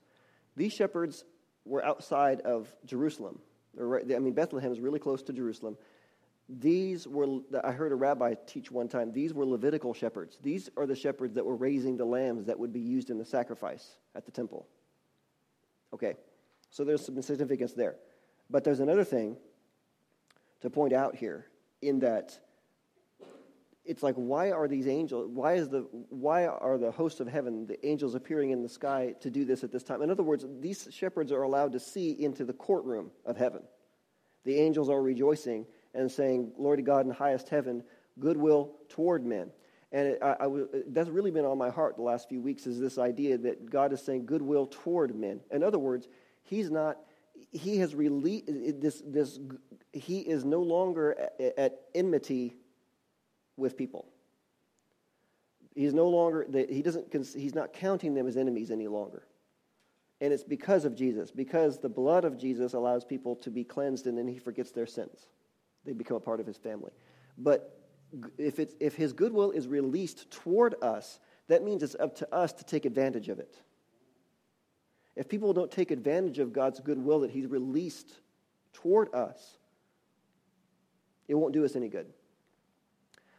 These 0.56 0.72
shepherds 0.72 1.24
were 1.64 1.84
outside 1.84 2.40
of 2.42 2.68
Jerusalem. 2.84 3.40
I 3.80 4.18
mean, 4.18 4.34
Bethlehem 4.34 4.70
is 4.70 4.80
really 4.80 5.00
close 5.00 5.22
to 5.24 5.32
Jerusalem. 5.32 5.76
These 6.48 7.08
were, 7.08 7.40
I 7.62 7.72
heard 7.72 7.92
a 7.92 7.94
rabbi 7.94 8.34
teach 8.46 8.70
one 8.70 8.88
time, 8.88 9.12
these 9.12 9.32
were 9.32 9.46
Levitical 9.46 9.94
shepherds. 9.94 10.38
These 10.42 10.68
are 10.76 10.86
the 10.86 10.94
shepherds 10.94 11.34
that 11.34 11.44
were 11.44 11.56
raising 11.56 11.96
the 11.96 12.04
lambs 12.04 12.44
that 12.46 12.58
would 12.58 12.72
be 12.72 12.80
used 12.80 13.10
in 13.10 13.18
the 13.18 13.24
sacrifice 13.24 13.96
at 14.14 14.26
the 14.26 14.30
temple. 14.30 14.66
Okay, 15.94 16.14
so 16.70 16.84
there's 16.84 17.04
some 17.04 17.20
significance 17.22 17.72
there. 17.72 17.96
But 18.50 18.62
there's 18.62 18.80
another 18.80 19.04
thing 19.04 19.36
to 20.60 20.68
point 20.68 20.92
out 20.92 21.14
here 21.14 21.46
in 21.80 22.00
that 22.00 22.38
it's 23.84 24.02
like 24.02 24.14
why 24.14 24.50
are 24.50 24.66
these 24.66 24.86
angels 24.86 25.28
why 25.30 25.54
is 25.54 25.68
the 25.68 25.80
why 26.08 26.46
are 26.46 26.78
the 26.78 26.90
hosts 26.90 27.20
of 27.20 27.28
heaven 27.28 27.66
the 27.66 27.86
angels 27.86 28.14
appearing 28.14 28.50
in 28.50 28.62
the 28.62 28.68
sky 28.68 29.14
to 29.20 29.30
do 29.30 29.44
this 29.44 29.62
at 29.62 29.70
this 29.70 29.82
time 29.82 30.00
in 30.00 30.10
other 30.10 30.22
words 30.22 30.46
these 30.60 30.88
shepherds 30.90 31.30
are 31.30 31.42
allowed 31.42 31.72
to 31.72 31.78
see 31.78 32.12
into 32.12 32.44
the 32.44 32.52
courtroom 32.54 33.10
of 33.26 33.36
heaven 33.36 33.62
the 34.44 34.58
angels 34.58 34.88
are 34.88 35.02
rejoicing 35.02 35.66
and 35.94 36.10
saying 36.10 36.52
to 36.56 36.82
god 36.82 37.06
in 37.06 37.12
highest 37.12 37.48
heaven 37.48 37.82
goodwill 38.18 38.72
toward 38.88 39.24
men. 39.24 39.50
And 39.92 40.08
it, 40.08 40.18
I, 40.22 40.34
I, 40.40 40.48
that's 40.88 41.08
really 41.08 41.30
been 41.30 41.44
on 41.44 41.56
my 41.56 41.70
heart 41.70 41.96
the 41.96 42.02
last 42.02 42.28
few 42.28 42.40
weeks 42.40 42.66
is 42.66 42.80
this 42.80 42.98
idea 42.98 43.38
that 43.38 43.70
god 43.70 43.92
is 43.92 44.02
saying 44.02 44.26
goodwill 44.26 44.66
toward 44.66 45.14
men. 45.14 45.40
In 45.50 45.62
other 45.62 45.78
words 45.78 46.08
he's 46.42 46.70
not 46.70 46.98
he 47.50 47.78
has 47.78 47.94
released 47.94 48.46
this, 48.80 49.02
this 49.06 49.38
he 49.92 50.20
is 50.20 50.44
no 50.44 50.60
longer 50.60 51.30
at, 51.38 51.58
at 51.58 51.80
enmity 51.94 52.56
with 53.56 53.76
people. 53.76 54.08
He's 55.74 55.94
no 55.94 56.08
longer 56.08 56.46
he 56.68 56.82
doesn't 56.82 57.12
he's 57.34 57.54
not 57.54 57.72
counting 57.72 58.14
them 58.14 58.26
as 58.26 58.36
enemies 58.36 58.70
any 58.70 58.88
longer. 58.88 59.26
And 60.20 60.32
it's 60.32 60.44
because 60.44 60.84
of 60.84 60.96
jesus 60.96 61.30
because 61.30 61.78
the 61.78 61.88
blood 61.88 62.24
of 62.24 62.38
jesus 62.38 62.72
allows 62.72 63.04
people 63.04 63.36
to 63.36 63.50
be 63.50 63.62
cleansed 63.62 64.06
and 64.06 64.16
then 64.16 64.26
he 64.26 64.38
forgets 64.38 64.72
their 64.72 64.86
sins 64.86 65.28
they 65.84 65.92
become 65.92 66.16
a 66.16 66.20
part 66.20 66.40
of 66.40 66.46
his 66.46 66.56
family 66.56 66.92
but 67.38 67.78
if, 68.38 68.58
it's, 68.60 68.74
if 68.78 68.94
his 68.94 69.12
goodwill 69.12 69.50
is 69.50 69.66
released 69.66 70.30
toward 70.30 70.74
us 70.82 71.18
that 71.48 71.62
means 71.62 71.82
it's 71.82 71.96
up 71.98 72.14
to 72.16 72.34
us 72.34 72.52
to 72.52 72.64
take 72.64 72.84
advantage 72.84 73.28
of 73.28 73.38
it 73.38 73.60
if 75.16 75.28
people 75.28 75.52
don't 75.52 75.70
take 75.70 75.90
advantage 75.90 76.38
of 76.38 76.52
God's 76.52 76.80
goodwill 76.80 77.20
that 77.20 77.30
He's 77.30 77.46
released 77.46 78.20
toward 78.72 79.14
us, 79.14 79.58
it 81.28 81.34
won't 81.34 81.52
do 81.52 81.64
us 81.64 81.76
any 81.76 81.88
good. 81.88 82.06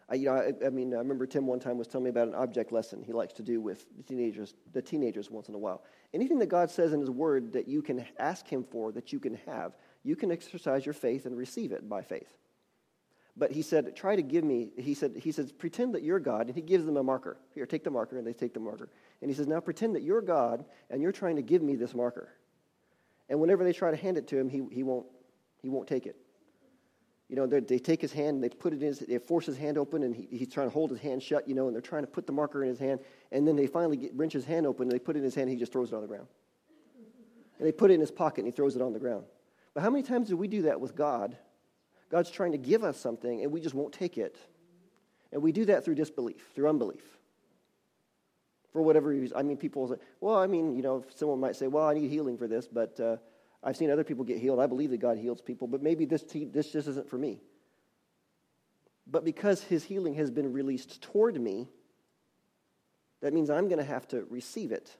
I, 0.07 0.15
you 0.15 0.25
know, 0.25 0.35
I, 0.35 0.53
I, 0.67 0.69
mean, 0.69 0.93
I 0.93 0.97
remember 0.97 1.25
Tim 1.25 1.47
one 1.47 1.59
time 1.59 1.77
was 1.77 1.87
telling 1.87 2.05
me 2.05 2.11
about 2.11 2.27
an 2.27 2.35
object 2.35 2.71
lesson 2.71 3.01
he 3.03 3.11
likes 3.11 3.33
to 3.33 3.43
do 3.43 3.59
with 3.59 3.85
the 3.97 4.03
teenagers, 4.03 4.53
the 4.71 4.81
teenagers 4.81 5.31
once 5.31 5.49
in 5.49 5.55
a 5.55 5.57
while. 5.57 5.83
Anything 6.13 6.37
that 6.39 6.45
God 6.45 6.69
says 6.69 6.93
in 6.93 6.99
His 6.99 7.09
Word 7.09 7.51
that 7.53 7.67
you 7.67 7.81
can 7.81 8.05
ask 8.19 8.47
Him 8.47 8.63
for, 8.63 8.91
that 8.91 9.11
you 9.11 9.19
can 9.19 9.35
have, 9.47 9.75
you 10.05 10.15
can 10.15 10.31
exercise 10.31 10.85
your 10.85 10.93
faith 10.93 11.25
and 11.25 11.35
receive 11.35 11.71
it 11.71 11.89
by 11.89 12.03
faith. 12.03 12.37
But 13.35 13.51
he 13.51 13.61
said, 13.61 13.95
try 13.95 14.15
to 14.15 14.21
give 14.21 14.45
me, 14.45 14.69
he 14.77 14.93
said, 14.93 15.13
he 15.17 15.31
says, 15.33 15.51
pretend 15.51 15.95
that 15.95 16.03
you're 16.03 16.19
God. 16.19 16.47
And 16.47 16.55
he 16.55 16.61
gives 16.61 16.85
them 16.85 16.95
a 16.95 17.03
marker. 17.03 17.37
Here, 17.53 17.65
take 17.65 17.83
the 17.83 17.89
marker. 17.89 18.17
And 18.17 18.25
they 18.25 18.31
take 18.31 18.53
the 18.53 18.61
marker. 18.61 18.87
And 19.21 19.29
he 19.29 19.35
says, 19.35 19.47
now 19.47 19.59
pretend 19.59 19.95
that 19.95 20.03
you're 20.03 20.21
God 20.21 20.63
and 20.89 21.01
you're 21.01 21.11
trying 21.11 21.35
to 21.35 21.41
give 21.41 21.61
me 21.61 21.75
this 21.75 21.93
marker. 21.93 22.29
And 23.27 23.41
whenever 23.41 23.65
they 23.65 23.73
try 23.73 23.91
to 23.91 23.97
hand 23.97 24.17
it 24.17 24.27
to 24.27 24.37
him, 24.37 24.47
he, 24.47 24.61
he, 24.71 24.83
won't, 24.83 25.07
he 25.61 25.67
won't 25.67 25.87
take 25.87 26.05
it. 26.05 26.15
You 27.27 27.35
know, 27.35 27.47
they 27.47 27.79
take 27.79 28.01
his 28.01 28.13
hand, 28.13 28.35
and 28.35 28.43
they 28.43 28.49
put 28.49 28.71
it 28.71 28.83
in 28.83 28.95
they 29.09 29.17
force 29.17 29.47
his 29.47 29.57
hand 29.57 29.79
open, 29.79 30.03
and 30.03 30.15
he, 30.15 30.27
he's 30.29 30.47
trying 30.47 30.67
to 30.67 30.71
hold 30.71 30.91
his 30.91 30.99
hand 30.99 31.23
shut, 31.23 31.47
you 31.47 31.55
know, 31.55 31.65
and 31.65 31.73
they're 31.73 31.81
trying 31.81 32.03
to 32.03 32.07
put 32.07 32.27
the 32.27 32.31
marker 32.31 32.61
in 32.61 32.69
his 32.69 32.77
hand, 32.77 32.99
and 33.31 33.47
then 33.47 33.55
they 33.55 33.65
finally 33.65 33.97
get, 33.97 34.13
wrench 34.13 34.33
his 34.33 34.45
hand 34.45 34.67
open, 34.67 34.83
and 34.83 34.91
they 34.91 34.99
put 34.99 35.15
it 35.15 35.19
in 35.19 35.25
his 35.25 35.33
hand, 35.33 35.49
and 35.49 35.57
he 35.57 35.59
just 35.59 35.71
throws 35.71 35.91
it 35.91 35.95
on 35.95 36.01
the 36.01 36.07
ground. 36.07 36.27
And 37.57 37.67
they 37.67 37.71
put 37.71 37.89
it 37.89 37.95
in 37.95 37.99
his 37.99 38.11
pocket, 38.11 38.41
and 38.41 38.47
he 38.47 38.55
throws 38.55 38.75
it 38.75 38.81
on 38.83 38.93
the 38.93 38.99
ground. 38.99 39.25
But 39.75 39.83
how 39.83 39.91
many 39.91 40.01
times 40.01 40.29
do 40.29 40.37
we 40.37 40.47
do 40.47 40.63
that 40.63 40.81
with 40.81 40.95
God? 40.95 41.37
God's 42.09 42.31
trying 42.31 42.53
to 42.53 42.57
give 42.57 42.83
us 42.83 42.97
something, 42.97 43.43
and 43.43 43.51
we 43.51 43.59
just 43.59 43.75
won't 43.75 43.93
take 43.93 44.17
it. 44.17 44.37
And 45.31 45.43
we 45.43 45.51
do 45.51 45.65
that 45.65 45.83
through 45.83 45.95
disbelief, 45.95 46.41
through 46.55 46.69
unbelief. 46.69 47.03
For 48.71 48.81
whatever 48.81 49.09
reason. 49.09 49.37
I 49.37 49.43
mean, 49.43 49.57
people 49.57 49.87
say, 49.87 49.95
well, 50.21 50.37
I 50.37 50.47
mean, 50.47 50.75
you 50.75 50.81
know, 50.81 51.03
someone 51.15 51.39
might 51.39 51.55
say, 51.55 51.67
well, 51.67 51.85
I 51.85 51.93
need 51.93 52.09
healing 52.09 52.37
for 52.37 52.47
this, 52.47 52.67
but 52.67 52.99
uh, 52.99 53.17
I've 53.63 53.75
seen 53.75 53.91
other 53.91 54.03
people 54.03 54.23
get 54.23 54.37
healed. 54.37 54.59
I 54.59 54.67
believe 54.67 54.91
that 54.91 54.99
God 54.99 55.17
heals 55.17 55.41
people, 55.41 55.67
but 55.67 55.83
maybe 55.83 56.05
this, 56.05 56.23
this 56.23 56.71
just 56.71 56.87
isn't 56.87 57.09
for 57.09 57.17
me. 57.17 57.41
But 59.07 59.25
because 59.25 59.61
his 59.61 59.83
healing 59.83 60.15
has 60.15 60.31
been 60.31 60.53
released 60.53 61.01
toward 61.01 61.39
me, 61.39 61.67
that 63.21 63.33
means 63.33 63.49
I'm 63.49 63.67
going 63.67 63.79
to 63.79 63.85
have 63.85 64.07
to 64.09 64.25
receive 64.29 64.71
it. 64.71 64.95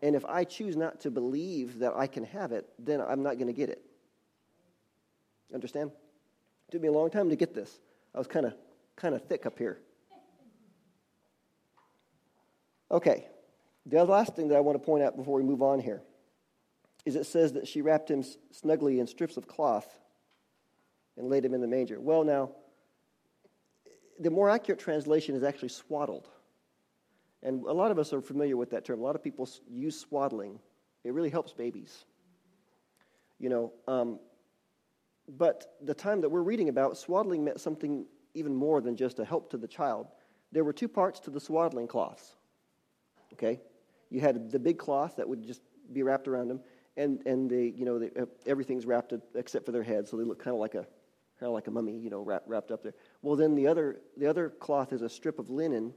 And 0.00 0.14
if 0.16 0.24
I 0.24 0.44
choose 0.44 0.76
not 0.76 1.00
to 1.00 1.10
believe 1.10 1.80
that 1.80 1.94
I 1.94 2.06
can 2.06 2.24
have 2.24 2.52
it, 2.52 2.66
then 2.78 3.00
I'm 3.00 3.22
not 3.22 3.34
going 3.34 3.48
to 3.48 3.52
get 3.52 3.68
it. 3.68 3.82
Understand? 5.54 5.90
It 6.68 6.72
took 6.72 6.82
me 6.82 6.88
a 6.88 6.92
long 6.92 7.10
time 7.10 7.30
to 7.30 7.36
get 7.36 7.54
this. 7.54 7.78
I 8.14 8.18
was 8.18 8.26
kind 8.26 8.46
of 8.46 8.54
kind 8.96 9.14
of 9.14 9.22
thick 9.24 9.46
up 9.46 9.58
here. 9.58 9.78
Okay. 12.90 13.26
The 13.86 14.04
last 14.04 14.34
thing 14.34 14.48
that 14.48 14.56
I 14.56 14.60
want 14.60 14.76
to 14.76 14.84
point 14.84 15.02
out 15.02 15.16
before 15.16 15.36
we 15.36 15.42
move 15.42 15.62
on 15.62 15.80
here 15.80 16.02
is 17.06 17.16
it 17.16 17.24
says 17.24 17.54
that 17.54 17.66
she 17.66 17.80
wrapped 17.80 18.10
him 18.10 18.22
snugly 18.50 19.00
in 19.00 19.06
strips 19.06 19.38
of 19.38 19.46
cloth 19.46 19.98
and 21.16 21.28
laid 21.28 21.44
him 21.44 21.54
in 21.54 21.60
the 21.60 21.66
manger. 21.66 21.98
Well, 21.98 22.22
now, 22.22 22.50
the 24.20 24.30
more 24.30 24.50
accurate 24.50 24.80
translation 24.80 25.34
is 25.34 25.42
actually 25.42 25.70
swaddled. 25.70 26.28
And 27.42 27.64
a 27.64 27.72
lot 27.72 27.90
of 27.90 27.98
us 27.98 28.12
are 28.12 28.20
familiar 28.20 28.56
with 28.56 28.70
that 28.70 28.84
term. 28.84 29.00
A 29.00 29.02
lot 29.02 29.14
of 29.14 29.22
people 29.22 29.48
use 29.70 29.98
swaddling. 29.98 30.58
It 31.04 31.14
really 31.14 31.30
helps 31.30 31.52
babies. 31.52 32.04
You 33.38 33.48
know, 33.48 33.72
um, 33.86 34.18
but 35.28 35.76
the 35.82 35.94
time 35.94 36.20
that 36.22 36.28
we're 36.30 36.42
reading 36.42 36.68
about, 36.68 36.96
swaddling 36.96 37.44
meant 37.44 37.60
something 37.60 38.06
even 38.34 38.54
more 38.54 38.80
than 38.80 38.96
just 38.96 39.18
a 39.18 39.24
help 39.24 39.50
to 39.50 39.56
the 39.56 39.68
child. 39.68 40.08
There 40.52 40.64
were 40.64 40.72
two 40.72 40.88
parts 40.88 41.20
to 41.20 41.30
the 41.30 41.40
swaddling 41.40 41.86
cloths. 41.86 42.36
Okay? 43.34 43.60
You 44.10 44.20
had 44.20 44.50
the 44.50 44.58
big 44.58 44.78
cloth 44.78 45.16
that 45.16 45.28
would 45.28 45.46
just 45.46 45.60
be 45.92 46.02
wrapped 46.02 46.28
around 46.28 46.48
them, 46.48 46.60
and 46.96 47.22
and 47.26 47.50
they 47.50 47.72
you 47.76 47.84
know 47.84 47.98
they, 47.98 48.10
everything's 48.46 48.86
wrapped 48.86 49.12
except 49.34 49.66
for 49.66 49.72
their 49.72 49.82
head, 49.82 50.08
so 50.08 50.16
they 50.16 50.24
look 50.24 50.42
kind 50.42 50.54
of 50.54 50.60
like 50.60 50.74
a 50.74 50.86
kind 51.38 51.48
of 51.48 51.52
like 51.52 51.68
a 51.68 51.70
mummy, 51.70 51.96
you 51.96 52.10
know, 52.10 52.20
wrapped, 52.20 52.48
wrapped 52.48 52.70
up 52.70 52.82
there. 52.82 52.94
Well, 53.22 53.36
then 53.36 53.54
the 53.54 53.66
other 53.66 54.00
the 54.16 54.26
other 54.26 54.48
cloth 54.48 54.92
is 54.92 55.02
a 55.02 55.08
strip 55.08 55.38
of 55.38 55.50
linen 55.50 55.94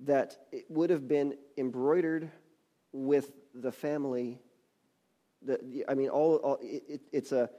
that 0.00 0.36
it 0.52 0.66
would 0.68 0.90
have 0.90 1.08
been 1.08 1.36
embroidered 1.56 2.30
with 2.92 3.32
the 3.54 3.72
family. 3.72 4.38
The, 5.42 5.84
I 5.88 5.94
mean, 5.94 6.08
all, 6.08 6.36
all 6.36 6.58
it, 6.60 7.00
it's 7.12 7.32
a 7.32 7.50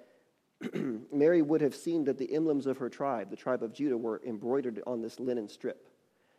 Mary 1.11 1.41
would 1.41 1.61
have 1.61 1.75
seen 1.75 2.03
that 2.05 2.17
the 2.17 2.33
emblems 2.33 2.65
of 2.65 2.77
her 2.77 2.89
tribe, 2.89 3.29
the 3.29 3.35
tribe 3.35 3.63
of 3.63 3.73
Judah, 3.73 3.97
were 3.97 4.21
embroidered 4.25 4.81
on 4.87 5.01
this 5.01 5.19
linen 5.19 5.47
strip, 5.47 5.87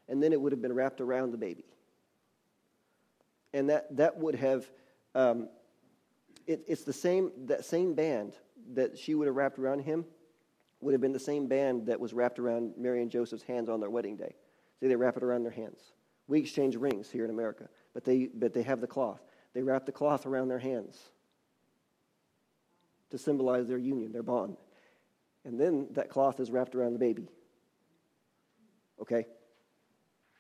and 0.09 0.23
then 0.23 0.33
it 0.33 0.41
would 0.41 0.53
have 0.53 0.63
been 0.63 0.73
wrapped 0.73 1.01
around 1.01 1.31
the 1.31 1.39
baby, 1.39 1.65
and 3.53 3.69
that 3.71 3.97
that 3.97 4.17
would 4.17 4.35
have 4.35 4.69
um, 5.15 5.49
it, 6.49 6.65
it's 6.67 6.83
the 6.83 6.93
same, 6.93 7.31
that 7.47 7.65
same 7.65 7.95
band 7.95 8.33
that 8.73 8.99
she 8.99 9.15
would 9.15 9.27
have 9.27 9.37
wrapped 9.37 9.59
around 9.59 9.81
him 9.81 10.05
would 10.81 10.93
have 10.93 11.01
been 11.01 11.13
the 11.13 11.19
same 11.21 11.47
band 11.47 11.87
that 11.87 12.01
was 12.01 12.13
wrapped 12.13 12.39
around 12.39 12.73
Mary 12.77 13.03
and 13.03 13.11
Joseph's 13.11 13.43
hands 13.43 13.69
on 13.69 13.81
their 13.81 13.91
wedding 13.91 14.17
day. 14.17 14.35
See, 14.81 14.89
they 14.89 14.97
wrap 14.97 15.17
it 15.17 15.23
around 15.23 15.43
their 15.43 15.53
hands. 15.53 15.81
We 16.27 16.41
exchange 16.41 16.77
rings 16.77 17.11
here 17.11 17.25
in 17.25 17.31
America, 17.31 17.69
but 17.95 18.05
they, 18.05 18.29
but 18.33 18.55
they 18.55 18.63
have 18.63 18.81
the 18.81 18.87
cloth. 18.87 19.21
They 19.55 19.63
wrap 19.63 19.87
the 19.87 19.93
cloth 19.93 20.25
around 20.25 20.49
their 20.49 20.59
hands 20.59 20.99
to 23.11 23.19
symbolize 23.19 23.67
their 23.67 23.79
union, 23.79 24.13
their 24.13 24.23
bond. 24.23 24.57
And 25.45 25.59
then 25.59 25.89
that 25.93 26.11
cloth 26.11 26.41
is 26.41 26.51
wrapped 26.51 26.75
around 26.75 26.93
the 26.93 26.99
baby. 26.99 27.29
Okay? 29.01 29.27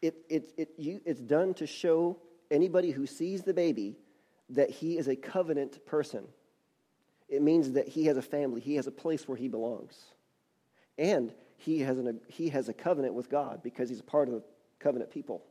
It, 0.02 0.16
it, 0.28 0.52
it, 0.56 0.68
you, 0.76 1.00
it's 1.04 1.20
done 1.20 1.54
to 1.54 1.66
show 1.66 2.18
anybody 2.50 2.90
who 2.90 3.06
sees 3.06 3.42
the 3.42 3.54
baby 3.54 3.96
that 4.50 4.70
he 4.70 4.98
is 4.98 5.08
a 5.08 5.16
covenant 5.16 5.84
person. 5.86 6.24
It 7.28 7.42
means 7.42 7.72
that 7.72 7.88
he 7.88 8.06
has 8.06 8.16
a 8.16 8.22
family, 8.22 8.60
he 8.60 8.76
has 8.76 8.86
a 8.86 8.92
place 8.92 9.28
where 9.28 9.36
he 9.36 9.48
belongs. 9.48 9.94
And 10.96 11.32
he 11.56 11.80
has, 11.80 11.98
an, 11.98 12.20
he 12.26 12.48
has 12.50 12.68
a 12.68 12.74
covenant 12.74 13.14
with 13.14 13.28
God 13.28 13.62
because 13.62 13.88
he's 13.88 14.00
a 14.00 14.04
part 14.04 14.28
of 14.28 14.34
the 14.34 14.42
covenant 14.78 15.10
people. 15.10 15.44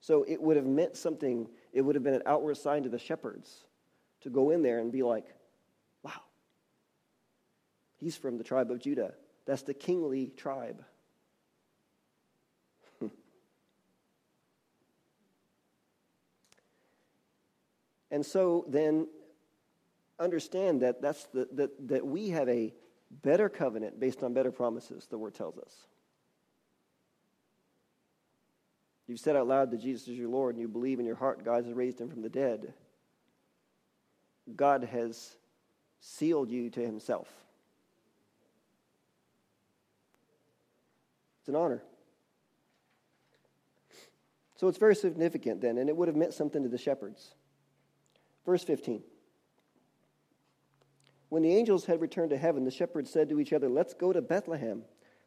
So 0.00 0.24
it 0.28 0.40
would 0.40 0.56
have 0.56 0.66
meant 0.66 0.96
something, 0.96 1.48
it 1.72 1.80
would 1.80 1.94
have 1.94 2.04
been 2.04 2.14
an 2.14 2.22
outward 2.26 2.56
sign 2.56 2.82
to 2.82 2.88
the 2.88 2.98
shepherds 2.98 3.64
to 4.20 4.30
go 4.30 4.50
in 4.50 4.62
there 4.62 4.78
and 4.78 4.92
be 4.92 5.02
like, 5.02 5.26
he's 8.06 8.16
from 8.16 8.38
the 8.38 8.44
tribe 8.44 8.70
of 8.70 8.78
Judah. 8.78 9.14
That's 9.46 9.62
the 9.62 9.74
kingly 9.74 10.32
tribe. 10.36 10.84
And 18.12 18.24
so 18.24 18.64
then 18.68 19.08
understand 20.20 20.82
that, 20.82 21.02
that's 21.02 21.24
the, 21.34 21.48
that, 21.54 21.88
that 21.88 22.06
we 22.06 22.28
have 22.30 22.48
a 22.48 22.72
better 23.10 23.48
covenant 23.48 23.98
based 23.98 24.22
on 24.22 24.32
better 24.32 24.52
promises, 24.52 25.08
the 25.10 25.18
word 25.18 25.34
tells 25.34 25.58
us. 25.58 25.74
You've 29.08 29.18
said 29.18 29.34
out 29.34 29.48
loud 29.48 29.72
that 29.72 29.80
Jesus 29.80 30.06
is 30.06 30.16
your 30.16 30.28
Lord 30.28 30.54
and 30.54 30.62
you 30.62 30.68
believe 30.68 31.00
in 31.00 31.06
your 31.06 31.16
heart 31.16 31.44
God 31.44 31.64
has 31.64 31.74
raised 31.74 32.00
him 32.00 32.08
from 32.08 32.22
the 32.22 32.28
dead. 32.28 32.72
God 34.54 34.84
has 34.84 35.34
sealed 35.98 36.50
you 36.50 36.70
to 36.70 36.80
himself. 36.80 37.26
It's 41.46 41.48
an 41.50 41.54
honor. 41.54 41.80
So 44.56 44.66
it's 44.66 44.78
very 44.78 44.96
significant 44.96 45.60
then, 45.60 45.78
and 45.78 45.88
it 45.88 45.96
would 45.96 46.08
have 46.08 46.16
meant 46.16 46.34
something 46.34 46.64
to 46.64 46.68
the 46.68 46.76
shepherds. 46.76 47.36
Verse 48.44 48.64
15. 48.64 49.00
When 51.28 51.44
the 51.44 51.54
angels 51.54 51.84
had 51.84 52.00
returned 52.00 52.30
to 52.30 52.36
heaven, 52.36 52.64
the 52.64 52.72
shepherds 52.72 53.12
said 53.12 53.28
to 53.28 53.38
each 53.38 53.52
other, 53.52 53.68
Let's 53.68 53.94
go 53.94 54.12
to 54.12 54.20
Bethlehem. 54.20 54.82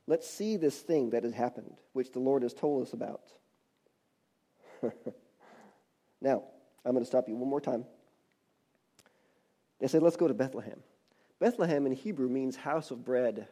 Let's 0.08 0.30
see 0.30 0.58
this 0.58 0.78
thing 0.80 1.12
that 1.12 1.24
has 1.24 1.32
happened, 1.32 1.78
which 1.94 2.12
the 2.12 2.20
Lord 2.20 2.44
has 2.44 2.54
told 2.54 2.86
us 2.86 2.92
about. 2.92 3.22
now, 6.22 6.44
I'm 6.84 6.92
going 6.92 7.04
to 7.04 7.08
stop 7.08 7.30
you 7.30 7.36
one 7.38 7.50
more 7.50 7.62
time. 7.62 7.86
They 9.80 9.88
said, 9.88 10.04
Let's 10.04 10.18
go 10.18 10.28
to 10.28 10.34
Bethlehem. 10.34 10.82
Bethlehem 11.40 11.86
in 11.86 11.94
Hebrew 11.94 12.28
means 12.28 12.58
house 12.58 12.92
of 12.92 13.06
bread. 13.06 13.48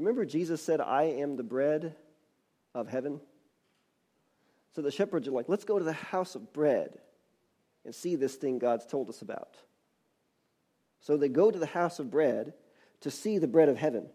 You 0.00 0.06
remember 0.06 0.24
Jesus 0.24 0.62
said, 0.62 0.80
I 0.80 1.02
am 1.02 1.36
the 1.36 1.42
bread 1.42 1.94
of 2.74 2.88
heaven? 2.88 3.20
So 4.74 4.80
the 4.80 4.90
shepherds 4.90 5.28
are 5.28 5.32
like, 5.32 5.46
Let's 5.46 5.64
go 5.64 5.78
to 5.78 5.84
the 5.84 5.92
house 5.92 6.34
of 6.34 6.54
bread 6.54 6.98
and 7.84 7.94
see 7.94 8.16
this 8.16 8.34
thing 8.34 8.58
God's 8.58 8.86
told 8.86 9.10
us 9.10 9.20
about. 9.20 9.58
So 11.02 11.18
they 11.18 11.28
go 11.28 11.50
to 11.50 11.58
the 11.58 11.66
house 11.66 11.98
of 11.98 12.10
bread 12.10 12.54
to 13.02 13.10
see 13.10 13.36
the 13.36 13.46
bread 13.46 13.68
of 13.68 13.76
heaven. 13.76 14.06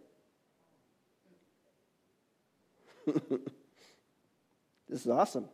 this 3.05 3.45
is 4.89 5.07
awesome. 5.07 5.45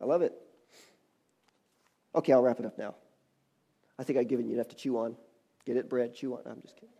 I 0.00 0.04
love 0.04 0.22
it. 0.22 0.32
Okay, 2.14 2.32
I'll 2.32 2.42
wrap 2.42 2.60
it 2.60 2.66
up 2.66 2.78
now. 2.78 2.94
I 3.98 4.04
think 4.04 4.16
I've 4.16 4.28
given 4.28 4.46
you 4.46 4.54
enough 4.54 4.68
to 4.68 4.76
chew 4.76 4.96
on. 4.98 5.16
Get 5.66 5.76
it, 5.76 5.88
bread, 5.88 6.14
chew 6.14 6.34
on. 6.34 6.42
I'm 6.46 6.62
just 6.62 6.76
kidding. 6.76 6.99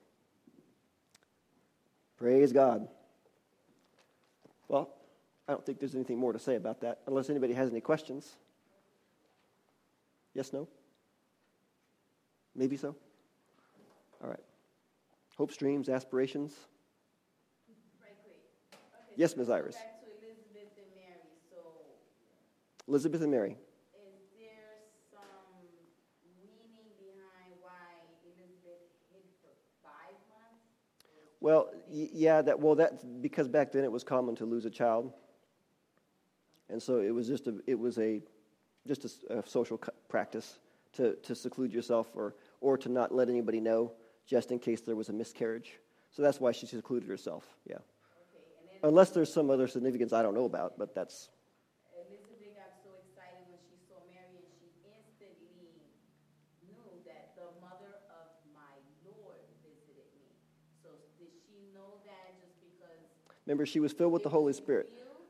Praise 2.21 2.53
God. 2.53 2.87
Well, 4.67 4.93
I 5.47 5.53
don't 5.53 5.65
think 5.65 5.79
there's 5.79 5.95
anything 5.95 6.19
more 6.19 6.31
to 6.31 6.37
say 6.37 6.55
about 6.55 6.79
that, 6.81 6.99
unless 7.07 7.31
anybody 7.31 7.51
has 7.53 7.71
any 7.71 7.81
questions. 7.81 8.35
Yes, 10.35 10.53
no? 10.53 10.67
Maybe 12.55 12.77
so? 12.77 12.95
All 14.23 14.29
right. 14.29 14.43
Hopes, 15.35 15.57
dreams, 15.57 15.89
aspirations? 15.89 16.53
Right. 17.99 18.13
Okay, 18.71 19.13
Yes, 19.15 19.31
so 19.31 19.37
Ms. 19.37 19.49
Iris. 19.49 19.77
Elizabeth 20.05 20.77
and 20.77 20.93
Mary. 20.93 21.25
So, 21.49 21.57
Elizabeth 22.87 23.21
and 23.23 23.31
Mary. 23.31 23.57
is 23.97 24.21
there 24.37 24.77
some 25.09 25.49
meaning 26.37 26.85
behind 27.01 27.57
why 27.65 27.97
Elizabeth 28.21 28.93
hid 29.09 29.25
for 29.41 29.57
five 29.81 30.13
months? 30.29 30.69
Well, 31.41 31.71
yeah, 31.89 32.41
that 32.43 32.59
well, 32.59 32.75
that's 32.75 33.03
because 33.03 33.47
back 33.49 33.71
then 33.71 33.83
it 33.83 33.91
was 33.91 34.03
common 34.03 34.35
to 34.35 34.45
lose 34.45 34.65
a 34.65 34.69
child, 34.69 35.11
and 36.69 36.81
so 36.81 36.99
it 37.01 37.11
was 37.11 37.27
just 37.27 37.47
a 37.47 37.55
it 37.67 37.77
was 37.77 37.97
a 37.97 38.21
just 38.87 39.05
a 39.29 39.43
social 39.47 39.79
practice 40.07 40.59
to 40.93 41.15
to 41.23 41.35
seclude 41.35 41.73
yourself 41.73 42.07
or 42.15 42.35
or 42.61 42.77
to 42.77 42.89
not 42.89 43.13
let 43.13 43.27
anybody 43.29 43.59
know, 43.59 43.91
just 44.27 44.51
in 44.51 44.59
case 44.59 44.81
there 44.81 44.95
was 44.95 45.09
a 45.09 45.13
miscarriage. 45.13 45.79
So 46.11 46.21
that's 46.21 46.39
why 46.39 46.51
she 46.51 46.67
secluded 46.67 47.09
herself. 47.09 47.45
Yeah, 47.65 47.75
Okay, 47.77 48.77
unless 48.83 49.09
there's 49.11 49.33
some 49.33 49.49
other 49.49 49.67
significance 49.67 50.13
I 50.13 50.21
don't 50.21 50.35
know 50.35 50.45
about, 50.45 50.77
but 50.77 50.93
that's 50.93 51.29
Elizabeth 51.95 52.53
got 52.55 52.71
so 52.83 52.91
excited 53.01 53.47
when 53.49 53.59
she 53.65 53.77
saw 53.87 53.97
Mary, 54.11 54.43
and 54.43 54.51
she 54.59 54.69
instantly 54.85 55.87
knew 56.67 56.83
that 57.07 57.33
the 57.39 57.47
mother 57.63 58.03
of 58.11 58.27
my 58.53 58.75
Lord 59.07 59.41
visited 59.63 60.05
me. 60.19 60.35
So, 60.83 60.89
did 61.17 61.31
she 61.47 61.71
know 61.73 62.01
that 62.05 62.35
just 62.43 62.59
because? 62.59 63.07
Remember 63.45 63.65
she 63.65 63.79
was 63.79 63.91
filled 63.91 64.13
with 64.13 64.23
the 64.23 64.29
Holy 64.29 64.53
Spirit. 64.53 64.89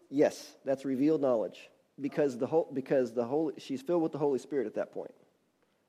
Yes, 0.09 0.55
that's 0.65 0.85
revealed 0.85 1.21
knowledge 1.21 1.69
because 1.99 2.37
the 2.37 2.47
whole 2.47 2.69
because 2.73 3.13
the 3.13 3.23
Holy 3.23 3.53
she's 3.57 3.81
filled 3.81 4.01
with 4.01 4.11
the 4.11 4.17
Holy 4.17 4.39
Spirit 4.39 4.67
at 4.67 4.75
that 4.75 4.91
point. 4.91 5.13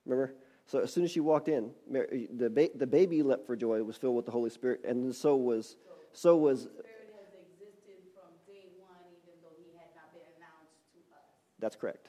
Remember? 0.04 0.34
So 0.66 0.80
as 0.80 0.92
soon 0.92 1.04
as 1.04 1.10
she 1.10 1.20
walked 1.20 1.48
in, 1.48 1.70
Mary, 1.88 2.28
the 2.32 2.48
ba- 2.48 2.70
the 2.74 2.86
baby 2.86 3.22
leapt 3.22 3.46
for 3.46 3.56
joy, 3.56 3.82
was 3.82 3.96
filled 3.96 4.16
with 4.16 4.26
the 4.26 4.32
Holy 4.32 4.50
Spirit, 4.50 4.82
and 4.84 5.14
so 5.14 5.36
was 5.36 5.76
so 6.12 6.36
was 6.36 6.62
Spirit 6.62 7.14
has 7.18 7.34
existed 7.58 7.98
from 8.14 8.30
day 8.46 8.68
one, 8.78 9.02
even 9.10 9.34
though 9.42 9.56
he 9.58 9.76
had 9.76 9.88
not 9.96 10.12
been 10.12 10.22
announced 10.36 10.78
to 10.94 10.98
us. 11.14 11.24
that's 11.58 11.76
correct. 11.76 12.08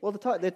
Well, 0.00 0.10
the 0.10 0.18
talk, 0.18 0.40
they, 0.40 0.50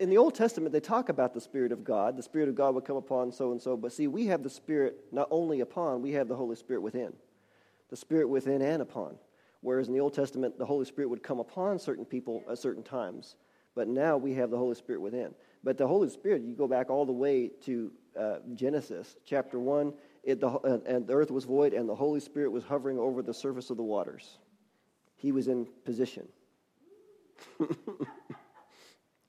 in 0.00 0.08
the 0.08 0.16
Old 0.16 0.34
Testament, 0.34 0.72
they 0.72 0.80
talk 0.80 1.10
about 1.10 1.34
the 1.34 1.42
Spirit 1.42 1.72
of 1.72 1.84
God. 1.84 2.16
The 2.16 2.22
Spirit 2.22 2.48
of 2.48 2.54
God 2.54 2.74
would 2.74 2.86
come 2.86 2.96
upon 2.96 3.30
so 3.32 3.52
and 3.52 3.60
so. 3.60 3.76
But 3.76 3.92
see, 3.92 4.06
we 4.06 4.26
have 4.26 4.42
the 4.42 4.48
Spirit 4.48 4.96
not 5.12 5.28
only 5.30 5.60
upon, 5.60 6.00
we 6.00 6.12
have 6.12 6.26
the 6.26 6.36
Holy 6.36 6.56
Spirit 6.56 6.80
within. 6.80 7.12
The 7.90 7.96
Spirit 7.96 8.28
within 8.28 8.62
and 8.62 8.82
upon. 8.82 9.16
Whereas 9.60 9.88
in 9.88 9.94
the 9.94 10.00
Old 10.00 10.14
Testament, 10.14 10.58
the 10.58 10.66
Holy 10.66 10.84
Spirit 10.84 11.08
would 11.08 11.22
come 11.22 11.40
upon 11.40 11.78
certain 11.78 12.04
people 12.04 12.44
at 12.50 12.58
certain 12.58 12.82
times. 12.82 13.36
But 13.74 13.88
now 13.88 14.16
we 14.16 14.34
have 14.34 14.50
the 14.50 14.58
Holy 14.58 14.74
Spirit 14.74 15.00
within. 15.00 15.34
But 15.64 15.78
the 15.78 15.86
Holy 15.86 16.08
Spirit, 16.08 16.42
you 16.42 16.54
go 16.54 16.68
back 16.68 16.90
all 16.90 17.04
the 17.04 17.12
way 17.12 17.50
to 17.62 17.92
uh, 18.18 18.36
Genesis 18.54 19.16
chapter 19.24 19.58
1, 19.58 19.92
it, 20.24 20.40
the, 20.40 20.48
uh, 20.48 20.78
and 20.86 21.06
the 21.06 21.14
earth 21.14 21.30
was 21.30 21.44
void, 21.44 21.72
and 21.72 21.88
the 21.88 21.94
Holy 21.94 22.20
Spirit 22.20 22.50
was 22.50 22.64
hovering 22.64 22.98
over 22.98 23.22
the 23.22 23.34
surface 23.34 23.70
of 23.70 23.76
the 23.76 23.82
waters. 23.82 24.38
He 25.16 25.32
was 25.32 25.48
in 25.48 25.66
position. 25.84 26.28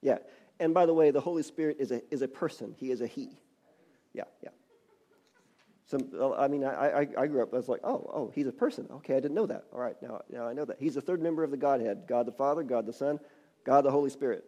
Yeah. 0.01 0.17
And 0.59 0.73
by 0.73 0.85
the 0.85 0.93
way, 0.93 1.11
the 1.11 1.21
Holy 1.21 1.43
Spirit 1.43 1.77
is 1.79 1.91
a, 1.91 2.01
is 2.13 2.21
a 2.21 2.27
person. 2.27 2.75
He 2.77 2.91
is 2.91 3.01
a 3.01 3.07
he. 3.07 3.39
Yeah, 4.13 4.23
yeah. 4.43 4.49
Some, 5.89 6.07
I 6.37 6.47
mean, 6.47 6.63
I, 6.63 7.01
I, 7.01 7.07
I 7.17 7.27
grew 7.27 7.41
up, 7.41 7.51
I 7.51 7.57
was 7.57 7.67
like, 7.67 7.79
oh, 7.83 8.07
oh, 8.13 8.31
he's 8.35 8.45
a 8.45 8.51
person. 8.51 8.87
Okay, 8.91 9.15
I 9.15 9.19
didn't 9.19 9.33
know 9.33 9.47
that. 9.47 9.63
All 9.73 9.79
right, 9.79 9.95
now, 10.03 10.21
now 10.31 10.47
I 10.47 10.53
know 10.53 10.63
that. 10.65 10.77
He's 10.79 10.93
the 10.93 11.01
third 11.01 11.19
member 11.19 11.43
of 11.43 11.49
the 11.49 11.57
Godhead 11.57 12.03
God 12.07 12.27
the 12.27 12.31
Father, 12.31 12.61
God 12.61 12.85
the 12.85 12.93
Son, 12.93 13.19
God 13.65 13.85
the 13.85 13.89
Holy 13.89 14.11
Spirit. 14.11 14.45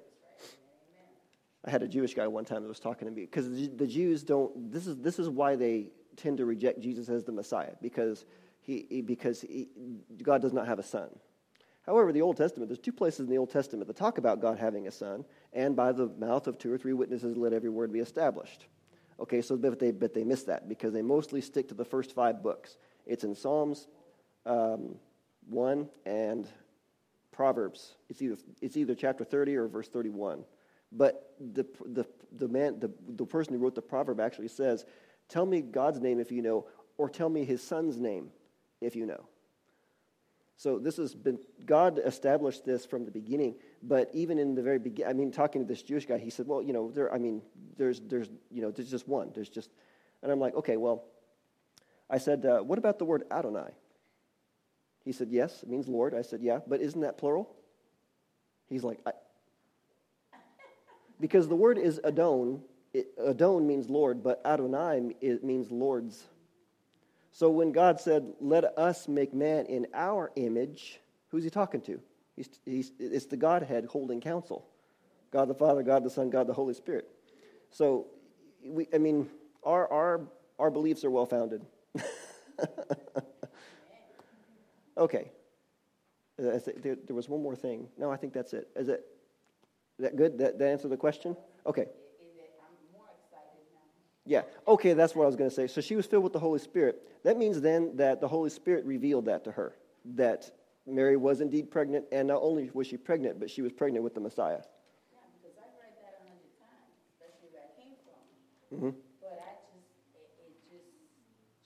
I 1.66 1.72
had 1.72 1.82
a 1.82 1.88
Jewish 1.88 2.14
guy 2.14 2.28
one 2.28 2.46
time 2.46 2.62
that 2.62 2.68
was 2.68 2.80
talking 2.80 3.08
to 3.08 3.14
me 3.14 3.22
because 3.22 3.50
the 3.50 3.88
Jews 3.88 4.24
don't, 4.24 4.72
this 4.72 4.86
is, 4.86 4.98
this 4.98 5.18
is 5.18 5.30
why 5.30 5.56
they 5.56 5.88
tend 6.16 6.38
to 6.38 6.46
reject 6.46 6.80
Jesus 6.80 7.10
as 7.10 7.24
the 7.24 7.32
Messiah 7.32 7.74
because, 7.82 8.26
he, 8.62 9.02
because 9.02 9.42
he, 9.42 9.70
God 10.22 10.44
does 10.44 10.54
not 10.54 10.68
have 10.68 10.78
a 10.78 10.84
son. 10.84 11.10
However, 11.88 12.12
the 12.12 12.22
Old 12.22 12.38
Testament, 12.38 12.70
there's 12.70 12.78
two 12.78 12.92
places 12.92 13.22
in 13.22 13.32
the 13.32 13.38
Old 13.40 13.50
Testament 13.50 13.88
that 13.88 13.96
talk 13.96 14.20
about 14.20 14.42
God 14.42 14.60
having 14.60 14.88
a 14.88 14.92
son, 14.92 15.26
and 15.54 15.76
by 15.76 15.92
the 15.92 16.08
mouth 16.20 16.46
of 16.46 16.60
two 16.60 16.72
or 16.72 16.78
three 16.78 16.94
witnesses, 16.94 17.36
let 17.36 17.54
every 17.54 17.70
word 17.70 17.92
be 17.92 18.00
established. 18.00 18.68
Okay, 19.20 19.42
so 19.42 19.56
but 19.56 19.80
they, 19.80 19.92
but 19.92 20.14
they 20.14 20.24
miss 20.24 20.44
that 20.44 20.68
because 20.68 20.94
they 20.94 21.02
mostly 21.02 21.42
stick 21.42 21.68
to 21.70 21.76
the 21.76 21.86
first 21.86 22.14
five 22.14 22.42
books. 22.42 22.78
It's 23.06 23.24
in 23.24 23.36
Psalms 23.36 23.88
um, 24.46 24.96
1 25.50 25.90
and 26.06 26.48
Proverbs. 27.32 27.96
It's 28.10 28.22
either, 28.22 28.38
it's 28.62 28.78
either 28.78 28.96
chapter 28.96 29.24
30 29.24 29.56
or 29.56 29.68
verse 29.68 29.88
31. 29.88 30.44
But 30.92 31.34
the, 31.40 31.66
the, 31.86 32.06
the, 32.38 32.48
man, 32.48 32.80
the, 32.80 32.92
the 33.08 33.26
person 33.26 33.54
who 33.54 33.60
wrote 33.60 33.76
the 33.76 33.82
proverb 33.82 34.20
actually 34.20 34.50
says, 34.50 34.86
Tell 35.30 35.46
me 35.46 35.62
God's 35.62 36.02
name 36.02 36.20
if 36.20 36.32
you 36.32 36.42
know, 36.42 36.66
or 36.98 37.10
tell 37.10 37.30
me 37.30 37.46
his 37.46 37.64
son's 37.64 37.98
name 37.98 38.30
if 38.82 38.96
you 38.96 39.06
know. 39.06 39.28
So 40.62 40.78
this 40.78 40.98
has 40.98 41.16
been 41.16 41.40
God 41.66 42.00
established 42.06 42.66
this 42.66 42.86
from 42.86 43.04
the 43.04 43.10
beginning, 43.10 43.56
but 43.82 44.12
even 44.14 44.38
in 44.38 44.54
the 44.54 44.62
very 44.62 44.78
beginning, 44.78 45.10
I 45.10 45.14
mean, 45.14 45.32
talking 45.32 45.60
to 45.64 45.68
this 45.68 45.82
Jewish 45.82 46.06
guy, 46.06 46.20
he 46.20 46.30
said, 46.30 46.46
"Well, 46.46 46.62
you 46.62 46.72
know, 46.72 46.92
there, 46.92 47.12
I 47.12 47.18
mean, 47.18 47.42
there's, 47.78 48.00
there's, 48.00 48.30
you 48.52 48.62
know, 48.62 48.70
there's 48.70 48.92
just 48.92 49.08
one. 49.08 49.32
There's 49.34 49.50
just," 49.50 49.72
and 50.22 50.32
I'm 50.32 50.40
like, 50.40 50.54
"Okay, 50.54 50.78
well," 50.78 51.06
I 52.12 52.20
said, 52.20 52.46
uh, 52.46 52.60
"What 52.60 52.78
about 52.78 53.00
the 53.00 53.06
word 53.06 53.24
Adonai?" 53.32 53.72
He 55.04 55.14
said, 55.14 55.30
"Yes, 55.32 55.64
it 55.64 55.68
means 55.68 55.88
Lord." 55.88 56.14
I 56.14 56.22
said, 56.22 56.44
"Yeah, 56.44 56.60
but 56.68 56.80
isn't 56.80 57.02
that 57.02 57.18
plural?" 57.18 57.56
He's 58.70 58.84
like, 58.84 59.00
I, 59.04 59.14
"Because 61.20 61.48
the 61.48 61.56
word 61.56 61.80
is 61.80 62.00
Adon. 62.04 62.62
It, 62.94 63.08
Adon 63.18 63.66
means 63.66 63.90
Lord, 63.90 64.22
but 64.22 64.40
Adonai 64.46 65.16
it 65.22 65.44
means 65.44 65.72
lords." 65.72 66.28
So 67.32 67.50
when 67.50 67.72
God 67.72 68.00
said, 68.00 68.34
Let 68.40 68.78
us 68.78 69.08
make 69.08 69.34
man 69.34 69.66
in 69.66 69.88
our 69.94 70.32
image, 70.36 71.00
who's 71.30 71.44
he 71.44 71.50
talking 71.50 71.82
to? 71.82 72.00
He's, 72.36 72.50
he's, 72.66 72.92
it's 73.00 73.26
the 73.26 73.38
Godhead 73.38 73.86
holding 73.86 74.22
counsel 74.22 74.68
God 75.32 75.48
the 75.48 75.54
Father, 75.54 75.84
God 75.84 76.04
the 76.04 76.10
Son, 76.10 76.30
God 76.30 76.48
the 76.48 76.54
Holy 76.54 76.74
Spirit. 76.74 77.08
So, 77.70 78.08
we, 78.66 78.88
I 78.94 78.98
mean, 78.98 79.30
our, 79.64 79.92
our, 79.92 80.22
our 80.60 80.70
beliefs 80.70 81.06
are 81.06 81.12
well 81.12 81.26
founded. 81.26 81.66
okay. 84.98 85.32
There, 86.38 86.98
was 87.10 87.30
one 87.30 87.42
more 87.42 87.56
thing. 87.56 87.88
No, 87.98 88.12
I 88.12 88.18
think 88.18 88.34
that's 88.34 88.54
it. 88.54 88.68
Is 88.76 88.90
it 88.90 89.06
is 90.00 90.06
that 90.06 90.16
good? 90.16 90.40
That, 90.40 90.58
that 90.58 90.90
the 90.90 90.98
question? 90.98 91.38
Okay. 91.68 91.84
Is 91.84 91.88
it, 92.36 92.52
I'm 92.60 92.74
more 92.92 93.06
excited 93.14 93.62
now. 93.72 93.86
Yeah. 94.32 94.44
Okay, 94.66 94.94
that's 94.94 95.14
what 95.14 95.24
I 95.24 95.26
was 95.28 95.36
going 95.36 95.50
to 95.50 95.56
say. 95.56 95.68
So 95.68 95.82
she 95.82 95.98
was 95.98 96.06
filled 96.06 96.24
with 96.24 96.32
the 96.32 96.40
Holy 96.40 96.60
Spirit. 96.60 97.04
That 97.26 97.38
means 97.38 97.60
then 97.60 97.98
that 97.98 98.22
the 98.22 98.30
Holy 98.30 98.50
Spirit 98.50 98.86
revealed 98.86 99.26
that 99.26 99.44
to 99.44 99.52
her, 99.52 99.76
that 100.16 100.50
Mary 100.88 101.18
was 101.18 101.42
indeed 101.42 101.70
pregnant, 101.70 102.06
and 102.14 102.30
not 102.30 102.40
only 102.42 102.70
was 102.74 102.88
she 102.88 102.96
pregnant, 102.96 103.42
but 103.42 103.50
she 103.50 103.62
was 103.62 103.74
pregnant 103.74 104.06
with 104.06 104.14
the 104.14 104.22
Messiah. 104.22 104.62
Yeah, 105.12 105.20
because 105.36 105.58
I've 105.60 105.76
read 105.84 105.94
that 106.00 106.14
a 106.16 106.24
hundred 106.24 106.48
times, 106.64 106.96
especially 107.12 107.50
where 107.52 107.64
I 107.68 107.72
came 107.76 107.96
from. 108.08 108.22
Mm-hmm. 108.78 108.98
But 109.20 109.44
I 109.44 109.52
just, 109.76 109.92
it, 110.16 110.32
it 110.40 110.56
just 110.72 110.88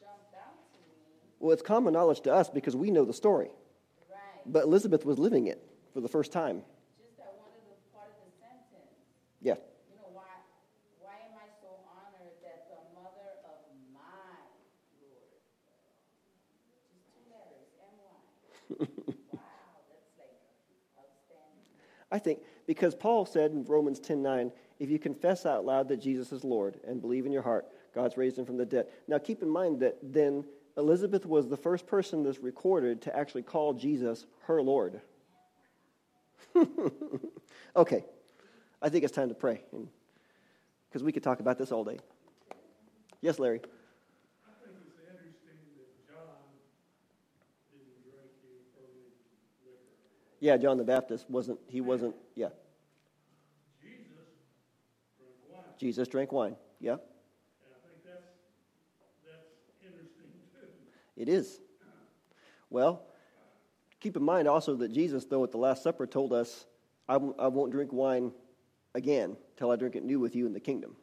jumped 0.02 0.34
out 0.34 0.58
to 0.74 0.80
me. 0.90 1.06
Well, 1.40 1.52
it's 1.54 1.62
common 1.62 1.94
knowledge 1.94 2.22
to 2.22 2.34
us 2.34 2.50
because 2.50 2.76
we 2.76 2.90
know 2.90 3.06
the 3.06 3.14
story, 3.14 3.52
Right. 4.10 4.42
but 4.48 4.64
Elizabeth 4.64 5.06
was 5.06 5.20
living 5.20 5.46
it 5.46 5.62
for 5.94 6.02
the 6.02 6.10
first 6.10 6.32
time. 6.32 6.64
Just 6.98 7.16
that 7.22 7.38
one 7.38 7.54
of 7.54 7.62
the 7.70 7.78
part 7.94 8.10
of 8.10 8.18
the 8.26 8.34
sentence. 8.42 8.90
Yeah. 9.40 9.62
You 9.86 10.02
know, 10.02 10.10
why, 10.18 10.34
why 11.00 11.14
am 11.30 11.38
I 11.38 11.46
so 11.62 11.70
honored 11.94 12.34
that 12.44 12.68
the 12.74 12.82
mother 12.98 13.40
of 13.48 13.62
my 13.94 14.02
Lord? 15.00 15.30
Just 16.28 17.08
two 17.14 17.24
letters, 17.32 17.70
M-Y. 17.80 18.02
Wow, 18.02 18.20
that's 18.20 18.34
like 18.36 18.52
outstanding. 18.52 18.55
I 22.12 22.20
think 22.20 22.40
because 22.68 22.96
Paul 22.96 23.26
said 23.26 23.52
in 23.52 23.66
Romans 23.66 24.00
10:9, 24.00 24.52
if 24.80 24.90
you 24.90 25.00
confess 25.00 25.46
out 25.46 25.66
loud 25.66 25.90
that 25.90 25.98
Jesus 25.98 26.32
is 26.32 26.44
Lord 26.44 26.80
and 26.88 27.02
believe 27.02 27.26
in 27.26 27.32
your 27.32 27.42
heart, 27.42 27.66
God's 27.94 28.18
raised 28.18 28.38
him 28.38 28.46
from 28.46 28.58
the 28.58 28.66
dead. 28.66 28.88
Now 29.08 29.18
keep 29.18 29.42
in 29.42 29.50
mind 29.50 29.80
that 29.80 29.98
then 30.02 30.46
Elizabeth 30.78 31.26
was 31.26 31.48
the 31.48 31.58
first 31.58 31.88
person 31.88 32.24
that's 32.24 32.40
recorded 32.40 33.02
to 33.04 33.16
actually 33.16 33.44
call 33.44 33.74
Jesus 33.74 34.26
her 34.44 34.62
Lord. 34.62 35.02
okay. 37.76 38.06
I 38.82 38.90
think 38.90 39.04
it's 39.04 39.14
time 39.14 39.30
to 39.30 39.36
pray 39.36 39.62
because 40.90 41.04
we 41.04 41.12
could 41.12 41.24
talk 41.24 41.40
about 41.40 41.58
this 41.58 41.72
all 41.72 41.84
day. 41.84 41.98
Yes, 43.22 43.40
Larry. 43.40 43.62
I 44.46 44.52
think 44.62 44.76
it's 44.86 45.00
interesting 45.00 45.58
that 45.78 45.90
John 46.06 46.46
didn't 47.72 48.04
drink 48.04 48.30
any 48.46 48.62
fermented 48.76 49.26
liquor. 49.66 50.35
Yeah, 50.46 50.58
John 50.58 50.78
the 50.78 50.84
Baptist 50.84 51.28
wasn't 51.28 51.58
he 51.68 51.82
wasn't 51.82 52.14
yeah. 52.36 52.50
Jesus 53.82 53.98
drank 55.18 55.52
wine, 55.52 55.64
Jesus 55.80 56.08
drank 56.08 56.32
wine. 56.32 56.56
Yeah. 56.80 56.92
and 56.92 57.00
I 57.74 57.88
think 57.88 58.06
that's, 58.06 58.22
that's 59.26 59.48
interesting 59.84 60.30
too. 60.54 60.68
It 61.18 61.30
is. 61.30 61.62
Well, 62.70 63.08
keep 64.00 64.16
in 64.16 64.22
mind 64.22 64.48
also 64.48 64.76
that 64.76 64.92
Jesus, 64.92 65.26
though 65.26 65.44
at 65.44 65.52
the 65.52 65.58
Last 65.58 65.82
Supper, 65.82 66.06
told 66.06 66.32
us, 66.32 66.68
I 67.10 67.14
w- 67.14 67.34
I 67.40 67.48
won't 67.48 67.72
drink 67.72 67.92
wine 67.92 68.32
again 68.94 69.38
till 69.58 69.72
I 69.72 69.78
drink 69.78 69.96
it 69.96 70.04
new 70.04 70.20
with 70.20 70.36
you 70.36 70.46
in 70.46 70.54
the 70.54 70.60
kingdom. 70.60 70.96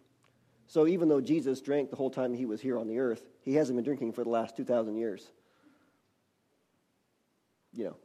So 0.68 0.86
even 0.86 1.08
though 1.08 1.20
Jesus 1.20 1.60
drank 1.60 1.90
the 1.90 1.96
whole 1.96 2.10
time 2.10 2.32
he 2.32 2.46
was 2.46 2.60
here 2.60 2.78
on 2.78 2.86
the 2.86 3.00
earth, 3.00 3.26
he 3.40 3.54
hasn't 3.54 3.76
been 3.76 3.84
drinking 3.84 4.12
for 4.12 4.22
the 4.22 4.30
last 4.30 4.56
2,000 4.56 4.94
years. 4.94 5.32
You 7.72 7.86
know. 7.86 7.96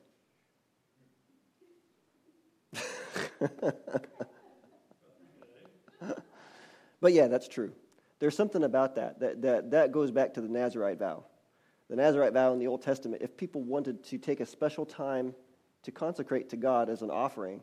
but 7.01 7.13
yeah, 7.13 7.27
that's 7.27 7.47
true. 7.47 7.73
There's 8.19 8.35
something 8.35 8.63
about 8.63 8.95
that. 8.95 9.19
That, 9.19 9.41
that. 9.43 9.71
that 9.71 9.91
goes 9.91 10.11
back 10.11 10.33
to 10.35 10.41
the 10.41 10.47
Nazarite 10.47 10.99
vow. 10.99 11.25
The 11.89 11.95
Nazarite 11.95 12.33
vow 12.33 12.51
in 12.53 12.59
the 12.59 12.67
Old 12.67 12.81
Testament, 12.81 13.21
if 13.21 13.37
people 13.37 13.61
wanted 13.61 14.03
to 14.05 14.17
take 14.17 14.39
a 14.39 14.45
special 14.45 14.85
time 14.85 15.33
to 15.83 15.91
consecrate 15.91 16.49
to 16.49 16.57
God 16.57 16.89
as 16.89 17.01
an 17.01 17.09
offering, 17.09 17.61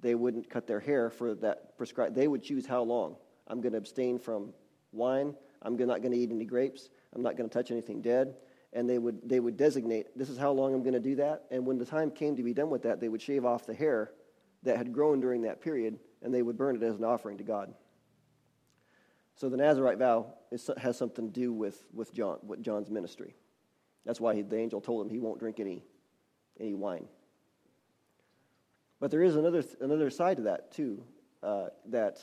they 0.00 0.14
wouldn't 0.14 0.48
cut 0.48 0.66
their 0.66 0.80
hair 0.80 1.10
for 1.10 1.34
that 1.36 1.76
prescribed. 1.76 2.14
They 2.14 2.26
would 2.26 2.42
choose 2.42 2.64
how 2.64 2.82
long. 2.82 3.16
I'm 3.46 3.60
going 3.60 3.72
to 3.72 3.78
abstain 3.78 4.18
from 4.18 4.54
wine. 4.92 5.34
I'm 5.62 5.76
not 5.76 6.00
going 6.00 6.12
to 6.12 6.18
eat 6.18 6.30
any 6.30 6.46
grapes. 6.46 6.88
I'm 7.14 7.22
not 7.22 7.36
going 7.36 7.48
to 7.48 7.52
touch 7.52 7.70
anything 7.70 8.00
dead. 8.00 8.36
And 8.72 8.88
they 8.88 8.98
would, 8.98 9.28
they 9.28 9.40
would 9.40 9.56
designate, 9.56 10.06
this 10.16 10.30
is 10.30 10.38
how 10.38 10.52
long 10.52 10.72
I'm 10.72 10.82
going 10.82 10.94
to 10.94 11.00
do 11.00 11.16
that. 11.16 11.44
And 11.50 11.66
when 11.66 11.76
the 11.76 11.84
time 11.84 12.10
came 12.10 12.36
to 12.36 12.42
be 12.42 12.54
done 12.54 12.70
with 12.70 12.82
that, 12.84 13.00
they 13.00 13.08
would 13.08 13.20
shave 13.20 13.44
off 13.44 13.66
the 13.66 13.74
hair 13.74 14.12
that 14.62 14.76
had 14.76 14.92
grown 14.92 15.20
during 15.20 15.42
that 15.42 15.60
period, 15.60 15.98
and 16.22 16.32
they 16.32 16.42
would 16.42 16.56
burn 16.56 16.76
it 16.76 16.82
as 16.82 16.96
an 16.96 17.04
offering 17.04 17.38
to 17.38 17.44
God. 17.44 17.74
So 19.36 19.48
the 19.48 19.56
Nazarite 19.56 19.98
vow 19.98 20.34
is, 20.50 20.70
has 20.76 20.98
something 20.98 21.26
to 21.26 21.32
do 21.32 21.52
with, 21.52 21.82
with, 21.94 22.12
John, 22.12 22.38
with 22.42 22.62
John's 22.62 22.90
ministry. 22.90 23.34
That's 24.04 24.20
why 24.20 24.34
he, 24.34 24.42
the 24.42 24.58
angel 24.58 24.80
told 24.80 25.04
him 25.04 25.10
he 25.10 25.18
won't 25.18 25.38
drink 25.38 25.60
any, 25.60 25.82
any 26.58 26.74
wine. 26.74 27.06
But 29.00 29.10
there 29.10 29.22
is 29.22 29.36
another, 29.36 29.64
another 29.80 30.10
side 30.10 30.36
to 30.36 30.42
that, 30.44 30.72
too, 30.72 31.02
uh, 31.42 31.68
that 31.86 32.20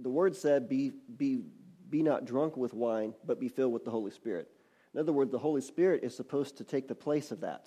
the 0.00 0.10
word 0.10 0.34
said, 0.34 0.68
be, 0.68 0.92
be, 1.16 1.42
be 1.88 2.02
not 2.02 2.24
drunk 2.24 2.56
with 2.56 2.74
wine, 2.74 3.14
but 3.24 3.38
be 3.38 3.48
filled 3.48 3.72
with 3.72 3.84
the 3.84 3.90
Holy 3.92 4.10
Spirit. 4.10 4.48
In 4.94 5.00
other 5.00 5.12
words, 5.12 5.30
the 5.30 5.38
Holy 5.38 5.60
Spirit 5.60 6.02
is 6.02 6.16
supposed 6.16 6.56
to 6.58 6.64
take 6.64 6.88
the 6.88 6.94
place 6.94 7.30
of 7.30 7.42
that. 7.42 7.66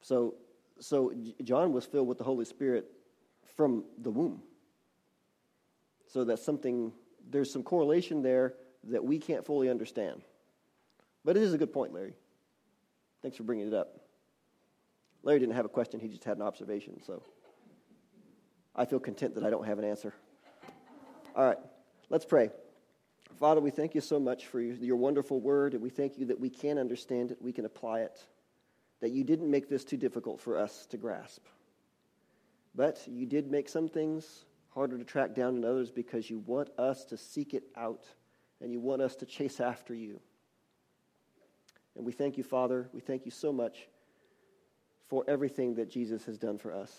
So, 0.00 0.36
so 0.80 1.12
John 1.42 1.72
was 1.72 1.84
filled 1.84 2.08
with 2.08 2.18
the 2.18 2.24
Holy 2.24 2.44
Spirit 2.44 2.86
from 3.56 3.84
the 3.98 4.10
womb. 4.10 4.42
So 6.08 6.24
that's 6.24 6.44
something, 6.44 6.92
there's 7.30 7.52
some 7.52 7.62
correlation 7.62 8.22
there 8.22 8.54
that 8.84 9.04
we 9.04 9.18
can't 9.18 9.44
fully 9.44 9.68
understand. 9.68 10.22
But 11.24 11.36
it 11.36 11.42
is 11.42 11.52
a 11.52 11.58
good 11.58 11.72
point, 11.72 11.92
Larry. 11.92 12.14
Thanks 13.22 13.36
for 13.36 13.42
bringing 13.42 13.66
it 13.66 13.74
up. 13.74 14.00
Larry 15.22 15.40
didn't 15.40 15.56
have 15.56 15.64
a 15.64 15.70
question, 15.70 15.98
he 15.98 16.08
just 16.08 16.24
had 16.24 16.36
an 16.36 16.42
observation. 16.42 17.02
So 17.04 17.22
I 18.74 18.84
feel 18.84 19.00
content 19.00 19.34
that 19.34 19.44
I 19.44 19.50
don't 19.50 19.66
have 19.66 19.78
an 19.78 19.84
answer. 19.84 20.14
All 21.34 21.44
right, 21.44 21.58
let's 22.10 22.24
pray. 22.24 22.50
Father, 23.40 23.60
we 23.60 23.70
thank 23.70 23.94
you 23.94 24.00
so 24.00 24.20
much 24.20 24.46
for 24.46 24.60
your 24.60 24.96
wonderful 24.96 25.40
word, 25.40 25.74
and 25.74 25.82
we 25.82 25.90
thank 25.90 26.16
you 26.16 26.26
that 26.26 26.38
we 26.38 26.48
can 26.48 26.78
understand 26.78 27.32
it, 27.32 27.42
we 27.42 27.52
can 27.52 27.64
apply 27.64 28.00
it, 28.00 28.24
that 29.00 29.10
you 29.10 29.24
didn't 29.24 29.50
make 29.50 29.68
this 29.68 29.84
too 29.84 29.96
difficult 29.96 30.40
for 30.40 30.58
us 30.58 30.86
to 30.86 30.96
grasp. 30.96 31.44
But 32.74 33.02
you 33.06 33.26
did 33.26 33.50
make 33.50 33.68
some 33.68 33.88
things 33.88 34.44
harder 34.70 34.98
to 34.98 35.04
track 35.04 35.34
down 35.34 35.54
than 35.54 35.64
others 35.64 35.90
because 35.90 36.28
you 36.28 36.38
want 36.40 36.68
us 36.78 37.04
to 37.06 37.16
seek 37.16 37.54
it 37.54 37.64
out 37.76 38.04
and 38.60 38.70
you 38.70 38.80
want 38.80 39.02
us 39.02 39.16
to 39.16 39.26
chase 39.26 39.60
after 39.60 39.94
you. 39.94 40.20
And 41.96 42.04
we 42.04 42.12
thank 42.12 42.36
you, 42.36 42.44
Father. 42.44 42.88
We 42.92 43.00
thank 43.00 43.24
you 43.24 43.30
so 43.30 43.52
much 43.52 43.88
for 45.08 45.24
everything 45.28 45.74
that 45.76 45.90
Jesus 45.90 46.24
has 46.26 46.36
done 46.36 46.58
for 46.58 46.74
us. 46.74 46.92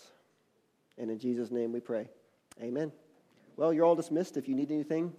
And 0.96 1.10
in 1.10 1.18
Jesus' 1.18 1.50
name 1.50 1.72
we 1.72 1.80
pray. 1.80 2.08
Amen. 2.60 2.90
Well, 3.56 3.72
you're 3.72 3.84
all 3.84 3.94
dismissed. 3.94 4.36
If 4.36 4.48
you 4.48 4.54
need 4.54 4.72
anything, 4.72 5.12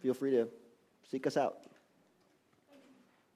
feel 0.00 0.14
free 0.14 0.32
to 0.32 0.48
seek 1.10 1.26
us 1.26 1.36
out. 1.36 1.67